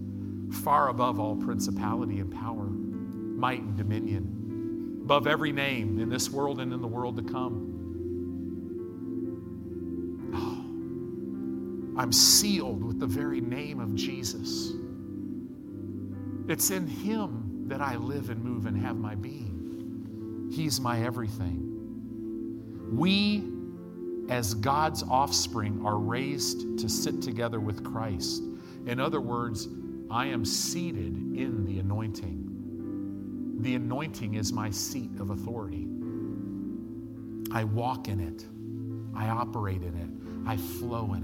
far 0.63 0.87
above 0.87 1.19
all 1.19 1.35
principality 1.35 2.21
and 2.21 2.33
power, 2.33 2.63
might 2.63 3.59
and 3.59 3.75
dominion, 3.75 5.01
above 5.03 5.27
every 5.27 5.51
name 5.51 5.99
in 5.99 6.07
this 6.07 6.29
world 6.29 6.61
and 6.61 6.71
in 6.71 6.79
the 6.81 6.87
world 6.87 7.17
to 7.17 7.23
come. 7.23 7.73
Oh, 10.33 11.99
I'm 12.01 12.13
sealed 12.13 12.85
with 12.85 13.01
the 13.01 13.05
very 13.05 13.41
name 13.41 13.81
of 13.81 13.95
Jesus. 13.95 14.71
It's 16.47 16.71
in 16.71 16.87
Him 16.87 17.65
that 17.67 17.81
I 17.81 17.97
live 17.97 18.29
and 18.29 18.41
move 18.41 18.65
and 18.65 18.81
have 18.81 18.95
my 18.95 19.13
being. 19.13 19.56
He's 20.51 20.79
my 20.79 21.03
everything. 21.03 21.63
We 22.91 23.43
as 24.29 24.53
God's 24.53 25.03
offspring 25.03 25.85
are 25.85 25.97
raised 25.97 26.79
to 26.79 26.89
sit 26.89 27.21
together 27.21 27.59
with 27.59 27.83
Christ. 27.83 28.43
In 28.85 28.99
other 28.99 29.21
words, 29.21 29.67
I 30.09 30.27
am 30.27 30.45
seated 30.45 31.15
in 31.15 31.65
the 31.65 31.79
anointing. 31.79 33.57
The 33.59 33.75
anointing 33.75 34.35
is 34.35 34.53
my 34.53 34.69
seat 34.69 35.11
of 35.19 35.31
authority. 35.31 35.87
I 37.51 37.63
walk 37.63 38.07
in 38.07 38.19
it, 38.19 38.45
I 39.15 39.29
operate 39.29 39.81
in 39.81 39.95
it, 39.95 40.09
I 40.47 40.57
flow 40.57 41.13
in 41.13 41.23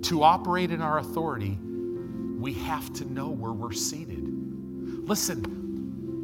it. 0.00 0.02
To 0.08 0.22
operate 0.22 0.70
in 0.70 0.82
our 0.82 0.98
authority, 0.98 1.58
we 2.38 2.52
have 2.54 2.92
to 2.94 3.04
know 3.10 3.28
where 3.28 3.52
we're 3.52 3.72
seated. 3.72 4.28
Listen, 5.08 5.61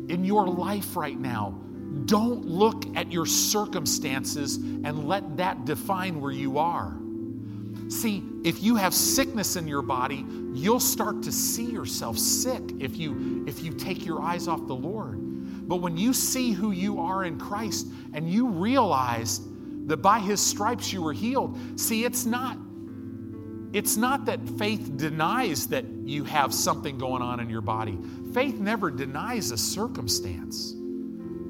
in 0.08 0.24
your 0.24 0.46
life 0.46 0.96
right 0.96 1.18
now, 1.18 1.58
don't 2.04 2.44
look 2.44 2.84
at 2.96 3.12
your 3.12 3.26
circumstances 3.26 4.56
and 4.56 5.08
let 5.08 5.36
that 5.36 5.64
define 5.64 6.20
where 6.20 6.32
you 6.32 6.58
are. 6.58 6.96
See, 7.88 8.22
if 8.44 8.62
you 8.62 8.76
have 8.76 8.92
sickness 8.92 9.56
in 9.56 9.66
your 9.66 9.82
body, 9.82 10.24
you'll 10.52 10.80
start 10.80 11.22
to 11.22 11.32
see 11.32 11.64
yourself 11.64 12.18
sick 12.18 12.62
if 12.78 12.96
you 12.96 13.44
if 13.46 13.62
you 13.62 13.72
take 13.72 14.04
your 14.04 14.20
eyes 14.20 14.46
off 14.46 14.66
the 14.66 14.74
Lord. 14.74 15.18
But 15.68 15.76
when 15.76 15.96
you 15.96 16.12
see 16.12 16.52
who 16.52 16.72
you 16.72 17.00
are 17.00 17.24
in 17.24 17.38
Christ 17.38 17.86
and 18.12 18.30
you 18.30 18.48
realize 18.48 19.40
that 19.86 19.98
by 19.98 20.18
his 20.18 20.40
stripes 20.40 20.92
you 20.92 21.02
were 21.02 21.14
healed, 21.14 21.58
see 21.80 22.04
it's 22.04 22.26
not 22.26 22.58
it's 23.72 23.96
not 23.96 24.24
that 24.26 24.40
faith 24.58 24.96
denies 24.96 25.68
that 25.68 25.84
you 26.04 26.24
have 26.24 26.54
something 26.54 26.98
going 26.98 27.22
on 27.22 27.40
in 27.40 27.50
your 27.50 27.60
body. 27.60 27.98
Faith 28.32 28.58
never 28.58 28.90
denies 28.90 29.50
a 29.50 29.58
circumstance 29.58 30.74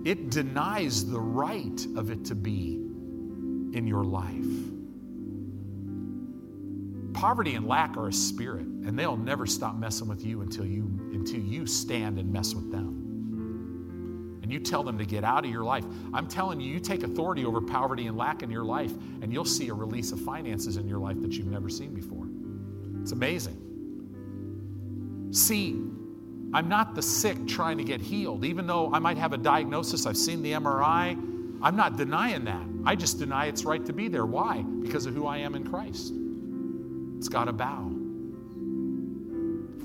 it 0.08 0.30
denies 0.30 1.04
the 1.04 1.20
right 1.20 1.86
of 1.96 2.10
it 2.10 2.24
to 2.26 2.34
be 2.34 2.74
in 3.74 3.86
your 3.86 4.04
life. 4.04 4.32
Poverty 7.12 7.54
and 7.56 7.66
lack 7.66 7.96
are 7.98 8.08
a 8.08 8.12
spirit, 8.12 8.64
and 8.64 8.98
they'll 8.98 9.18
never 9.18 9.44
stop 9.44 9.76
messing 9.76 10.08
with 10.08 10.24
you 10.24 10.40
until 10.40 10.64
you 10.64 10.84
until 11.12 11.40
you 11.40 11.66
stand 11.66 12.18
and 12.18 12.32
mess 12.32 12.54
with 12.54 12.70
them. 12.70 12.97
And 14.48 14.54
you 14.54 14.60
tell 14.60 14.82
them 14.82 14.96
to 14.96 15.04
get 15.04 15.24
out 15.24 15.44
of 15.44 15.50
your 15.50 15.62
life. 15.62 15.84
I'm 16.14 16.26
telling 16.26 16.58
you, 16.58 16.72
you 16.72 16.80
take 16.80 17.02
authority 17.02 17.44
over 17.44 17.60
poverty 17.60 18.06
and 18.06 18.16
lack 18.16 18.42
in 18.42 18.50
your 18.50 18.64
life, 18.64 18.92
and 19.20 19.30
you'll 19.30 19.44
see 19.44 19.68
a 19.68 19.74
release 19.74 20.10
of 20.10 20.18
finances 20.22 20.78
in 20.78 20.88
your 20.88 20.98
life 20.98 21.20
that 21.20 21.32
you've 21.32 21.48
never 21.48 21.68
seen 21.68 21.92
before. 21.92 22.26
It's 23.02 23.12
amazing. 23.12 23.58
See, 25.32 25.72
I'm 26.54 26.66
not 26.66 26.94
the 26.94 27.02
sick 27.02 27.46
trying 27.46 27.76
to 27.76 27.84
get 27.84 28.00
healed. 28.00 28.42
Even 28.42 28.66
though 28.66 28.90
I 28.90 29.00
might 29.00 29.18
have 29.18 29.34
a 29.34 29.36
diagnosis, 29.36 30.06
I've 30.06 30.16
seen 30.16 30.40
the 30.42 30.52
MRI, 30.52 31.10
I'm 31.60 31.76
not 31.76 31.98
denying 31.98 32.44
that. 32.44 32.66
I 32.86 32.96
just 32.96 33.18
deny 33.18 33.48
its 33.48 33.66
right 33.66 33.84
to 33.84 33.92
be 33.92 34.08
there. 34.08 34.24
Why? 34.24 34.62
Because 34.62 35.04
of 35.04 35.12
who 35.12 35.26
I 35.26 35.36
am 35.36 35.56
in 35.56 35.68
Christ. 35.68 36.14
It's 37.18 37.28
got 37.28 37.44
to 37.44 37.52
bow. 37.52 37.92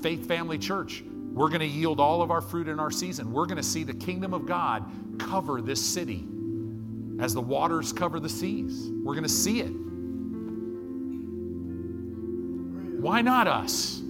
Faith 0.00 0.26
Family 0.26 0.56
Church, 0.56 1.04
we're 1.34 1.48
going 1.48 1.60
to 1.60 1.66
yield 1.66 1.98
all 1.98 2.22
of 2.22 2.30
our 2.30 2.40
fruit 2.40 2.68
in 2.68 2.78
our 2.78 2.92
season. 2.92 3.32
We're 3.32 3.46
going 3.46 3.56
to 3.56 3.62
see 3.62 3.82
the 3.82 3.92
kingdom 3.92 4.32
of 4.32 4.46
God 4.46 4.88
cover 5.18 5.60
this 5.60 5.84
city 5.84 6.24
as 7.20 7.34
the 7.34 7.40
waters 7.40 7.92
cover 7.92 8.20
the 8.20 8.28
seas. 8.28 8.88
We're 9.02 9.14
going 9.14 9.24
to 9.24 9.28
see 9.28 9.60
it. 9.60 9.72
Why 13.00 13.20
not 13.20 13.48
us? 13.48 14.00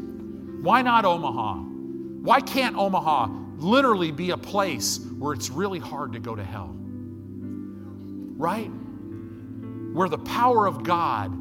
Why 0.61 0.83
not 0.83 1.07
Omaha? 1.07 1.55
Why 1.55 2.41
can't 2.41 2.77
Omaha 2.77 3.29
literally 3.57 4.11
be 4.11 4.31
a 4.31 4.37
place 4.37 5.01
where 5.19 5.33
it's 5.33 5.49
really 5.49 5.79
hard 5.79 6.13
to 6.13 6.19
go 6.19 6.35
to 6.35 6.45
hell? 6.45 6.75
Right? 8.37 8.71
Where 9.95 10.09
the 10.11 10.19
power 10.19 10.67
of 10.67 10.83
God, 10.85 11.33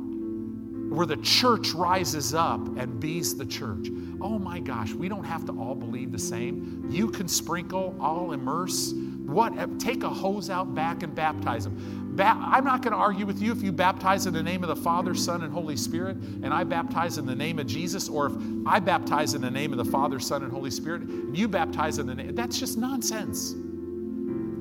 where 0.92 1.06
the 1.06 1.18
church 1.18 1.72
rises 1.74 2.34
up 2.34 2.60
and 2.78 3.00
bees 3.00 3.36
the 3.38 3.46
church. 3.46 3.88
Oh 4.24 4.40
my 4.40 4.60
gosh, 4.60 4.94
we 4.94 5.10
don't 5.10 5.26
have 5.26 5.46
to 5.48 5.52
all 5.52 5.76
believe 5.76 6.14
the 6.14 6.18
same. 6.18 6.88
You 6.90 7.10
can 7.10 7.28
sprinkle, 7.28 7.94
all 8.00 8.32
immerse. 8.32 8.94
What? 8.94 9.80
Take 9.82 10.04
a 10.04 10.10
hose 10.10 10.50
out 10.50 10.74
back 10.74 11.04
and 11.04 11.14
baptize 11.14 11.66
them. 11.66 12.14
Ba- 12.16 12.38
I'm 12.40 12.64
not 12.64 12.82
going 12.82 12.94
to 12.94 12.98
argue 12.98 13.26
with 13.26 13.42
you 13.42 13.52
if 13.52 13.62
you 13.62 13.74
baptize 13.74 14.26
in 14.26 14.34
the 14.34 14.42
name 14.42 14.64
of 14.64 14.70
the 14.70 14.76
Father, 14.78 15.14
Son, 15.14 15.44
and 15.44 15.52
Holy 15.52 15.76
Spirit, 15.76 16.16
and 16.16 16.54
I 16.54 16.64
baptize 16.64 17.18
in 17.18 17.26
the 17.26 17.36
name 17.36 17.60
of 17.60 17.68
Jesus, 17.68 18.08
or 18.08 18.28
if 18.28 18.34
I 18.66 18.80
baptize 18.80 19.34
in 19.34 19.42
the 19.42 19.52
name 19.52 19.74
of 19.74 19.78
the 19.78 19.92
Father, 19.92 20.20
Son, 20.20 20.42
and 20.44 20.52
Holy 20.52 20.72
Spirit, 20.72 21.02
and 21.02 21.38
you 21.38 21.50
baptize 21.50 22.00
in 22.00 22.08
the 22.08 22.16
name. 22.16 22.34
That's 22.34 22.58
just 22.58 22.78
nonsense. 22.78 23.56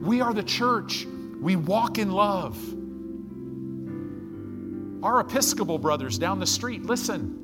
We 0.00 0.20
are 0.20 0.34
the 0.34 0.42
church. 0.42 1.06
We 1.40 1.54
walk 1.54 1.98
in 1.98 2.10
love. 2.10 2.58
Our 5.04 5.20
Episcopal 5.20 5.78
brothers 5.78 6.18
down 6.18 6.40
the 6.40 6.46
street, 6.46 6.84
listen. 6.84 7.38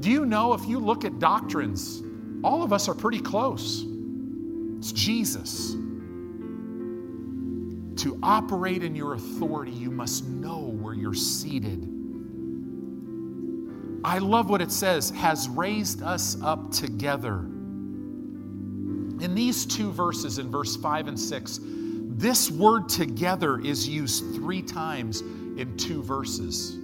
Do 0.00 0.10
you 0.10 0.24
know 0.26 0.52
if 0.52 0.64
you 0.66 0.78
look 0.78 1.04
at 1.04 1.18
doctrines, 1.18 2.02
all 2.44 2.62
of 2.62 2.72
us 2.72 2.88
are 2.88 2.94
pretty 2.94 3.20
close? 3.20 3.84
It's 4.78 4.92
Jesus. 4.92 5.72
To 8.02 8.18
operate 8.22 8.84
in 8.84 8.94
your 8.94 9.14
authority, 9.14 9.72
you 9.72 9.90
must 9.90 10.28
know 10.28 10.58
where 10.58 10.94
you're 10.94 11.14
seated. 11.14 11.88
I 14.04 14.18
love 14.18 14.48
what 14.48 14.62
it 14.62 14.70
says, 14.70 15.10
has 15.10 15.48
raised 15.48 16.02
us 16.02 16.40
up 16.42 16.70
together. 16.70 17.38
In 19.20 19.34
these 19.34 19.66
two 19.66 19.90
verses, 19.90 20.38
in 20.38 20.48
verse 20.48 20.76
5 20.76 21.08
and 21.08 21.18
6, 21.18 21.60
this 21.62 22.50
word 22.52 22.88
together 22.88 23.58
is 23.58 23.88
used 23.88 24.34
three 24.36 24.62
times 24.62 25.22
in 25.22 25.74
two 25.76 26.02
verses. 26.04 26.78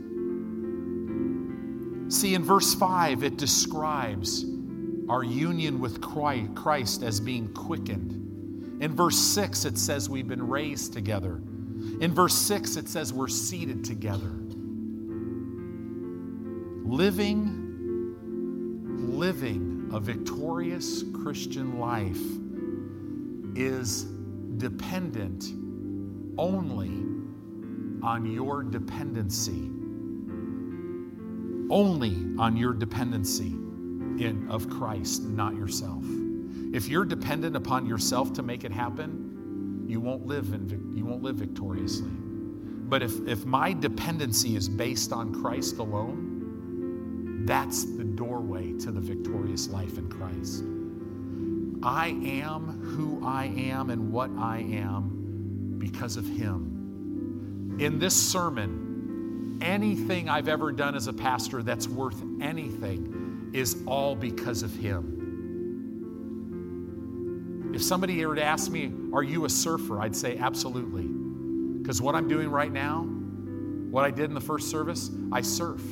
See, 2.08 2.34
in 2.34 2.42
verse 2.44 2.74
5, 2.74 3.22
it 3.22 3.36
describes 3.36 4.44
our 5.08 5.22
union 5.22 5.80
with 5.80 6.00
Christ 6.00 7.02
as 7.02 7.20
being 7.20 7.52
quickened. 7.54 8.82
In 8.82 8.94
verse 8.94 9.18
6, 9.18 9.64
it 9.64 9.78
says 9.78 10.08
we've 10.08 10.28
been 10.28 10.46
raised 10.46 10.92
together. 10.92 11.40
In 12.00 12.12
verse 12.14 12.34
6, 12.34 12.76
it 12.76 12.88
says 12.88 13.12
we're 13.12 13.28
seated 13.28 13.84
together. 13.84 14.30
Living, 16.84 17.60
living 19.18 19.90
a 19.92 20.00
victorious 20.00 21.04
Christian 21.12 21.78
life 21.78 22.20
is 23.56 24.04
dependent 24.58 25.44
only 26.36 26.90
on 28.02 28.30
your 28.30 28.62
dependency. 28.62 29.70
Only 31.70 32.16
on 32.38 32.56
your 32.56 32.72
dependency 32.72 33.52
in, 34.22 34.46
of 34.50 34.68
Christ, 34.68 35.22
not 35.22 35.56
yourself. 35.56 36.04
If 36.72 36.88
you're 36.88 37.04
dependent 37.04 37.56
upon 37.56 37.86
yourself 37.86 38.32
to 38.34 38.42
make 38.42 38.64
it 38.64 38.72
happen, 38.72 39.84
you 39.86 40.00
won't 40.00 40.26
live, 40.26 40.52
in, 40.52 40.92
you 40.94 41.04
won't 41.04 41.22
live 41.22 41.36
victoriously. 41.36 42.10
But 42.10 43.02
if, 43.02 43.26
if 43.26 43.44
my 43.44 43.72
dependency 43.72 44.56
is 44.56 44.68
based 44.68 45.12
on 45.12 45.34
Christ 45.40 45.78
alone, 45.78 47.44
that's 47.46 47.84
the 47.84 48.04
doorway 48.04 48.72
to 48.78 48.90
the 48.90 49.00
victorious 49.00 49.68
life 49.68 49.98
in 49.98 50.08
Christ. 50.08 50.64
I 51.82 52.08
am 52.40 52.80
who 52.82 53.26
I 53.26 53.46
am 53.46 53.90
and 53.90 54.10
what 54.10 54.30
I 54.38 54.58
am 54.60 55.76
because 55.78 56.16
of 56.16 56.26
Him. 56.26 57.76
In 57.78 57.98
this 57.98 58.14
sermon, 58.14 58.93
anything 59.60 60.28
I've 60.28 60.48
ever 60.48 60.72
done 60.72 60.94
as 60.94 61.06
a 61.06 61.12
pastor 61.12 61.62
that's 61.62 61.88
worth 61.88 62.22
anything 62.40 63.50
is 63.52 63.76
all 63.86 64.14
because 64.14 64.62
of 64.62 64.74
Him. 64.74 65.20
If 67.74 67.82
somebody 67.82 68.24
were 68.24 68.36
to 68.36 68.44
ask 68.44 68.70
me, 68.70 68.92
Are 69.12 69.22
you 69.22 69.44
a 69.44 69.48
surfer? 69.48 70.00
I'd 70.00 70.16
say, 70.16 70.38
Absolutely. 70.38 71.08
Because 71.82 72.00
what 72.00 72.14
I'm 72.14 72.28
doing 72.28 72.48
right 72.50 72.72
now, 72.72 73.02
what 73.02 74.04
I 74.04 74.10
did 74.10 74.26
in 74.26 74.34
the 74.34 74.40
first 74.40 74.70
service, 74.70 75.10
I 75.32 75.42
surf. 75.42 75.82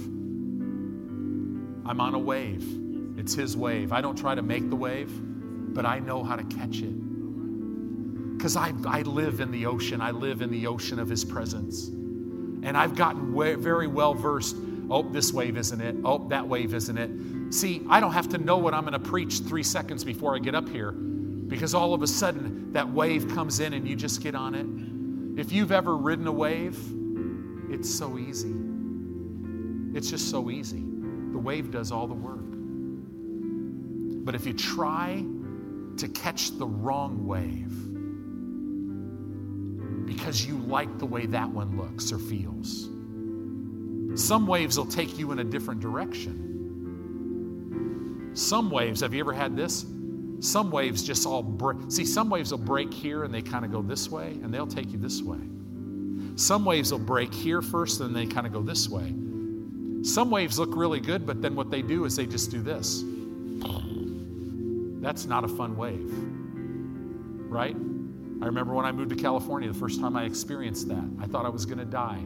I'm 1.85 2.01
on 2.01 2.15
a 2.15 2.19
wave. 2.19 2.65
It's 3.19 3.35
His 3.35 3.57
wave. 3.57 3.93
I 3.93 4.01
don't 4.01 4.17
try 4.17 4.35
to 4.35 4.43
make 4.43 4.71
the 4.71 4.77
wave 4.77 5.13
but 5.73 5.87
I 5.87 5.99
know 5.99 6.23
how 6.23 6.37
to 6.37 6.45
catch 6.45 6.81
it. 6.81 8.37
Because 8.37 8.57
I, 8.57 8.73
I 8.87 9.03
live 9.03 9.41
in 9.41 9.51
the 9.51 9.67
ocean, 9.67 10.01
I 10.01 10.11
live 10.11 10.43
in 10.43 10.51
the 10.51 10.67
ocean 10.67 10.99
of 10.99 11.09
His 11.09 11.25
presence. 11.25 11.91
And 12.63 12.77
I've 12.77 12.95
gotten 12.95 13.35
very 13.35 13.87
well 13.87 14.15
versed. 14.15 14.57
Oh, 14.91 15.03
this 15.03 15.33
wave 15.33 15.57
isn't 15.57 15.81
it. 15.81 15.97
Oh, 16.05 16.29
that 16.29 16.47
wave 16.47 16.75
isn't 16.75 16.99
it. 16.99 17.55
See, 17.55 17.85
I 17.89 18.01
don't 18.01 18.13
have 18.13 18.29
to 18.31 18.39
know 18.39 18.59
what 18.59 18.75
I'm 18.75 18.83
going 18.83 18.93
to 18.93 18.99
preach 18.99 19.41
three 19.41 19.63
seconds 19.63 20.05
before 20.05 20.35
I 20.37 20.39
get 20.39 20.55
up 20.55 20.69
here 20.69 20.93
because 20.93 21.75
all 21.75 21.93
of 21.93 22.03
a 22.03 22.07
sudden 22.07 22.73
that 22.73 22.89
wave 22.89 23.29
comes 23.29 23.61
in 23.61 23.75
and 23.75 23.87
you 23.87 23.95
just 23.95 24.23
get 24.23 24.35
on 24.35 24.55
it. 24.55 25.41
If 25.41 25.53
you've 25.53 25.73
ever 25.73 25.97
ridden 25.97 26.27
a 26.27 26.33
wave, 26.33 26.79
it's 27.71 27.93
so 27.93 28.19
easy. 28.19 28.55
It's 29.95 30.09
just 30.09 30.31
so 30.31 30.51
easy. 30.51 30.81
The 30.81 31.39
wave 31.39 31.71
does 31.71 31.93
all 31.93 32.07
the 32.07 32.15
work. 32.15 32.39
But 34.25 34.35
if 34.35 34.47
you 34.47 34.55
try 34.55 35.23
to 35.99 36.09
catch 36.09 36.57
the 36.59 36.67
wrong 36.67 37.27
wave 37.27 37.92
because 40.13 40.45
you 40.45 40.59
like 40.59 40.99
the 40.99 41.07
way 41.07 41.27
that 41.27 41.49
one 41.49 41.77
looks 41.77 42.13
or 42.13 42.19
feels. 42.19 42.89
Some 44.15 44.47
waves 44.47 44.77
will 44.79 44.87
take 44.87 45.19
you 45.19 45.33
in 45.33 45.39
a 45.39 45.45
different 45.45 45.81
direction. 45.81 46.51
Some 48.35 48.71
waves, 48.71 49.01
have 49.01 49.15
you 49.15 49.21
ever 49.21 49.33
had 49.33 49.57
this? 49.57 49.87
Some 50.41 50.71
waves 50.71 51.03
just 51.03 51.27
all 51.27 51.43
break. 51.43 51.91
See, 51.91 52.05
some 52.05 52.29
waves 52.29 52.51
will 52.51 52.59
break 52.59 52.93
here 52.93 53.25
and 53.25 53.33
they 53.33 53.43
kind 53.43 53.65
of 53.65 53.73
go 53.73 53.81
this 53.81 54.11
way 54.11 54.39
and 54.43 54.53
they'll 54.53 54.67
take 54.67 54.93
you 54.93 54.99
this 54.99 55.23
way. 55.23 55.39
Some 56.37 56.65
waves 56.65 56.93
will 56.93 56.99
break 56.99 57.33
here 57.33 57.63
first 57.63 58.01
and 58.01 58.15
they 58.15 58.27
kind 58.27 58.47
of 58.47 58.53
go 58.53 58.61
this 58.63 58.89
way. 58.89 59.15
Some 60.03 60.31
waves 60.31 60.59
look 60.59 60.75
really 60.75 61.01
good, 61.01 61.27
but 61.27 61.41
then 61.41 61.55
what 61.55 61.71
they 61.71 61.81
do 61.81 62.05
is 62.05 62.17
they 62.17 62.27
just 62.27 62.51
do 62.51 62.61
this. 62.61 63.05
That's 65.01 65.27
not 65.27 65.45
a 65.45 65.49
fun 65.49 65.77
wave, 65.77 66.11
right? 67.51 67.77
I 68.43 68.47
remember 68.47 68.75
when 68.75 68.85
I 68.85 68.91
moved 68.91 69.11
to 69.11 69.17
California, 69.17 69.69
the 69.69 69.79
first 69.79 70.01
time 70.01 70.17
I 70.17 70.25
experienced 70.25 70.89
that, 70.89 71.05
I 71.21 71.27
thought 71.29 71.47
I 71.47 71.49
was 71.49 71.65
going 71.65 71.79
to 71.79 71.85
die. 71.85 72.19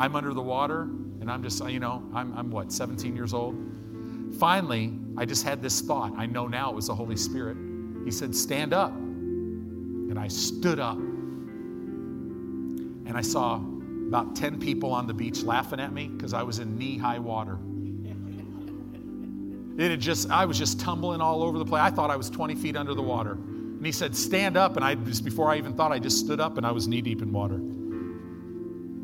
I'm 0.00 0.14
under 0.14 0.32
the 0.32 0.40
water, 0.40 0.82
and 0.82 1.28
I'm 1.28 1.42
just, 1.42 1.68
you 1.68 1.80
know, 1.80 2.04
I'm, 2.14 2.32
I'm 2.38 2.52
what, 2.52 2.70
17 2.70 3.16
years 3.16 3.34
old? 3.34 3.56
Finally, 4.38 4.96
I 5.16 5.24
just 5.24 5.42
had 5.42 5.60
this 5.60 5.80
thought. 5.80 6.12
I 6.16 6.26
know 6.26 6.46
now 6.46 6.70
it 6.70 6.76
was 6.76 6.86
the 6.86 6.94
Holy 6.94 7.16
Spirit. 7.16 7.56
He 8.04 8.12
said, 8.12 8.32
Stand 8.32 8.72
up. 8.72 8.92
And 8.92 10.16
I 10.16 10.28
stood 10.28 10.78
up. 10.78 10.98
And 13.08 13.16
I 13.16 13.22
saw 13.22 13.56
about 13.56 14.36
10 14.36 14.60
people 14.60 14.92
on 14.92 15.08
the 15.08 15.14
beach 15.14 15.42
laughing 15.42 15.80
at 15.80 15.92
me 15.92 16.06
because 16.06 16.32
I 16.32 16.44
was 16.44 16.60
in 16.60 16.78
knee 16.78 16.96
high 16.96 17.18
water. 17.18 17.58
It 19.78 19.90
had 19.90 20.00
just, 20.00 20.30
I 20.30 20.44
was 20.44 20.56
just 20.56 20.78
tumbling 20.78 21.20
all 21.20 21.42
over 21.42 21.58
the 21.58 21.64
place. 21.64 21.82
I 21.82 21.90
thought 21.90 22.10
I 22.10 22.16
was 22.16 22.30
20 22.30 22.54
feet 22.54 22.76
under 22.76 22.94
the 22.94 23.02
water. 23.02 23.36
And 23.78 23.86
he 23.86 23.92
said, 23.92 24.14
Stand 24.16 24.56
up. 24.56 24.74
And 24.76 24.84
I 24.84 24.96
just, 24.96 25.24
before 25.24 25.50
I 25.50 25.56
even 25.56 25.72
thought, 25.72 25.92
I 25.92 26.00
just 26.00 26.18
stood 26.18 26.40
up 26.40 26.58
and 26.58 26.66
I 26.66 26.72
was 26.72 26.88
knee 26.88 27.00
deep 27.00 27.22
in 27.22 27.32
water. 27.32 27.54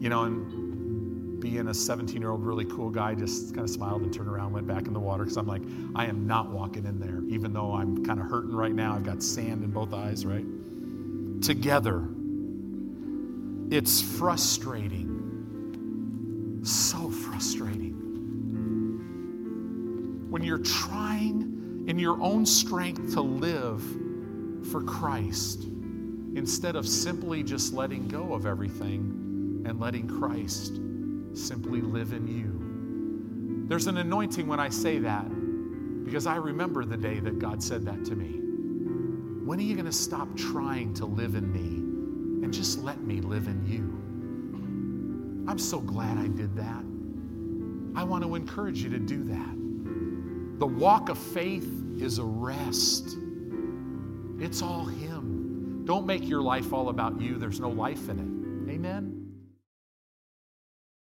You 0.03 0.09
know, 0.09 0.25
and 0.25 1.41
being 1.41 1.69
a 1.69 1.75
17 1.75 2.21
year 2.21 2.33
old 2.33 2.45
really 2.45 2.65
cool 2.65 2.91
guy, 2.91 3.15
just 3.15 3.55
kind 3.55 3.63
of 3.65 3.71
smiled 3.71 4.03
and 4.03 4.13
turned 4.13 4.29
around, 4.29 4.53
went 4.53 4.67
back 4.67 4.89
in 4.89 4.93
the 4.93 4.99
water 4.99 5.23
because 5.23 5.37
I'm 5.37 5.47
like, 5.47 5.63
I 5.95 6.07
am 6.07 6.27
not 6.27 6.51
walking 6.51 6.87
in 6.87 6.99
there, 6.99 7.23
even 7.29 7.53
though 7.53 7.73
I'm 7.73 8.05
kind 8.05 8.19
of 8.19 8.27
hurting 8.27 8.53
right 8.53 8.75
now. 8.75 8.97
I've 8.97 9.05
got 9.05 9.23
sand 9.23 9.63
in 9.63 9.71
both 9.71 9.95
eyes, 9.95 10.27
right? 10.27 10.45
Together. 11.41 12.09
It's 13.71 14.03
frustrating. 14.03 15.13
So 16.65 17.11
frustrating 17.11 17.93
when 20.31 20.43
you're 20.43 20.59
trying 20.59 21.85
in 21.87 21.97
your 21.97 22.21
own 22.21 22.45
strength 22.45 23.13
to 23.15 23.21
live 23.21 23.81
for 24.65 24.83
Christ 24.83 25.65
instead 26.35 26.77
of 26.77 26.87
simply 26.89 27.43
just 27.43 27.73
letting 27.73 28.09
go 28.09 28.35
of 28.35 28.47
everything 28.47 29.63
and 29.67 29.81
letting 29.81 30.09
Christ 30.09 30.81
simply 31.33 31.81
live 31.81 32.13
in 32.13 32.27
you. 32.27 33.67
There's 33.69 33.87
an 33.87 33.97
anointing 33.99 34.47
when 34.47 34.61
I 34.61 34.69
say 34.69 34.99
that 34.99 35.25
because 36.05 36.27
I 36.27 36.37
remember 36.37 36.85
the 36.85 36.97
day 36.97 37.21
that 37.21 37.39
God 37.39 37.63
said 37.63 37.85
that 37.87 38.05
to 38.07 38.15
me. 38.15 38.41
When 39.45 39.59
are 39.59 39.63
you 39.63 39.75
going 39.75 39.87
to 39.87 39.93
stop 39.93 40.29
trying 40.37 40.95
to 40.95 41.07
live 41.07 41.35
in 41.35 41.53
me 41.53 42.45
and 42.45 42.53
just 42.53 42.83
let 42.83 43.01
me 43.01 43.21
live 43.21 43.47
in 43.47 43.65
you? 43.67 43.83
I'm 45.51 45.59
so 45.59 45.81
glad 45.81 46.19
I 46.19 46.29
did 46.29 46.57
that. 46.57 46.85
I 47.99 48.05
want 48.05 48.25
to 48.25 48.35
encourage 48.35 48.83
you 48.83 48.91
to 48.91 48.99
do 48.99 49.23
that. 49.25 50.59
The 50.59 50.67
walk 50.67 51.09
of 51.09 51.19
faith 51.19 51.71
is 51.99 52.19
a 52.19 52.25
rest. 52.25 53.17
It's 54.41 54.63
all 54.63 54.85
Him. 54.85 55.83
Don't 55.85 56.07
make 56.07 56.27
your 56.29 56.43
life 56.43 56.73
all 56.73 56.89
about 56.89 57.21
you. 57.21 57.37
There's 57.37 57.61
no 57.61 57.69
life 57.69 58.09
in 58.09 58.19
it. 58.19 58.73
Amen. 58.73 59.14